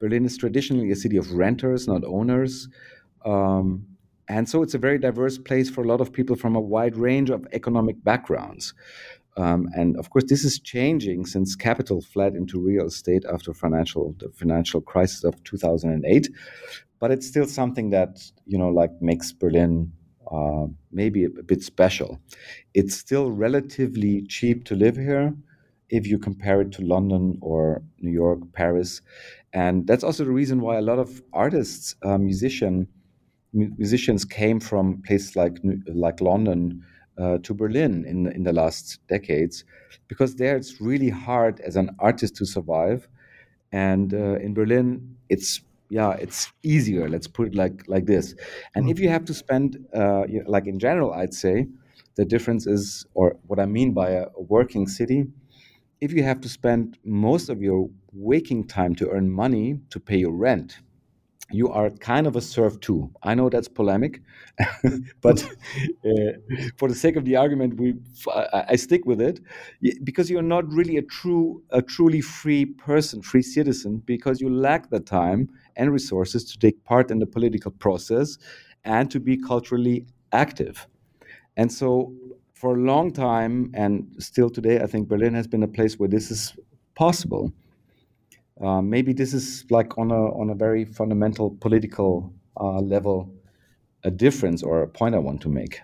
Berlin 0.00 0.24
is 0.24 0.36
traditionally 0.36 0.90
a 0.90 0.96
city 0.96 1.16
of 1.16 1.32
renters, 1.32 1.86
not 1.86 2.04
owners. 2.04 2.68
Um, 3.24 3.86
and 4.28 4.48
so 4.48 4.62
it's 4.62 4.74
a 4.74 4.78
very 4.78 4.98
diverse 4.98 5.38
place 5.38 5.68
for 5.68 5.82
a 5.82 5.86
lot 5.86 6.00
of 6.00 6.12
people 6.12 6.36
from 6.36 6.56
a 6.56 6.60
wide 6.60 6.96
range 6.96 7.30
of 7.30 7.46
economic 7.52 8.02
backgrounds. 8.04 8.74
Um, 9.36 9.68
and 9.74 9.96
of 9.96 10.10
course, 10.10 10.24
this 10.28 10.44
is 10.44 10.58
changing 10.58 11.26
since 11.26 11.54
capital 11.56 12.00
fled 12.00 12.34
into 12.34 12.60
real 12.60 12.86
estate 12.86 13.24
after 13.32 13.54
financial 13.54 14.14
the 14.18 14.30
financial 14.30 14.80
crisis 14.80 15.24
of 15.24 15.42
2008. 15.44 16.28
But 16.98 17.10
it's 17.10 17.26
still 17.26 17.46
something 17.46 17.90
that 17.90 18.20
you 18.46 18.58
know, 18.58 18.68
like 18.68 18.90
makes 19.00 19.32
Berlin 19.32 19.92
uh, 20.30 20.66
maybe 20.92 21.24
a, 21.24 21.28
a 21.28 21.42
bit 21.42 21.62
special. 21.62 22.20
It's 22.74 22.94
still 22.94 23.30
relatively 23.30 24.22
cheap 24.22 24.64
to 24.66 24.74
live 24.74 24.96
here 24.96 25.34
if 25.88 26.06
you 26.06 26.18
compare 26.18 26.60
it 26.60 26.70
to 26.72 26.82
London 26.82 27.36
or 27.40 27.82
New 27.98 28.12
York, 28.12 28.40
Paris, 28.52 29.00
and 29.52 29.86
that's 29.86 30.04
also 30.04 30.24
the 30.24 30.30
reason 30.30 30.60
why 30.60 30.78
a 30.78 30.82
lot 30.82 30.98
of 30.98 31.22
artists, 31.32 31.96
uh, 32.04 32.16
musician, 32.16 32.86
musicians 33.52 34.24
came 34.24 34.60
from 34.60 35.02
places 35.02 35.34
like 35.34 35.58
like 35.86 36.20
London 36.20 36.84
uh, 37.20 37.38
to 37.42 37.54
Berlin 37.54 38.04
in 38.06 38.26
in 38.32 38.44
the 38.44 38.52
last 38.52 39.00
decades, 39.08 39.64
because 40.08 40.36
there 40.36 40.56
it's 40.56 40.80
really 40.80 41.10
hard 41.10 41.60
as 41.60 41.76
an 41.76 41.90
artist 41.98 42.36
to 42.36 42.46
survive, 42.46 43.08
and 43.72 44.14
uh, 44.14 44.36
in 44.44 44.54
Berlin 44.54 45.16
it's 45.28 45.60
yeah 45.88 46.12
it's 46.12 46.52
easier. 46.62 47.08
Let's 47.08 47.26
put 47.28 47.48
it 47.48 47.54
like 47.54 47.84
like 47.88 48.06
this. 48.06 48.34
And 48.74 48.84
mm-hmm. 48.84 48.92
if 48.92 48.98
you 49.00 49.08
have 49.08 49.24
to 49.26 49.34
spend 49.34 49.86
uh, 49.94 50.24
like 50.46 50.66
in 50.66 50.78
general, 50.78 51.12
I'd 51.12 51.34
say 51.34 51.66
the 52.16 52.24
difference 52.24 52.66
is, 52.66 53.06
or 53.14 53.36
what 53.46 53.58
I 53.58 53.66
mean 53.66 53.92
by 53.92 54.10
a, 54.10 54.26
a 54.36 54.42
working 54.42 54.88
city, 54.88 55.26
if 56.00 56.12
you 56.12 56.22
have 56.22 56.40
to 56.40 56.48
spend 56.48 56.98
most 57.04 57.48
of 57.48 57.62
your 57.62 57.88
waking 58.12 58.66
time 58.66 58.94
to 58.96 59.08
earn 59.10 59.30
money 59.30 59.78
to 59.90 60.00
pay 60.00 60.16
your 60.16 60.32
rent 60.32 60.80
you 61.52 61.68
are 61.68 61.90
kind 61.90 62.26
of 62.26 62.36
a 62.36 62.40
serf 62.40 62.78
too. 62.80 63.10
I 63.22 63.34
know 63.34 63.48
that's 63.48 63.68
polemic, 63.68 64.22
but 65.20 65.42
uh, 66.04 66.32
for 66.76 66.88
the 66.88 66.94
sake 66.94 67.16
of 67.16 67.24
the 67.24 67.36
argument, 67.36 67.78
we 67.78 67.94
I, 68.32 68.64
I, 68.70 68.76
stick 68.76 69.04
with 69.04 69.20
it 69.20 69.40
because 70.04 70.30
you're 70.30 70.42
not 70.42 70.70
really 70.72 70.96
a 70.96 71.02
true, 71.02 71.62
a 71.70 71.82
truly 71.82 72.20
free 72.20 72.66
person, 72.66 73.22
free 73.22 73.42
citizen, 73.42 74.02
because 74.06 74.40
you 74.40 74.50
lack 74.50 74.90
the 74.90 75.00
time 75.00 75.48
and 75.76 75.92
resources 75.92 76.44
to 76.52 76.58
take 76.58 76.82
part 76.84 77.10
in 77.10 77.18
the 77.18 77.26
political 77.26 77.70
process 77.70 78.38
and 78.84 79.10
to 79.10 79.20
be 79.20 79.36
culturally 79.36 80.06
active. 80.32 80.86
And 81.56 81.72
so, 81.72 82.12
for 82.54 82.76
a 82.76 82.80
long 82.80 83.10
time, 83.10 83.70
and 83.74 84.14
still 84.18 84.50
today, 84.50 84.80
I 84.80 84.86
think 84.86 85.08
Berlin 85.08 85.34
has 85.34 85.46
been 85.46 85.62
a 85.62 85.68
place 85.68 85.98
where 85.98 86.08
this 86.08 86.30
is 86.30 86.54
possible 86.94 87.52
uh, 88.60 88.82
maybe 88.82 89.12
this 89.12 89.32
is 89.32 89.64
like 89.70 89.96
on 89.98 90.10
a 90.10 90.38
on 90.40 90.50
a 90.50 90.54
very 90.54 90.84
fundamental 90.84 91.56
political 91.60 92.32
uh, 92.56 92.80
level 92.80 93.32
a 94.04 94.10
difference 94.10 94.62
or 94.62 94.82
a 94.82 94.88
point 94.88 95.14
I 95.14 95.18
want 95.18 95.40
to 95.42 95.48
make. 95.48 95.80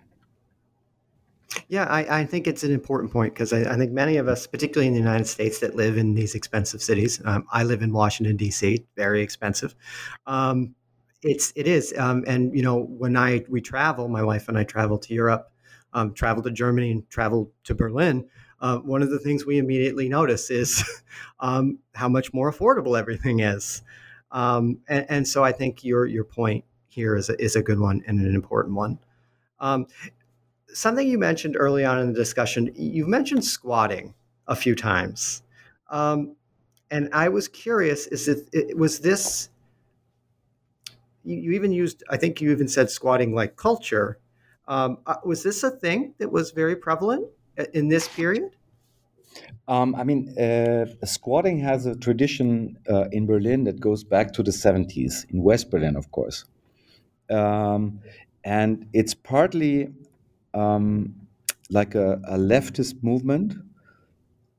Yeah, 1.68 1.84
I, 1.84 2.20
I 2.20 2.24
think 2.24 2.46
it's 2.46 2.64
an 2.64 2.72
important 2.72 3.12
point 3.12 3.34
because 3.34 3.52
I, 3.52 3.72
I, 3.72 3.76
think 3.76 3.92
many 3.92 4.16
of 4.16 4.28
us, 4.28 4.46
particularly 4.46 4.88
in 4.88 4.92
the 4.92 4.98
United 4.98 5.26
States, 5.26 5.60
that 5.60 5.74
live 5.74 5.96
in 5.96 6.14
these 6.14 6.34
expensive 6.34 6.82
cities. 6.82 7.20
Um, 7.24 7.46
I 7.50 7.64
live 7.64 7.82
in 7.82 7.92
Washington 7.92 8.36
D.C., 8.36 8.84
very 8.96 9.22
expensive. 9.22 9.74
Um, 10.26 10.74
it's 11.22 11.52
it 11.56 11.66
is, 11.66 11.94
um, 11.96 12.24
and 12.26 12.54
you 12.54 12.62
know 12.62 12.82
when 12.82 13.16
I 13.16 13.44
we 13.48 13.60
travel, 13.60 14.08
my 14.08 14.22
wife 14.22 14.48
and 14.48 14.58
I 14.58 14.64
travel 14.64 14.98
to 14.98 15.14
Europe, 15.14 15.50
um, 15.92 16.12
travel 16.14 16.42
to 16.42 16.50
Germany, 16.50 16.90
and 16.90 17.08
travel 17.10 17.52
to 17.64 17.74
Berlin 17.74 18.28
uh, 18.66 18.78
one 18.78 19.00
of 19.00 19.10
the 19.10 19.18
things 19.18 19.46
we 19.46 19.58
immediately 19.58 20.08
notice 20.08 20.50
is 20.50 20.82
um, 21.40 21.78
how 21.94 22.08
much 22.08 22.34
more 22.34 22.52
affordable 22.52 22.98
everything 22.98 23.40
is. 23.40 23.82
Um, 24.32 24.78
and, 24.88 25.06
and, 25.08 25.28
so 25.28 25.44
I 25.44 25.52
think 25.52 25.84
your 25.84 26.04
your 26.06 26.24
point 26.24 26.64
here 26.88 27.14
is 27.16 27.30
a, 27.30 27.40
is 27.40 27.54
a 27.54 27.62
good 27.62 27.78
one 27.78 28.02
and 28.08 28.18
an 28.18 28.34
important 28.34 28.74
one. 28.74 28.98
Um, 29.60 29.86
something 30.72 31.06
you 31.06 31.16
mentioned 31.16 31.56
early 31.56 31.84
on 31.84 32.00
in 32.00 32.08
the 32.08 32.18
discussion, 32.18 32.72
you've 32.74 33.06
mentioned 33.06 33.44
squatting 33.44 34.14
a 34.48 34.56
few 34.56 34.74
times, 34.74 35.44
um, 35.90 36.34
and 36.90 37.08
I 37.12 37.28
was 37.28 37.46
curious: 37.46 38.08
is 38.08 38.26
it, 38.26 38.48
it 38.52 38.76
was 38.76 38.98
this? 38.98 39.48
You, 41.22 41.36
you, 41.36 41.52
even 41.52 41.70
used, 41.70 42.02
I 42.10 42.16
think 42.16 42.40
you 42.40 42.50
even 42.50 42.66
said 42.66 42.90
squatting 42.90 43.32
like 43.32 43.54
culture. 43.54 44.18
Um, 44.66 44.98
uh, 45.06 45.16
was 45.24 45.44
this 45.44 45.62
a 45.62 45.70
thing 45.70 46.14
that 46.18 46.32
was 46.32 46.50
very 46.50 46.74
prevalent? 46.74 47.28
in 47.72 47.88
this 47.88 48.08
period? 48.08 48.55
Um, 49.68 49.94
I 49.94 50.04
mean, 50.04 50.38
uh, 50.38 50.86
squatting 51.04 51.58
has 51.60 51.86
a 51.86 51.96
tradition 51.96 52.78
uh, 52.88 53.08
in 53.10 53.26
Berlin 53.26 53.64
that 53.64 53.80
goes 53.80 54.04
back 54.04 54.32
to 54.34 54.42
the 54.42 54.52
70s, 54.52 55.28
in 55.30 55.42
West 55.42 55.70
Berlin, 55.70 55.96
of 55.96 56.10
course. 56.12 56.44
Um, 57.30 58.00
and 58.44 58.86
it's 58.92 59.14
partly 59.14 59.92
um, 60.54 61.14
like 61.70 61.96
a, 61.96 62.20
a, 62.28 62.38
leftist 62.38 63.02
movement, 63.02 63.54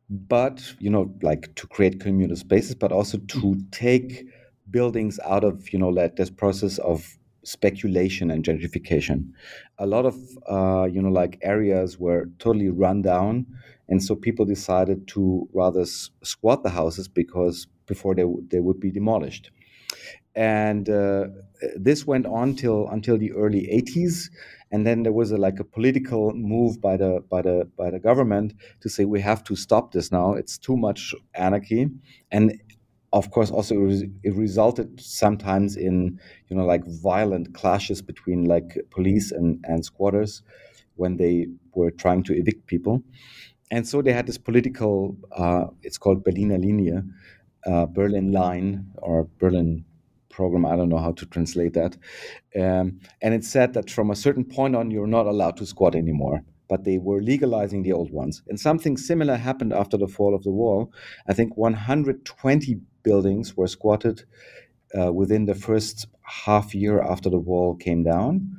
but, 0.10 0.74
you 0.80 0.90
know, 0.90 1.14
like 1.22 1.56
to 1.56 1.68
create 1.68 2.02
communal 2.02 2.36
spaces, 2.36 2.76
but 2.76 2.92
also 2.92 3.18
to 3.18 3.56
take 3.72 4.26
buildings 4.70 5.18
out 5.26 5.46
of, 5.46 5.72
you 5.72 5.80
know, 5.80 5.88
like 5.88 6.18
this 6.18 6.30
process 6.30 6.78
of 6.80 7.18
speculation 7.48 8.30
and 8.30 8.44
gentrification. 8.44 9.32
A 9.80 9.86
lot 9.86 10.06
of 10.06 10.16
uh, 10.50 10.86
you 10.92 11.02
know 11.02 11.10
like 11.10 11.40
areas 11.42 11.98
were 11.98 12.30
totally 12.40 12.70
run 12.70 13.02
down, 13.02 13.46
and 13.90 14.04
so 14.04 14.16
people 14.16 14.46
decided 14.46 15.08
to 15.10 15.48
rather 15.54 15.86
squat 15.86 16.64
the 16.64 16.70
houses 16.70 17.08
because 17.08 17.68
before 17.86 18.16
they 18.16 18.24
w- 18.24 18.46
they 18.50 18.60
would 18.60 18.80
be 18.80 18.92
demolished. 18.92 19.52
And 20.36 20.88
uh, 20.90 21.28
this 21.76 22.06
went 22.06 22.28
on 22.28 22.56
till 22.56 22.88
until 22.90 23.18
the 23.18 23.32
early 23.34 23.70
80s, 23.72 24.30
and 24.72 24.86
then 24.86 25.02
there 25.04 25.14
was 25.14 25.32
a, 25.32 25.38
like 25.38 25.60
a 25.60 25.64
political 25.64 26.32
move 26.34 26.80
by 26.80 26.96
the 26.98 27.24
by 27.30 27.42
the 27.42 27.68
by 27.78 27.90
the 27.90 28.00
government 28.00 28.54
to 28.82 28.90
say 28.90 29.06
we 29.06 29.20
have 29.22 29.44
to 29.46 29.56
stop 29.56 29.94
this 29.94 30.12
now. 30.12 30.34
It's 30.34 30.58
too 30.60 30.78
much 30.78 31.16
anarchy, 31.34 31.90
and 32.32 32.54
of 33.14 33.32
course 33.32 33.50
also 33.50 33.88
it 34.24 34.36
resulted 34.36 35.00
sometimes 35.02 35.76
in 35.76 36.20
you 36.50 36.56
know 36.56 36.66
like 36.66 36.84
violent 37.02 37.54
clashes 37.56 38.02
between 38.02 38.46
like 38.46 38.78
police 38.92 39.32
and, 39.32 39.64
and 39.68 39.84
squatters 39.86 40.44
when 40.96 41.18
they 41.18 41.48
were 41.74 41.92
trying 41.92 42.24
to 42.24 42.34
evict 42.34 42.68
people. 42.68 43.02
And 43.72 43.88
so 43.88 44.02
they 44.02 44.14
had 44.14 44.28
this 44.28 44.38
political, 44.38 45.18
uh, 45.32 45.66
it's 45.84 45.98
called 45.98 46.24
Berliner 46.24 46.58
Linie, 46.58 47.04
uh, 47.66 47.86
Berlin 47.86 48.32
Line 48.32 48.88
or 48.98 49.28
Berlin 49.40 49.84
program. 50.30 50.66
I 50.66 50.76
don't 50.76 50.90
know 50.90 51.00
how 51.00 51.12
to 51.14 51.26
translate 51.26 51.74
that. 51.74 51.98
Um, 52.56 53.00
and 53.22 53.34
it 53.34 53.44
said 53.44 53.74
that 53.74 53.90
from 53.90 54.12
a 54.12 54.16
certain 54.16 54.46
point 54.46 54.76
on, 54.76 54.92
you're 54.92 55.08
not 55.08 55.26
allowed 55.26 55.58
to 55.58 55.66
squat 55.66 55.96
anymore. 55.96 56.44
But 56.70 56.84
they 56.84 56.98
were 56.98 57.22
legalizing 57.22 57.84
the 57.84 57.94
old 57.94 58.12
ones. 58.12 58.44
And 58.50 58.60
something 58.60 58.98
similar 58.98 59.38
happened 59.38 59.74
after 59.74 59.98
the 59.98 60.08
fall 60.08 60.36
of 60.36 60.44
the 60.44 60.52
wall. 60.52 60.92
I 61.28 61.34
think 61.34 61.56
120 61.56 62.80
buildings 63.04 63.56
were 63.56 63.68
squatted 63.68 64.24
uh, 64.98 65.14
within 65.14 65.46
the 65.46 65.56
first 65.56 66.08
half 66.24 66.76
year 66.76 67.02
after 67.02 67.30
the 67.30 67.40
wall 67.40 67.76
came 67.76 68.04
down. 68.04 68.57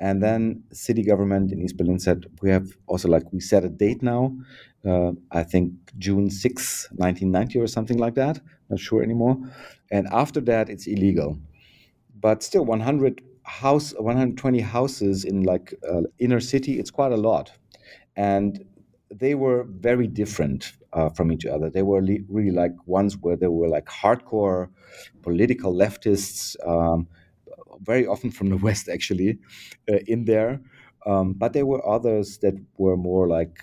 And 0.00 0.22
then 0.22 0.64
city 0.72 1.02
government 1.02 1.52
in 1.52 1.60
East 1.60 1.76
Berlin 1.76 1.98
said, 1.98 2.24
we 2.40 2.50
have 2.50 2.68
also 2.86 3.08
like, 3.08 3.30
we 3.32 3.40
set 3.40 3.64
a 3.64 3.68
date 3.68 4.02
now, 4.02 4.34
uh, 4.88 5.12
I 5.30 5.42
think 5.42 5.72
June 5.98 6.30
6, 6.30 6.88
1990 6.96 7.58
or 7.58 7.66
something 7.66 7.98
like 7.98 8.14
that. 8.14 8.40
Not 8.70 8.80
sure 8.80 9.02
anymore. 9.02 9.36
And 9.90 10.06
after 10.10 10.40
that, 10.42 10.70
it's 10.70 10.86
illegal. 10.86 11.38
But 12.18 12.42
still 12.42 12.64
100 12.64 13.20
house, 13.44 13.92
120 13.98 14.60
houses 14.60 15.24
in 15.24 15.42
like 15.42 15.74
uh, 15.88 16.02
inner 16.18 16.40
city, 16.40 16.78
it's 16.78 16.90
quite 16.90 17.12
a 17.12 17.16
lot. 17.16 17.52
And 18.16 18.64
they 19.12 19.34
were 19.34 19.64
very 19.64 20.06
different 20.06 20.72
uh, 20.92 21.10
from 21.10 21.32
each 21.32 21.44
other. 21.44 21.68
They 21.68 21.82
were 21.82 22.00
really 22.00 22.50
like 22.50 22.72
ones 22.86 23.16
where 23.18 23.36
they 23.36 23.48
were 23.48 23.68
like 23.68 23.86
hardcore 23.86 24.68
political 25.22 25.74
leftists, 25.74 26.56
um, 26.66 27.08
very 27.82 28.06
often 28.06 28.30
from 28.30 28.50
the 28.50 28.56
West, 28.66 28.88
actually, 28.88 29.38
uh, 29.90 29.98
in 30.06 30.24
there. 30.24 30.60
Um, 31.06 31.32
but 31.32 31.52
there 31.52 31.66
were 31.66 31.86
others 31.88 32.38
that 32.38 32.54
were 32.76 32.96
more 32.96 33.26
like 33.26 33.62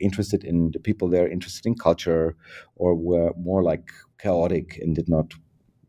interested 0.00 0.44
in 0.44 0.70
the 0.72 0.80
people 0.80 1.08
there, 1.08 1.28
interested 1.28 1.66
in 1.66 1.74
culture, 1.74 2.36
or 2.76 2.94
were 2.94 3.32
more 3.36 3.62
like 3.62 3.90
chaotic 4.18 4.78
and 4.78 4.94
did 4.94 5.08
not, 5.08 5.34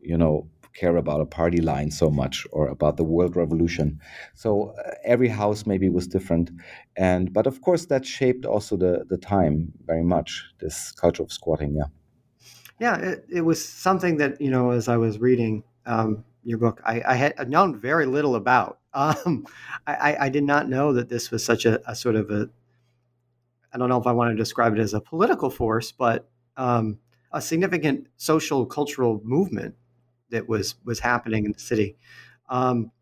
you 0.00 0.16
know, 0.16 0.48
care 0.74 0.96
about 0.96 1.20
a 1.20 1.26
party 1.26 1.60
line 1.60 1.90
so 1.90 2.10
much 2.10 2.46
or 2.50 2.68
about 2.68 2.96
the 2.96 3.04
world 3.04 3.36
revolution. 3.36 4.00
So 4.34 4.74
uh, 4.78 4.90
every 5.04 5.28
house 5.28 5.66
maybe 5.66 5.88
was 5.88 6.06
different, 6.06 6.50
and 6.96 7.32
but 7.32 7.46
of 7.46 7.60
course 7.60 7.86
that 7.86 8.04
shaped 8.04 8.44
also 8.44 8.76
the 8.76 9.04
the 9.08 9.16
time 9.16 9.72
very 9.86 10.04
much. 10.04 10.44
This 10.60 10.92
culture 10.92 11.22
of 11.22 11.32
squatting, 11.32 11.74
yeah. 11.76 11.86
Yeah, 12.80 12.96
it, 12.96 13.24
it 13.28 13.40
was 13.42 13.64
something 13.64 14.16
that 14.18 14.40
you 14.40 14.50
know 14.50 14.70
as 14.70 14.88
I 14.88 14.96
was 14.96 15.18
reading 15.18 15.62
um, 15.86 16.24
your 16.44 16.58
book, 16.58 16.80
I, 16.84 17.02
I, 17.06 17.14
had 17.14 17.48
known 17.48 17.78
very 17.78 18.06
little 18.06 18.36
about. 18.36 18.78
Um, 18.94 19.44
I, 19.88 20.16
I, 20.20 20.28
did 20.28 20.44
not 20.44 20.68
know 20.68 20.92
that 20.92 21.08
this 21.08 21.32
was 21.32 21.44
such 21.44 21.66
a, 21.66 21.80
a, 21.90 21.96
sort 21.96 22.14
of 22.14 22.30
a. 22.30 22.48
I 23.72 23.76
don't 23.76 23.88
know 23.88 24.00
if 24.00 24.06
I 24.06 24.12
want 24.12 24.30
to 24.30 24.36
describe 24.36 24.72
it 24.72 24.78
as 24.78 24.94
a 24.94 25.00
political 25.00 25.50
force, 25.50 25.90
but 25.90 26.30
um, 26.56 27.00
a 27.32 27.42
significant 27.42 28.06
social 28.18 28.64
cultural 28.66 29.20
movement 29.24 29.74
that 30.30 30.48
was 30.48 30.76
was 30.84 31.00
happening 31.00 31.44
in 31.44 31.50
the 31.50 31.58
city. 31.58 31.96
Um, 32.48 32.92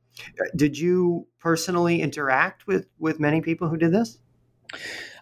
did 0.57 0.79
you 0.79 1.27
personally 1.39 2.01
interact 2.01 2.67
with 2.67 2.87
with 2.99 3.21
many 3.21 3.43
people 3.43 3.69
who 3.69 3.77
did 3.77 3.93
this? 3.93 4.19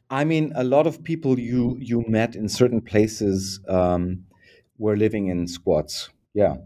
I 0.08 0.24
mean, 0.24 0.52
a 0.54 0.64
lot 0.64 0.86
of 0.86 1.02
people 1.02 1.38
you 1.38 1.76
you 1.80 2.04
met 2.08 2.36
in 2.36 2.48
certain 2.48 2.80
places 2.80 3.60
um, 3.68 4.24
were 4.78 4.96
living 4.96 5.28
in 5.28 5.46
squats. 5.46 6.10
Yeah, 6.34 6.56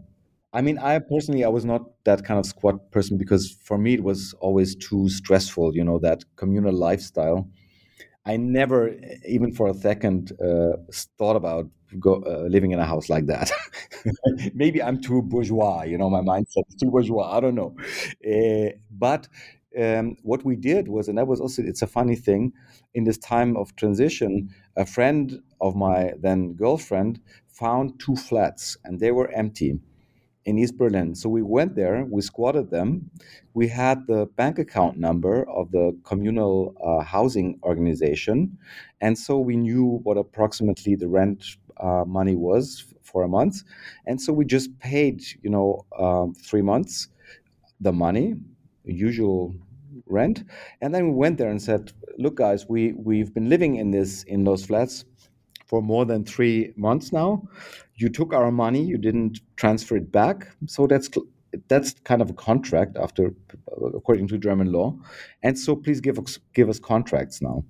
I 0.55 0.61
mean, 0.61 0.77
I 0.79 0.99
personally 0.99 1.43
I 1.43 1.49
was 1.49 1.65
not 1.65 1.81
that 2.05 2.23
kind 2.25 2.39
of 2.39 2.45
squat 2.45 2.91
person 2.91 3.17
because 3.17 3.51
for 3.69 3.77
me 3.77 3.93
it 3.95 4.03
was 4.03 4.33
always 4.39 4.75
too 4.75 5.09
stressful. 5.09 5.75
You 5.75 5.83
know 5.83 5.99
that 5.99 6.23
communal 6.37 6.73
lifestyle. 6.73 7.49
I 8.25 8.37
never, 8.37 8.95
even 9.27 9.53
for 9.53 9.67
a 9.69 9.73
second, 9.73 10.33
uh, 10.41 10.77
thought 11.17 11.35
about 11.37 11.69
go, 11.99 12.23
uh, 12.25 12.47
living 12.49 12.71
in 12.71 12.79
a 12.79 12.85
house 12.85 13.09
like 13.09 13.27
that. 13.27 13.51
Maybe 14.55 14.83
I'm 14.83 15.01
too 15.01 15.21
bourgeois, 15.23 15.83
you 15.83 15.97
know, 15.97 16.09
my 16.09 16.21
mindset 16.21 16.63
is 16.69 16.75
too 16.81 16.91
bourgeois. 16.91 17.37
I 17.37 17.39
don't 17.41 17.55
know. 17.55 17.75
Uh, 18.25 18.71
but 18.91 19.27
um, 19.81 20.17
what 20.23 20.45
we 20.45 20.55
did 20.55 20.87
was, 20.87 21.07
and 21.09 21.17
that 21.17 21.27
was 21.27 21.41
also, 21.41 21.63
it's 21.63 21.81
a 21.83 21.87
funny 21.87 22.15
thing, 22.15 22.53
in 22.93 23.03
this 23.05 23.17
time 23.19 23.57
of 23.57 23.75
transition, 23.75 24.49
a 24.77 24.85
friend 24.85 25.41
of 25.61 25.75
my 25.75 26.13
then 26.19 26.53
girlfriend 26.53 27.19
found 27.47 27.99
two 27.99 28.15
flats 28.15 28.77
and 28.85 28.99
they 28.99 29.11
were 29.11 29.29
empty 29.31 29.79
in 30.45 30.59
East 30.59 30.77
Berlin. 30.77 31.15
So 31.15 31.27
we 31.27 31.41
went 31.41 31.75
there, 31.75 32.05
we 32.05 32.21
squatted 32.21 32.69
them. 32.69 33.09
We 33.53 33.67
had 33.67 34.05
the 34.07 34.27
bank 34.35 34.59
account 34.59 34.97
number 34.97 35.47
of 35.49 35.71
the 35.71 35.97
communal 36.03 36.75
uh, 36.83 37.03
housing 37.03 37.59
organization. 37.63 38.57
And 39.01 39.17
so 39.17 39.39
we 39.39 39.57
knew 39.57 39.99
what 40.03 40.17
approximately 40.17 40.95
the 40.95 41.07
rent 41.07 41.43
uh, 41.77 42.03
money 42.05 42.35
was 42.35 42.85
for 43.01 43.23
a 43.23 43.27
month. 43.27 43.63
And 44.05 44.21
so 44.21 44.33
we 44.33 44.45
just 44.45 44.77
paid, 44.79 45.23
you 45.41 45.49
know, 45.49 45.85
um, 45.97 46.33
three 46.33 46.61
months 46.61 47.09
the 47.81 47.91
money, 47.91 48.35
usual 48.85 49.53
rent. 50.05 50.43
And 50.81 50.93
then 50.93 51.09
we 51.09 51.13
went 51.13 51.37
there 51.37 51.49
and 51.49 51.61
said, 51.61 51.91
look, 52.17 52.35
guys, 52.35 52.67
we, 52.69 52.93
we've 52.93 53.33
been 53.33 53.49
living 53.49 53.75
in 53.75 53.91
this 53.91 54.23
in 54.23 54.43
those 54.43 54.65
flats 54.65 55.05
for 55.65 55.81
more 55.81 56.05
than 56.05 56.23
three 56.23 56.73
months 56.75 57.11
now. 57.11 57.47
You 57.95 58.09
took 58.09 58.33
our 58.33 58.51
money, 58.51 58.83
you 58.83 58.97
didn't 58.97 59.39
transfer 59.55 59.97
it 59.97 60.11
back. 60.11 60.47
So 60.67 60.87
that's 60.87 61.09
that's 61.67 61.93
kind 62.03 62.21
of 62.21 62.29
a 62.29 62.33
contract 62.33 62.97
after 62.97 63.33
according 63.95 64.27
to 64.27 64.37
German 64.37 64.71
law. 64.71 64.97
And 65.43 65.57
so 65.57 65.75
please 65.75 66.01
give 66.01 66.19
us 66.19 66.39
give 66.53 66.69
us 66.69 66.79
contracts 66.79 67.41
now. 67.41 67.63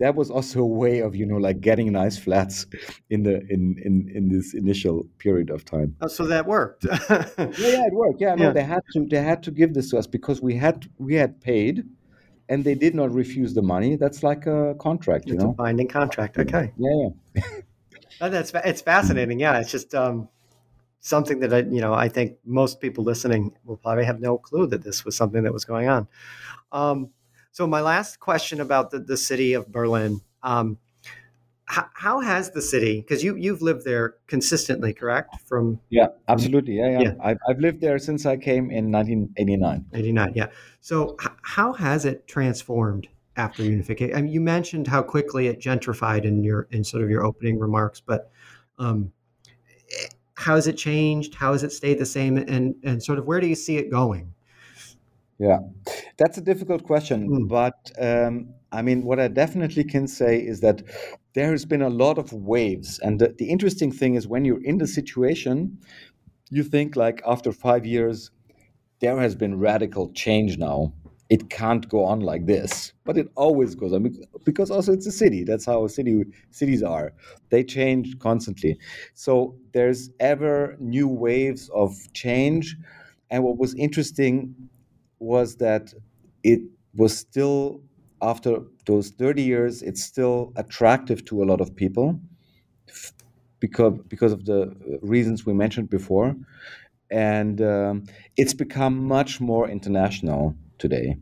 That 0.00 0.14
was 0.14 0.30
also 0.30 0.60
a 0.60 0.66
way 0.66 1.00
of, 1.00 1.16
you 1.16 1.26
know, 1.26 1.38
like 1.38 1.60
getting 1.60 1.90
nice 1.90 2.16
flats 2.16 2.66
in 3.10 3.24
the 3.24 3.40
in 3.50 3.76
in, 3.84 4.10
in 4.14 4.28
this 4.28 4.54
initial 4.54 5.04
period 5.18 5.50
of 5.50 5.64
time. 5.64 5.96
Oh, 6.00 6.06
so 6.06 6.24
that 6.26 6.46
worked. 6.46 6.84
yeah, 7.10 7.26
yeah, 7.36 7.86
it 7.86 7.92
worked. 7.92 8.20
Yeah, 8.20 8.34
no, 8.36 8.44
yeah. 8.44 8.52
they 8.52 8.62
had 8.62 8.82
to 8.92 9.06
they 9.06 9.22
had 9.22 9.42
to 9.42 9.50
give 9.50 9.74
this 9.74 9.90
to 9.90 9.98
us 9.98 10.06
because 10.06 10.40
we 10.40 10.54
had 10.54 10.88
we 10.98 11.14
had 11.14 11.40
paid 11.40 11.84
and 12.48 12.64
they 12.64 12.74
did 12.74 12.94
not 12.94 13.12
refuse 13.12 13.54
the 13.54 13.62
money. 13.62 13.96
That's 13.96 14.22
like 14.22 14.46
a 14.46 14.74
contract, 14.78 15.24
it's 15.24 15.32
you 15.32 15.38
know, 15.38 15.50
a 15.50 15.54
binding 15.54 15.88
contract. 15.88 16.38
Okay. 16.38 16.72
Yeah, 16.76 17.08
yeah. 17.34 17.42
that's 18.28 18.52
it's 18.64 18.80
fascinating. 18.80 19.38
Yeah, 19.38 19.60
it's 19.60 19.70
just 19.70 19.94
um, 19.94 20.28
something 21.00 21.40
that 21.40 21.52
I, 21.52 21.58
you 21.58 21.80
know, 21.80 21.94
I 21.94 22.08
think 22.08 22.38
most 22.44 22.80
people 22.80 23.04
listening 23.04 23.52
will 23.64 23.76
probably 23.76 24.04
have 24.04 24.20
no 24.20 24.38
clue 24.38 24.66
that 24.68 24.82
this 24.82 25.04
was 25.04 25.16
something 25.16 25.42
that 25.42 25.52
was 25.52 25.64
going 25.64 25.88
on. 25.88 26.08
Um, 26.72 27.10
so 27.52 27.66
my 27.66 27.80
last 27.80 28.20
question 28.20 28.60
about 28.60 28.90
the, 28.90 29.00
the 29.00 29.16
city 29.16 29.52
of 29.54 29.70
Berlin. 29.70 30.20
Um, 30.42 30.78
how, 31.68 31.86
how 31.94 32.20
has 32.20 32.50
the 32.50 32.62
city 32.62 33.00
because 33.00 33.22
you 33.22 33.36
you've 33.36 33.60
lived 33.62 33.84
there 33.84 34.16
consistently 34.26 34.92
correct? 34.92 35.36
From 35.46 35.78
yeah 35.90 36.08
absolutely. 36.26 36.78
Yeah 36.78 36.90
yeah, 36.90 37.00
yeah. 37.00 37.14
I've, 37.22 37.38
I've 37.48 37.58
lived 37.58 37.80
there 37.80 37.98
since 37.98 38.24
i 38.26 38.36
came 38.36 38.70
in 38.70 38.90
1989 38.90 39.84
89 39.92 40.32
yeah. 40.34 40.46
So 40.80 41.16
h- 41.22 41.28
how 41.42 41.72
has 41.74 42.04
it 42.04 42.26
transformed 42.26 43.08
after 43.36 43.62
unification 43.62 44.16
i 44.16 44.22
mean 44.22 44.32
you 44.32 44.40
mentioned 44.40 44.86
how 44.86 45.02
quickly 45.02 45.46
it 45.46 45.60
gentrified 45.60 46.24
in 46.24 46.42
your 46.42 46.66
in 46.70 46.82
sort 46.82 47.04
of 47.04 47.10
your 47.10 47.24
opening 47.24 47.58
remarks 47.58 48.00
but 48.00 48.30
um, 48.78 49.12
how 50.34 50.54
has 50.54 50.68
it 50.68 50.76
changed? 50.76 51.34
How 51.34 51.52
has 51.52 51.64
it 51.64 51.72
stayed 51.72 51.98
the 51.98 52.06
same? 52.06 52.36
And 52.36 52.76
and 52.84 53.02
sort 53.02 53.18
of 53.18 53.26
where 53.26 53.40
do 53.40 53.48
you 53.48 53.56
see 53.56 53.76
it 53.76 53.90
going? 53.90 54.32
Yeah. 55.38 55.58
That's 56.16 56.38
a 56.38 56.40
difficult 56.40 56.82
question 56.84 57.28
mm. 57.28 57.48
but 57.48 57.92
um, 58.00 58.48
i 58.72 58.82
mean 58.82 59.04
what 59.04 59.18
i 59.20 59.28
definitely 59.28 59.84
can 59.84 60.06
say 60.06 60.38
is 60.38 60.60
that 60.60 60.82
there 61.38 61.52
has 61.52 61.64
been 61.64 61.82
a 61.82 61.88
lot 61.88 62.18
of 62.18 62.32
waves. 62.32 62.98
And 62.98 63.20
the, 63.20 63.28
the 63.38 63.48
interesting 63.48 63.92
thing 63.92 64.16
is 64.16 64.26
when 64.26 64.44
you're 64.44 64.64
in 64.64 64.78
the 64.78 64.88
situation, 64.88 65.78
you 66.50 66.64
think 66.64 66.96
like 66.96 67.22
after 67.24 67.52
five 67.52 67.86
years, 67.86 68.32
there 68.98 69.16
has 69.20 69.36
been 69.36 69.56
radical 69.56 70.10
change 70.14 70.58
now. 70.58 70.92
It 71.30 71.48
can't 71.48 71.88
go 71.88 72.04
on 72.04 72.18
like 72.18 72.46
this, 72.46 72.92
but 73.04 73.16
it 73.16 73.28
always 73.36 73.76
goes 73.76 73.92
on 73.92 74.12
because 74.44 74.68
also 74.68 74.92
it's 74.92 75.06
a 75.06 75.12
city. 75.12 75.44
That's 75.44 75.64
how 75.64 75.86
city 75.86 76.24
cities 76.50 76.82
are. 76.82 77.12
They 77.50 77.62
change 77.62 78.18
constantly. 78.18 78.76
So 79.14 79.54
there's 79.72 80.10
ever 80.18 80.76
new 80.80 81.06
waves 81.06 81.70
of 81.72 81.94
change. 82.14 82.76
And 83.30 83.44
what 83.44 83.58
was 83.58 83.76
interesting 83.76 84.56
was 85.20 85.54
that 85.58 85.94
it 86.42 86.62
was 86.96 87.16
still 87.16 87.80
after 88.20 88.62
those 88.88 89.10
30 89.10 89.42
years, 89.42 89.82
it's 89.82 90.02
still 90.02 90.52
attractive 90.56 91.24
to 91.26 91.42
a 91.42 91.44
lot 91.44 91.60
of 91.60 91.76
people 91.76 92.18
because 93.60 93.98
because 94.08 94.32
of 94.32 94.46
the 94.46 94.74
reasons 95.02 95.44
we 95.44 95.52
mentioned 95.52 95.90
before, 95.90 96.34
and 97.10 97.60
um, 97.60 98.04
it's 98.36 98.54
become 98.54 98.96
much 99.04 99.40
more 99.40 99.68
international 99.68 100.54
today. 100.78 101.16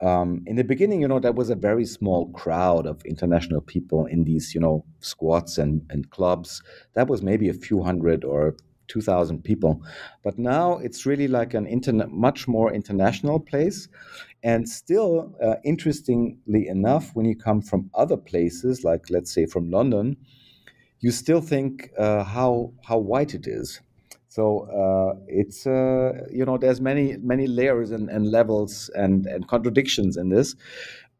Um, 0.00 0.42
in 0.46 0.56
the 0.56 0.64
beginning, 0.64 1.00
you 1.02 1.08
know, 1.08 1.20
there 1.20 1.32
was 1.32 1.50
a 1.50 1.54
very 1.54 1.86
small 1.86 2.30
crowd 2.32 2.84
of 2.84 3.00
international 3.04 3.60
people 3.60 4.06
in 4.06 4.24
these, 4.24 4.52
you 4.54 4.60
know, 4.60 4.84
squats 5.00 5.56
and, 5.56 5.86
and 5.88 6.10
clubs. 6.10 6.62
That 6.94 7.08
was 7.08 7.22
maybe 7.22 7.48
a 7.48 7.54
few 7.54 7.82
hundred 7.82 8.24
or 8.24 8.56
2,000 8.88 9.42
people. 9.42 9.82
But 10.22 10.38
now 10.38 10.78
it's 10.78 11.06
really 11.06 11.28
like 11.28 11.54
an 11.54 11.66
internet, 11.66 12.10
much 12.10 12.46
more 12.48 12.72
international 12.72 13.40
place. 13.40 13.88
And 14.44 14.68
still, 14.68 15.34
uh, 15.42 15.54
interestingly 15.64 16.68
enough, 16.68 17.12
when 17.14 17.24
you 17.24 17.34
come 17.34 17.62
from 17.62 17.90
other 17.94 18.18
places, 18.18 18.84
like 18.84 19.08
let's 19.08 19.32
say 19.32 19.46
from 19.46 19.70
London, 19.70 20.18
you 21.00 21.10
still 21.10 21.40
think 21.40 21.90
uh, 21.98 22.22
how 22.24 22.72
how 22.86 22.98
white 22.98 23.34
it 23.34 23.46
is. 23.46 23.80
So 24.28 24.68
uh, 24.68 25.18
it's 25.26 25.66
uh, 25.66 26.26
you 26.30 26.44
know 26.44 26.58
there's 26.58 26.80
many 26.80 27.16
many 27.22 27.46
layers 27.46 27.90
and, 27.90 28.10
and 28.10 28.30
levels 28.30 28.90
and 28.94 29.26
and 29.26 29.48
contradictions 29.48 30.18
in 30.18 30.28
this. 30.28 30.54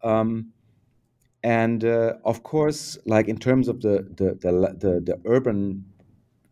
Um, 0.03 0.53
and 1.43 1.83
uh, 1.83 2.14
of 2.25 2.43
course, 2.43 2.99
like 3.07 3.27
in 3.29 3.39
terms 3.39 3.68
of 3.68 3.81
the 3.81 4.07
the 4.18 4.35
the, 4.35 4.53
the, 4.79 5.01
the 5.01 5.20
urban 5.25 5.87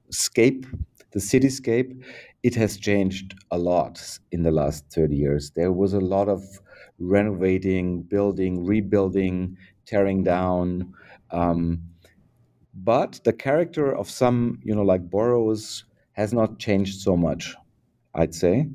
scape, 0.09 0.67
the 1.11 1.21
cityscape, 1.21 2.03
it 2.43 2.55
has 2.57 2.77
changed 2.77 3.35
a 3.51 3.59
lot 3.59 4.19
in 4.33 4.43
the 4.43 4.51
last 4.51 4.85
30 4.93 5.15
years. 5.17 5.51
There 5.51 5.73
was 5.73 5.93
a 5.93 6.01
lot 6.01 6.29
of 6.29 6.43
renovating, 6.99 8.03
building, 8.03 8.65
rebuilding, 8.65 9.57
tearing 9.87 10.25
down. 10.25 10.93
Um, 11.31 11.83
but 12.75 13.21
the 13.25 13.33
character 13.33 13.95
of 13.95 14.11
some, 14.11 14.61
you 14.65 14.75
know, 14.75 14.83
like 14.83 15.09
boroughs 15.11 15.85
has 16.13 16.33
not 16.33 16.59
changed 16.59 17.01
so 17.01 17.17
much, 17.17 17.55
I'd 18.15 18.35
say. 18.35 18.67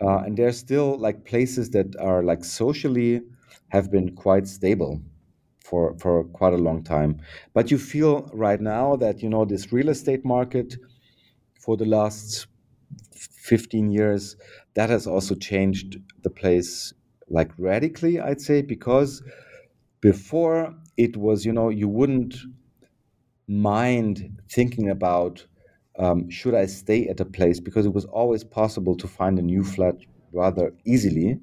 Uh, 0.00 0.18
and 0.18 0.36
there's 0.36 0.58
still 0.58 0.98
like 0.98 1.24
places 1.24 1.70
that 1.70 1.96
are 1.96 2.22
like 2.22 2.44
socially 2.44 3.22
have 3.68 3.90
been 3.90 4.14
quite 4.14 4.46
stable 4.46 5.00
for 5.60 5.96
for 5.98 6.24
quite 6.24 6.52
a 6.52 6.58
long 6.58 6.82
time. 6.82 7.20
But 7.54 7.70
you 7.70 7.78
feel 7.78 8.30
right 8.32 8.60
now 8.60 8.96
that 8.96 9.22
you 9.22 9.28
know 9.28 9.44
this 9.44 9.72
real 9.72 9.88
estate 9.88 10.24
market 10.24 10.76
for 11.60 11.76
the 11.76 11.86
last 11.86 12.46
15 13.14 13.90
years 13.90 14.36
that 14.74 14.90
has 14.90 15.06
also 15.06 15.34
changed 15.34 15.98
the 16.22 16.30
place 16.30 16.92
like 17.28 17.50
radically 17.58 18.20
i'd 18.20 18.40
say 18.40 18.62
because 18.62 19.22
before 20.00 20.74
it 20.96 21.16
was 21.16 21.44
you 21.44 21.52
know 21.52 21.68
you 21.68 21.88
wouldn't 21.88 22.36
mind 23.48 24.40
thinking 24.50 24.90
about 24.90 25.46
um, 25.98 26.28
should 26.28 26.54
i 26.54 26.66
stay 26.66 27.08
at 27.08 27.20
a 27.20 27.24
place 27.24 27.60
because 27.60 27.86
it 27.86 27.94
was 27.94 28.04
always 28.06 28.44
possible 28.44 28.96
to 28.96 29.08
find 29.08 29.38
a 29.38 29.42
new 29.42 29.64
flat 29.64 29.96
rather 30.36 30.72
easily. 30.84 31.40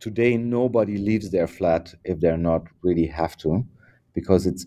Today 0.00 0.36
nobody 0.36 0.98
leaves 0.98 1.30
their 1.30 1.46
flat 1.46 1.94
if 2.04 2.20
they're 2.20 2.36
not 2.36 2.66
really 2.82 3.06
have 3.06 3.36
to 3.38 3.64
because 4.12 4.46
it's 4.46 4.66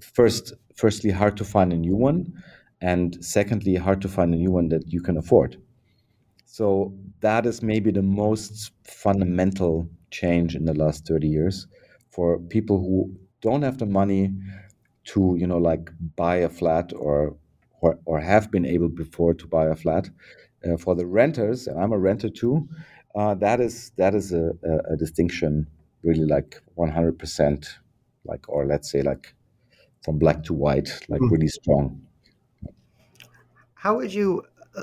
first 0.00 0.52
firstly 0.74 1.10
hard 1.10 1.36
to 1.36 1.44
find 1.44 1.72
a 1.72 1.76
new 1.76 1.94
one 1.94 2.32
and 2.80 3.24
secondly 3.24 3.76
hard 3.76 4.02
to 4.02 4.08
find 4.08 4.34
a 4.34 4.36
new 4.36 4.50
one 4.50 4.68
that 4.70 4.90
you 4.92 5.00
can 5.00 5.16
afford 5.16 5.56
so 6.52 6.92
that 7.20 7.46
is 7.46 7.62
maybe 7.62 7.90
the 7.90 8.02
most 8.02 8.72
fundamental 8.84 9.88
change 10.10 10.54
in 10.54 10.66
the 10.66 10.74
last 10.74 11.08
30 11.08 11.26
years 11.26 11.66
for 12.10 12.38
people 12.38 12.76
who 12.76 13.10
don't 13.40 13.62
have 13.62 13.78
the 13.78 13.86
money 13.86 14.30
to 15.04 15.34
you 15.38 15.46
know 15.46 15.56
like 15.56 15.90
buy 16.14 16.36
a 16.36 16.50
flat 16.50 16.92
or 16.94 17.34
or, 17.80 17.98
or 18.04 18.20
have 18.20 18.50
been 18.50 18.66
able 18.66 18.90
before 18.90 19.32
to 19.32 19.46
buy 19.46 19.64
a 19.64 19.74
flat 19.74 20.10
uh, 20.66 20.76
for 20.76 20.94
the 20.94 21.06
renters 21.06 21.66
and 21.66 21.80
i'm 21.80 21.90
a 21.90 21.98
renter 21.98 22.28
too 22.28 22.68
uh, 23.14 23.34
that 23.34 23.58
is 23.58 23.90
that 23.96 24.14
is 24.14 24.34
a, 24.34 24.50
a, 24.62 24.92
a 24.92 24.96
distinction 24.98 25.66
really 26.02 26.26
like 26.26 26.60
100% 26.76 27.66
like 28.26 28.46
or 28.48 28.66
let's 28.66 28.90
say 28.90 29.00
like 29.00 29.34
from 30.04 30.18
black 30.18 30.42
to 30.42 30.52
white 30.52 30.90
like 31.08 31.20
mm-hmm. 31.22 31.32
really 31.32 31.48
strong 31.48 32.02
how 33.72 33.96
would 33.96 34.12
you 34.12 34.42
uh, 34.76 34.82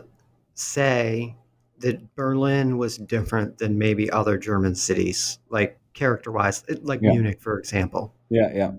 say 0.56 1.36
that 1.80 2.16
Berlin 2.16 2.78
was 2.78 2.98
different 2.98 3.58
than 3.58 3.78
maybe 3.78 4.10
other 4.12 4.38
German 4.38 4.76
cities, 4.76 5.40
like 5.50 5.80
character 5.94 6.32
wise, 6.32 6.64
like 6.82 7.02
yeah. 7.02 7.12
Munich, 7.12 7.42
for 7.42 7.60
example? 7.60 8.14
Yeah, 8.30 8.52
yeah. 8.54 8.72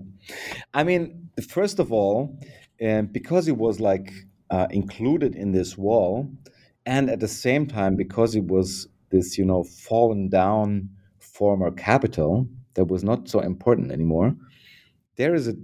I 0.75 0.85
mean, 0.85 1.31
first 1.49 1.79
of 1.79 1.93
all, 1.93 2.39
um, 2.83 3.07
because 3.07 3.49
it 3.49 3.57
was 3.57 3.81
like 3.81 4.13
uh, 4.51 4.67
included 4.71 5.35
in 5.35 5.53
this 5.53 5.77
wall, 5.77 6.31
and 6.87 7.11
at 7.11 7.21
the 7.21 7.29
same 7.29 7.67
time, 7.67 7.97
because 7.97 8.35
it 8.35 8.45
was 8.45 8.89
this, 9.11 9.37
you 9.37 9.45
know, 9.45 9.65
fallen 9.65 10.29
down 10.29 10.89
former 11.19 11.71
capital 11.71 12.47
that 12.75 12.87
was 12.87 13.05
not 13.05 13.29
so 13.29 13.41
important 13.41 13.93
anymore, 13.93 14.35
there 15.17 15.35
is 15.35 15.49
a 15.49 15.55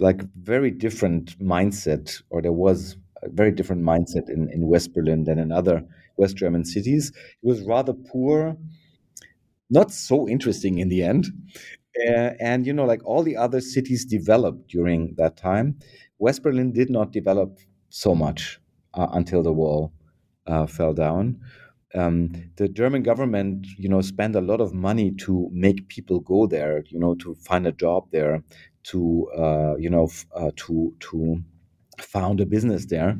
like 0.00 0.22
very 0.36 0.70
different 0.70 1.38
mindset, 1.38 2.22
or 2.30 2.42
there 2.42 2.52
was 2.52 2.96
a 3.22 3.28
very 3.28 3.50
different 3.50 3.82
mindset 3.82 4.28
in, 4.28 4.48
in 4.50 4.66
West 4.66 4.94
Berlin 4.94 5.24
than 5.24 5.38
in 5.38 5.50
other 5.50 5.84
West 6.18 6.36
German 6.36 6.64
cities. 6.64 7.10
It 7.42 7.46
was 7.46 7.62
rather 7.62 7.94
poor, 7.94 8.56
not 9.70 9.92
so 9.92 10.28
interesting 10.28 10.78
in 10.78 10.88
the 10.88 11.02
end. 11.02 11.26
Uh, 12.08 12.32
and, 12.40 12.66
you 12.66 12.72
know, 12.72 12.84
like 12.84 13.04
all 13.04 13.22
the 13.22 13.36
other 13.36 13.60
cities 13.60 14.04
developed 14.04 14.68
during 14.68 15.14
that 15.16 15.36
time, 15.36 15.78
West 16.18 16.42
Berlin 16.42 16.72
did 16.72 16.90
not 16.90 17.12
develop 17.12 17.58
so 17.90 18.14
much 18.14 18.60
uh, 18.94 19.08
until 19.12 19.42
the 19.42 19.52
wall 19.52 19.92
uh, 20.46 20.66
fell 20.66 20.94
down. 20.94 21.40
Um, 21.94 22.30
the 22.56 22.68
German 22.68 23.02
government, 23.02 23.66
you 23.78 23.88
know, 23.88 24.02
spent 24.02 24.36
a 24.36 24.40
lot 24.40 24.60
of 24.60 24.74
money 24.74 25.12
to 25.26 25.48
make 25.52 25.88
people 25.88 26.20
go 26.20 26.46
there, 26.46 26.84
you 26.88 27.00
know, 27.00 27.14
to 27.16 27.34
find 27.36 27.66
a 27.66 27.72
job 27.72 28.08
there, 28.12 28.44
to, 28.84 29.28
uh, 29.36 29.76
you 29.78 29.90
know, 29.90 30.04
f- 30.04 30.26
uh, 30.36 30.50
to 30.56 30.94
to 31.00 31.42
found 32.00 32.40
a 32.40 32.46
business 32.46 32.86
there. 32.86 33.18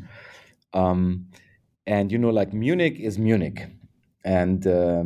Um, 0.74 1.26
and 1.88 2.12
you 2.12 2.18
know, 2.18 2.30
like 2.30 2.52
Munich 2.52 3.00
is 3.00 3.18
Munich, 3.18 3.66
and 4.24 4.66
uh, 4.66 5.04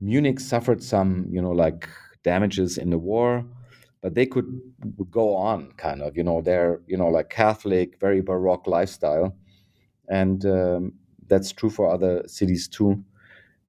Munich 0.00 0.40
suffered 0.40 0.82
some, 0.82 1.28
you 1.30 1.40
know, 1.40 1.52
like 1.52 1.88
damages 2.24 2.76
in 2.76 2.90
the 2.90 2.98
war, 2.98 3.46
but 4.02 4.14
they 4.16 4.26
could 4.26 4.60
go 5.10 5.36
on, 5.36 5.72
kind 5.78 6.02
of, 6.02 6.16
you 6.16 6.24
know, 6.24 6.42
they're, 6.42 6.80
you 6.88 6.96
know, 6.98 7.08
like 7.08 7.30
Catholic, 7.30 8.00
very 8.00 8.20
Baroque 8.20 8.66
lifestyle, 8.66 9.36
and 10.08 10.44
um, 10.46 10.94
that's 11.28 11.52
true 11.52 11.70
for 11.70 11.88
other 11.90 12.24
cities 12.26 12.68
too. 12.68 13.04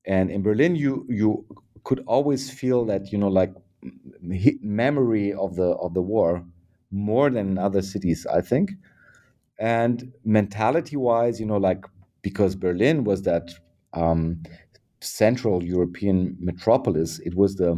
And 0.05 0.31
in 0.31 0.43
Berlin, 0.43 0.75
you 0.75 1.05
you 1.09 1.45
could 1.83 2.03
always 2.07 2.49
feel 2.49 2.85
that, 2.85 3.11
you 3.11 3.19
know, 3.19 3.29
like 3.29 3.53
memory 4.61 5.33
of 5.33 5.55
the 5.55 5.69
of 5.85 5.93
the 5.93 6.01
war 6.01 6.43
more 6.91 7.29
than 7.29 7.49
in 7.51 7.57
other 7.59 7.83
cities, 7.83 8.25
I 8.25 8.41
think. 8.41 8.71
And 9.59 10.13
mentality 10.25 10.97
wise, 10.97 11.39
you 11.39 11.45
know, 11.45 11.57
like 11.57 11.85
because 12.25 12.55
Berlin 12.55 13.03
was 13.03 13.21
that 13.21 13.51
um, 13.93 14.41
central 14.99 15.63
European 15.63 16.35
metropolis, 16.39 17.19
it 17.19 17.35
was 17.35 17.55
the 17.55 17.71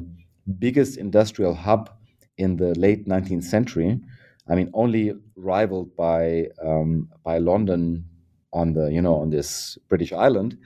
biggest 0.57 0.97
industrial 0.97 1.53
hub 1.53 1.89
in 2.37 2.55
the 2.55 2.73
late 2.79 3.05
19th 3.09 3.43
century. 3.43 3.99
I 4.47 4.55
mean, 4.55 4.69
only 4.73 5.11
rivaled 5.35 5.93
by 5.97 6.47
um, 6.63 7.09
by 7.25 7.39
London 7.39 8.05
on 8.53 8.71
the 8.71 8.85
you 8.89 9.01
know 9.01 9.15
on 9.15 9.31
this 9.31 9.77
British 9.89 10.13
island, 10.13 10.57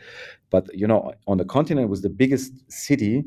but 0.51 0.69
you 0.81 0.85
know 0.85 1.11
on 1.25 1.37
the 1.39 1.45
continent 1.45 1.89
was 1.89 2.03
the 2.03 2.15
biggest 2.23 2.53
city, 2.71 3.25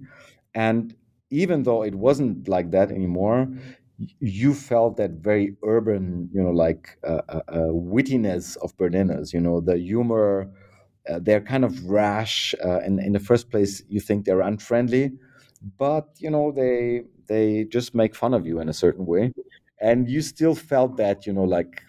and 0.54 0.94
even 1.30 1.64
though 1.64 1.82
it 1.82 1.96
wasn't 1.96 2.46
like 2.46 2.70
that 2.70 2.92
anymore, 2.92 3.48
you 4.20 4.54
felt 4.54 4.96
that 4.96 5.12
very 5.12 5.56
urban, 5.64 6.28
you 6.32 6.42
know, 6.42 6.50
like 6.50 6.98
uh, 7.04 7.20
uh, 7.28 7.40
uh, 7.48 7.58
wittiness 7.70 8.56
of 8.56 8.76
Berliners, 8.76 9.32
you 9.32 9.40
know, 9.40 9.60
the 9.60 9.78
humor. 9.78 10.50
Uh, 11.08 11.18
they're 11.20 11.40
kind 11.40 11.64
of 11.64 11.84
rash, 11.84 12.54
uh, 12.64 12.78
and 12.78 12.98
in 12.98 13.12
the 13.12 13.20
first 13.20 13.50
place, 13.50 13.82
you 13.88 14.00
think 14.00 14.24
they're 14.24 14.40
unfriendly, 14.40 15.12
but 15.78 16.08
you 16.16 16.30
know 16.30 16.50
they 16.50 17.02
they 17.26 17.64
just 17.64 17.94
make 17.94 18.14
fun 18.14 18.32
of 18.32 18.46
you 18.46 18.58
in 18.58 18.70
a 18.70 18.72
certain 18.72 19.04
way, 19.04 19.30
and 19.82 20.08
you 20.08 20.22
still 20.22 20.54
felt 20.54 20.96
that 20.96 21.26
you 21.26 21.32
know 21.34 21.44
like 21.44 21.82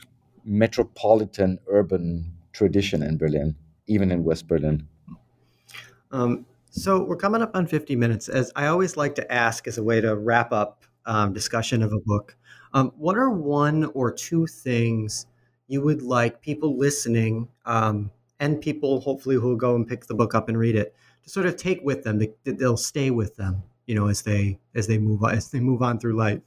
metropolitan 0.43 1.59
urban 1.67 2.29
tradition 2.51 3.01
in 3.01 3.17
Berlin, 3.17 3.55
even 3.87 4.11
in 4.11 4.25
West 4.25 4.49
Berlin. 4.49 4.85
Um, 6.11 6.45
so 6.69 7.01
we're 7.01 7.15
coming 7.15 7.41
up 7.41 7.55
on 7.55 7.67
50 7.67 7.95
minutes. 7.95 8.27
As 8.27 8.51
I 8.55 8.67
always 8.67 8.97
like 8.97 9.15
to 9.15 9.31
ask, 9.31 9.65
as 9.65 9.77
a 9.77 9.83
way 9.83 10.01
to 10.01 10.15
wrap 10.15 10.51
up 10.51 10.84
um, 11.05 11.33
discussion 11.33 11.83
of 11.83 11.93
a 11.93 11.99
book. 11.99 12.35
Um, 12.73 12.91
what 12.97 13.17
are 13.17 13.29
one 13.29 13.85
or 13.93 14.11
two 14.11 14.47
things 14.47 15.27
you 15.67 15.81
would 15.81 16.01
like 16.01 16.41
people 16.41 16.77
listening 16.77 17.47
um, 17.65 18.11
and 18.39 18.61
people 18.61 18.99
hopefully 19.01 19.35
who 19.35 19.49
will 19.49 19.55
go 19.55 19.75
and 19.75 19.87
pick 19.87 20.05
the 20.05 20.13
book 20.13 20.35
up 20.35 20.49
and 20.49 20.57
read 20.57 20.75
it 20.75 20.95
to 21.23 21.29
sort 21.29 21.45
of 21.45 21.55
take 21.55 21.81
with 21.83 22.03
them? 22.03 22.19
That 22.19 22.59
they'll 22.59 22.77
stay 22.77 23.11
with 23.11 23.35
them, 23.35 23.63
you 23.87 23.95
know, 23.95 24.07
as 24.07 24.23
they 24.23 24.59
as 24.75 24.87
they 24.87 24.97
move 24.97 25.23
on, 25.23 25.31
as 25.35 25.51
they 25.51 25.59
move 25.59 25.81
on 25.81 25.99
through 25.99 26.17
life. 26.17 26.41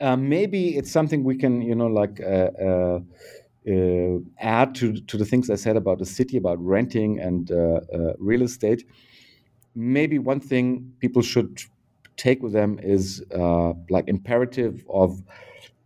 Uh, 0.00 0.16
maybe 0.16 0.76
it's 0.76 0.90
something 0.90 1.24
we 1.24 1.36
can, 1.36 1.62
you 1.62 1.74
know, 1.74 1.86
like. 1.86 2.20
Uh, 2.20 2.50
uh, 2.62 3.00
uh, 3.66 4.18
add 4.40 4.74
to 4.74 4.92
to 4.92 5.16
the 5.16 5.24
things 5.24 5.48
I 5.48 5.54
said 5.54 5.74
about 5.74 5.98
the 5.98 6.04
city, 6.04 6.36
about 6.36 6.62
renting 6.62 7.18
and 7.18 7.50
uh, 7.50 7.80
real 8.18 8.42
estate. 8.42 8.84
Maybe 9.74 10.18
one 10.18 10.40
thing 10.40 10.92
people 11.00 11.22
should 11.22 11.62
take 12.16 12.42
with 12.42 12.52
them 12.52 12.78
is 12.82 13.22
uh, 13.34 13.72
like 13.90 14.08
imperative 14.08 14.84
of 14.88 15.22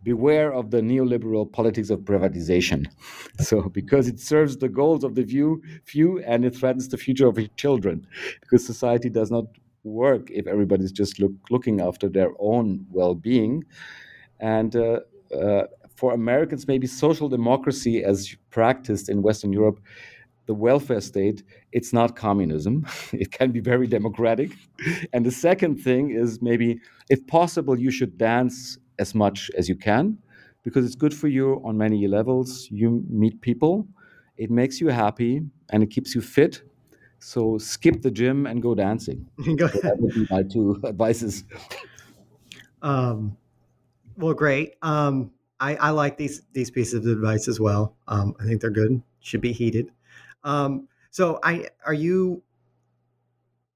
beware 0.03 0.53
of 0.53 0.71
the 0.71 0.81
neoliberal 0.81 1.51
politics 1.51 1.89
of 1.89 1.99
privatization. 1.99 2.87
So, 3.39 3.69
because 3.69 4.09
it 4.09 4.19
serves 4.19 4.57
the 4.57 4.67
goals 4.67 5.05
of 5.05 5.15
the 5.15 5.23
few, 5.23 5.61
few, 5.85 6.19
and 6.19 6.43
it 6.43 6.57
threatens 6.57 6.89
the 6.89 6.97
future 6.97 7.25
of 7.25 7.37
your 7.39 7.47
children, 7.55 8.05
because 8.41 8.65
society 8.65 9.09
does 9.09 9.31
not 9.31 9.45
work 9.85 10.29
if 10.29 10.45
everybody's 10.45 10.91
just 10.91 11.21
look, 11.21 11.31
looking 11.49 11.79
after 11.79 12.09
their 12.09 12.31
own 12.37 12.85
well-being. 12.91 13.63
And 14.41 14.75
uh, 14.75 14.99
uh, 15.33 15.63
for 15.95 16.13
Americans, 16.13 16.67
maybe 16.67 16.85
social 16.85 17.29
democracy, 17.29 18.03
as 18.03 18.35
practiced 18.49 19.07
in 19.07 19.21
Western 19.21 19.53
Europe, 19.53 19.79
the 20.49 20.55
welfare 20.55 20.99
state, 20.99 21.43
it's 21.73 21.93
not 21.93 22.15
communism. 22.15 22.83
it 23.13 23.31
can 23.31 23.51
be 23.51 23.59
very 23.59 23.85
democratic. 23.85 24.49
And 25.13 25.23
the 25.23 25.31
second 25.31 25.75
thing 25.77 26.09
is 26.09 26.41
maybe, 26.41 26.81
if 27.07 27.19
possible, 27.27 27.79
you 27.79 27.91
should 27.91 28.17
dance 28.17 28.79
as 28.97 29.13
much 29.13 29.51
as 29.55 29.69
you 29.69 29.75
can 29.75 30.17
because 30.63 30.83
it's 30.87 30.95
good 30.95 31.13
for 31.13 31.27
you 31.27 31.61
on 31.63 31.77
many 31.77 32.07
levels. 32.07 32.67
You 32.71 33.05
meet 33.07 33.39
people, 33.41 33.87
it 34.37 34.49
makes 34.49 34.81
you 34.81 34.87
happy, 34.87 35.43
and 35.71 35.83
it 35.83 35.91
keeps 35.91 36.15
you 36.15 36.21
fit. 36.21 36.63
So 37.19 37.59
skip 37.59 38.01
the 38.01 38.09
gym 38.09 38.47
and 38.47 38.59
go 38.59 38.73
dancing. 38.73 39.27
go 39.55 39.65
ahead. 39.65 39.83
That 39.83 39.97
would 39.99 40.15
be 40.15 40.25
my 40.31 40.41
two 40.41 40.81
advices. 40.87 41.43
Um, 42.81 43.37
well, 44.17 44.33
great. 44.33 44.77
Um, 44.81 45.29
I, 45.59 45.75
I, 45.75 45.89
like 45.91 46.17
these 46.17 46.41
these 46.53 46.71
pieces 46.71 47.05
of 47.05 47.05
advice 47.05 47.47
as 47.47 47.59
well. 47.59 47.95
Um, 48.07 48.33
I 48.39 48.45
think 48.45 48.61
they're 48.61 48.71
good. 48.71 49.03
Should 49.19 49.41
be 49.41 49.51
heeded. 49.51 49.91
Um, 50.43 50.87
so 51.11 51.39
I 51.43 51.67
are 51.85 51.93
you 51.93 52.43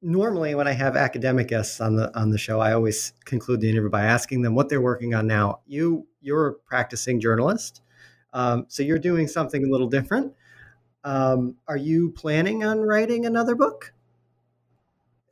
normally 0.03 0.53
when 0.53 0.67
I 0.67 0.73
have 0.73 0.95
academic 0.95 1.47
guests 1.47 1.81
on 1.81 1.95
the 1.95 2.15
on 2.17 2.29
the 2.29 2.37
show, 2.37 2.59
I 2.59 2.73
always 2.73 3.13
conclude 3.25 3.61
the 3.61 3.69
interview 3.69 3.89
by 3.89 4.03
asking 4.03 4.41
them 4.41 4.53
what 4.53 4.69
they're 4.69 4.81
working 4.81 5.15
on 5.15 5.25
now. 5.25 5.61
You 5.65 6.07
you're 6.21 6.47
a 6.47 6.53
practicing 6.53 7.19
journalist, 7.19 7.81
um, 8.33 8.65
so 8.67 8.83
you're 8.83 8.99
doing 8.99 9.27
something 9.27 9.63
a 9.63 9.69
little 9.69 9.87
different. 9.87 10.33
Um, 11.03 11.55
are 11.67 11.77
you 11.77 12.11
planning 12.11 12.63
on 12.63 12.79
writing 12.79 13.25
another 13.25 13.55
book? 13.55 13.93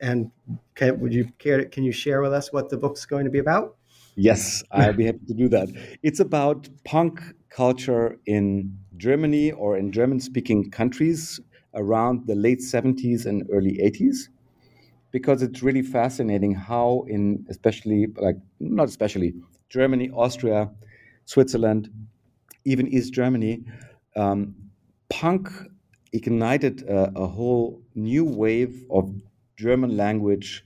And 0.00 0.32
can, 0.74 0.98
would 1.00 1.14
you 1.14 1.30
care? 1.38 1.58
To, 1.58 1.64
can 1.66 1.84
you 1.84 1.92
share 1.92 2.20
with 2.20 2.32
us 2.32 2.52
what 2.52 2.68
the 2.68 2.76
book's 2.76 3.06
going 3.06 3.24
to 3.24 3.30
be 3.30 3.38
about? 3.38 3.76
Yes, 4.16 4.62
I'd 4.70 4.96
be 4.96 5.04
happy 5.06 5.24
to 5.28 5.34
do 5.34 5.48
that. 5.50 5.68
It's 6.02 6.20
about 6.20 6.68
punk 6.84 7.22
culture 7.48 8.18
in 8.26 8.78
Germany 9.02 9.50
or 9.50 9.76
in 9.76 9.90
German 9.90 10.20
speaking 10.20 10.70
countries 10.70 11.40
around 11.74 12.24
the 12.28 12.36
late 12.36 12.60
70s 12.60 13.26
and 13.26 13.42
early 13.50 13.74
80s 13.78 14.28
because 15.10 15.42
it's 15.42 15.60
really 15.60 15.82
fascinating 15.82 16.54
how 16.54 17.04
in 17.08 17.44
especially 17.50 18.06
like 18.26 18.36
not 18.60 18.88
especially 18.88 19.34
Germany, 19.68 20.08
Austria, 20.10 20.70
Switzerland, 21.24 21.90
even 22.64 22.86
East 22.86 23.12
Germany, 23.12 23.64
um, 24.14 24.54
punk 25.10 25.48
ignited 26.12 26.82
a, 26.82 27.10
a, 27.16 27.26
whole 27.26 27.82
new 27.96 28.24
wave 28.24 28.84
of 28.90 29.04
German 29.56 29.96
language 29.96 30.64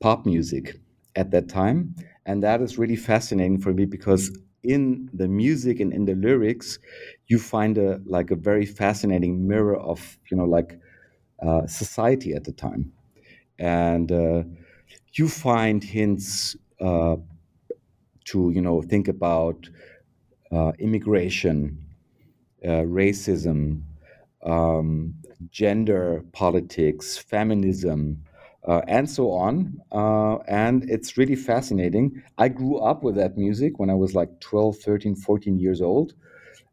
pop 0.00 0.24
music 0.24 0.78
at 1.16 1.30
that 1.32 1.48
time, 1.48 1.96
and 2.26 2.42
that 2.42 2.60
is 2.60 2.78
really 2.78 2.96
fascinating 2.96 3.58
for 3.58 3.72
me 3.72 3.86
because 3.86 4.30
in 4.64 5.10
the 5.12 5.28
music 5.28 5.80
and 5.80 5.92
in 5.92 6.04
the 6.04 6.14
lyrics, 6.14 6.78
you 7.26 7.38
find 7.38 7.78
a 7.78 8.00
like 8.06 8.30
a 8.30 8.36
very 8.36 8.66
fascinating 8.66 9.46
mirror 9.46 9.76
of 9.78 10.18
you 10.30 10.36
know 10.36 10.44
like 10.44 10.78
uh, 11.42 11.66
society 11.66 12.34
at 12.34 12.44
the 12.44 12.52
time, 12.52 12.92
and 13.58 14.12
uh, 14.12 14.44
you 15.14 15.28
find 15.28 15.84
hints 15.84 16.56
uh, 16.80 17.16
to 18.24 18.50
you 18.50 18.60
know 18.60 18.82
think 18.82 19.08
about 19.08 19.68
uh, 20.52 20.72
immigration, 20.78 21.78
uh, 22.64 22.84
racism, 22.86 23.82
um, 24.44 25.14
gender 25.50 26.24
politics, 26.32 27.18
feminism 27.18 28.24
uh, 28.66 28.80
and 28.88 29.08
so 29.08 29.30
on. 29.30 29.80
Uh, 29.90 30.36
and 30.48 30.88
it's 30.88 31.16
really 31.16 31.36
fascinating. 31.36 32.22
I 32.38 32.48
grew 32.48 32.78
up 32.78 33.02
with 33.02 33.16
that 33.16 33.36
music 33.36 33.78
when 33.78 33.90
I 33.90 33.94
was 33.94 34.14
like 34.14 34.40
12, 34.40 34.78
13, 34.78 35.16
14 35.16 35.58
years 35.58 35.80
old. 35.80 36.14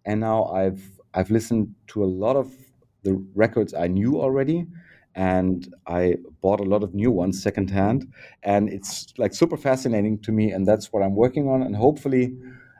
And 0.05 0.19
now 0.19 0.45
I've, 0.45 0.83
I've 1.13 1.31
listened 1.31 1.73
to 1.87 2.03
a 2.03 2.05
lot 2.05 2.35
of 2.35 2.51
the 3.03 3.23
records 3.33 3.73
I 3.73 3.87
knew 3.87 4.21
already. 4.21 4.67
And 5.15 5.73
I 5.87 6.17
bought 6.41 6.59
a 6.59 6.63
lot 6.63 6.83
of 6.83 6.93
new 6.93 7.11
ones 7.11 7.41
secondhand. 7.41 8.11
And 8.43 8.69
it's 8.69 9.13
like 9.17 9.33
super 9.33 9.57
fascinating 9.57 10.19
to 10.19 10.31
me. 10.31 10.51
And 10.51 10.67
that's 10.67 10.93
what 10.93 11.01
I'm 11.03 11.15
working 11.15 11.49
on. 11.49 11.63
And 11.63 11.75
hopefully, 11.75 12.37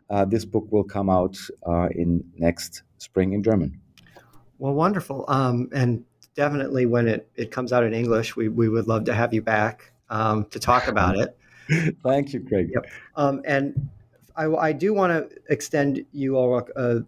uh, 0.10 0.26
this 0.26 0.45
book 0.45 0.68
will 0.72 0.84
come 0.84 1.10
out 1.10 1.38
uh, 1.68 1.89
in 1.91 2.24
next 2.36 2.84
spring 2.97 3.34
in 3.34 3.43
German. 3.43 3.80
Well, 4.57 4.74
wonderful. 4.74 5.26
Um, 5.28 5.70
and 5.74 6.03
definitely 6.36 6.86
when 6.86 7.07
it, 7.07 7.30
it 7.36 7.51
comes 7.51 7.73
out 7.73 7.84
in 7.84 7.93
English, 7.93 8.36
we, 8.36 8.47
we 8.49 8.69
would 8.69 8.88
love 8.88 9.05
to 9.05 9.13
have 9.13 9.34
you 9.34 9.41
back 9.41 9.91
um, 10.09 10.45
to 10.45 10.59
talk 10.59 10.88
about 10.88 11.17
it. 11.17 11.38
Thank 12.03 12.34
you, 12.34 12.41
Craig. 12.41 12.71
Yep. 12.73 12.86
Um, 13.15 13.41
and 13.45 13.89
I, 14.36 14.45
I 14.45 14.71
do 14.71 14.93
want 14.93 15.11
to 15.11 15.38
extend 15.49 16.03
you 16.11 16.36
all 16.36 16.67
a, 16.75 17.01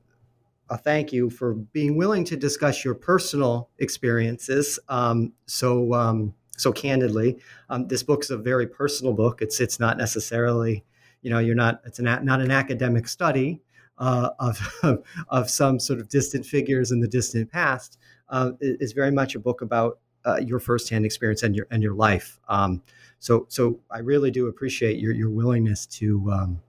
a, 0.70 0.78
thank 0.78 1.12
you 1.12 1.30
for 1.30 1.54
being 1.54 1.98
willing 1.98 2.24
to 2.26 2.38
discuss 2.38 2.86
your 2.86 2.94
personal 2.94 3.70
experiences 3.80 4.78
um, 4.90 5.34
so 5.46 5.94
um, 5.94 6.34
so 6.58 6.72
candidly. 6.72 7.40
Um, 7.70 7.88
this 7.88 8.04
book's 8.04 8.30
a 8.30 8.38
very 8.38 8.68
personal 8.68 9.14
book. 9.14 9.42
It's 9.42 9.60
it's 9.60 9.80
not 9.80 9.98
necessarily, 9.98 10.84
you 11.22 11.30
know, 11.30 11.40
you're 11.40 11.56
not 11.56 11.82
it's 11.86 12.00
an, 12.00 12.06
not 12.06 12.42
an 12.42 12.52
academic 12.52 13.08
study 13.08 13.62
uh, 13.98 14.30
of 14.40 15.04
of 15.30 15.50
some 15.50 15.80
sort 15.80 16.00
of 16.00 16.10
distant 16.10 16.46
figures 16.46 16.92
in 16.92 17.00
the 17.00 17.08
distant 17.08 17.52
past 17.52 17.98
uh, 18.32 18.52
is 18.60 18.94
very 18.94 19.12
much 19.12 19.36
a 19.36 19.40
book 19.40 19.62
about 19.62 20.00
uh, 20.26 20.38
your 20.38 20.60
firsthand 20.60 21.06
experience 21.06 21.44
and 21.44 21.56
your 21.56 21.68
and 21.70 21.84
your 21.84 21.94
life. 21.94 22.40
Um, 22.48 22.82
so 23.20 23.46
so 23.50 23.80
I 23.92 24.00
really 24.00 24.32
do 24.32 24.48
appreciate 24.48 24.98
your 24.98 25.14
your 25.14 25.30
willingness 25.30 25.86
to 25.88 26.32
um, 26.32 26.62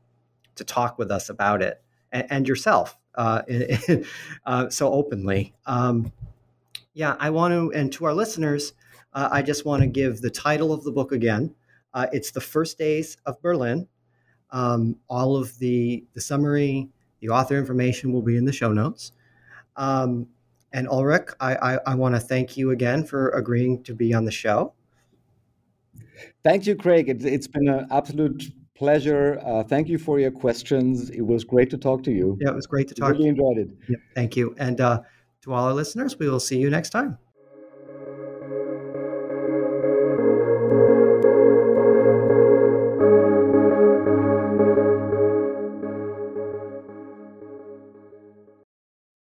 to 0.57 0.65
talk 0.65 0.99
with 0.99 1.11
us 1.11 1.31
about 1.31 1.63
it 1.63 1.83
and, 2.11 2.27
and 2.31 2.49
yourself 2.49 2.99
uh, 3.15 3.43
uh 4.47 4.69
so 4.69 4.93
openly. 4.93 5.55
Um, 5.67 6.13
yeah, 6.95 7.17
I 7.19 7.31
want 7.31 7.53
to, 7.53 7.73
and 7.73 7.91
to 7.95 8.05
our 8.05 8.13
listeners, 8.13 8.75
uh, 9.15 9.29
I 9.33 9.41
just 9.41 9.65
want 9.65 9.83
to 9.83 9.87
give 9.87 10.21
the 10.21 10.31
title 10.31 10.73
of 10.73 10.85
the 10.85 10.93
book 10.93 11.13
again. 11.13 11.55
Uh, 11.95 12.07
it's 12.13 12.31
the 12.31 12.41
first 12.41 12.77
days 12.77 13.17
of 13.25 13.41
Berlin. 13.41 13.89
Um, 14.51 14.97
all 15.09 15.37
of 15.37 15.59
the 15.59 16.05
the 16.13 16.21
summary, 16.21 16.91
the 17.21 17.31
author 17.31 17.57
information 17.57 18.13
will 18.13 18.23
be 18.23 18.37
in 18.37 18.45
the 18.45 18.53
show 18.53 18.73
notes. 18.73 19.13
Um, 19.77 20.29
and 20.73 20.89
Ulrich, 20.89 21.29
I, 21.41 21.55
I, 21.57 21.79
I 21.87 21.95
want 21.95 22.15
to 22.15 22.21
thank 22.21 22.57
you 22.57 22.71
again 22.71 23.05
for 23.05 23.31
agreeing 23.31 23.83
to 23.85 23.95
be 23.95 24.15
on 24.15 24.25
the 24.25 24.31
show. 24.31 24.75
Thank 26.45 26.67
you, 26.67 26.77
Craig. 26.77 27.09
It, 27.09 27.23
has 27.23 27.49
been 27.49 27.69
an 27.69 27.87
absolute 27.91 28.53
pleasure. 28.75 29.41
Uh, 29.45 29.63
thank 29.63 29.89
you 29.89 29.99
for 29.99 30.19
your 30.19 30.31
questions. 30.31 31.11
It 31.11 31.23
was 31.23 31.45
great 31.45 31.71
to 31.71 31.79
talk 31.79 32.03
to 32.05 32.11
you. 32.11 32.37
Yeah, 32.41 32.51
it 32.51 32.55
was 32.55 32.67
great 32.67 32.89
to 32.89 32.95
talk. 32.95 33.11
Really 33.11 33.29
enjoyed 33.29 33.59
it. 33.59 33.69
Yeah, 33.89 33.97
thank 34.15 34.37
you. 34.37 34.55
And 34.59 34.81
uh, 34.81 35.03
to 35.43 35.53
all 35.53 35.65
our 35.65 35.75
listeners, 35.75 36.19
we 36.19 36.29
will 36.29 36.41
see 36.41 36.59
you 36.59 36.71
next 36.71 36.91
time. 36.91 37.19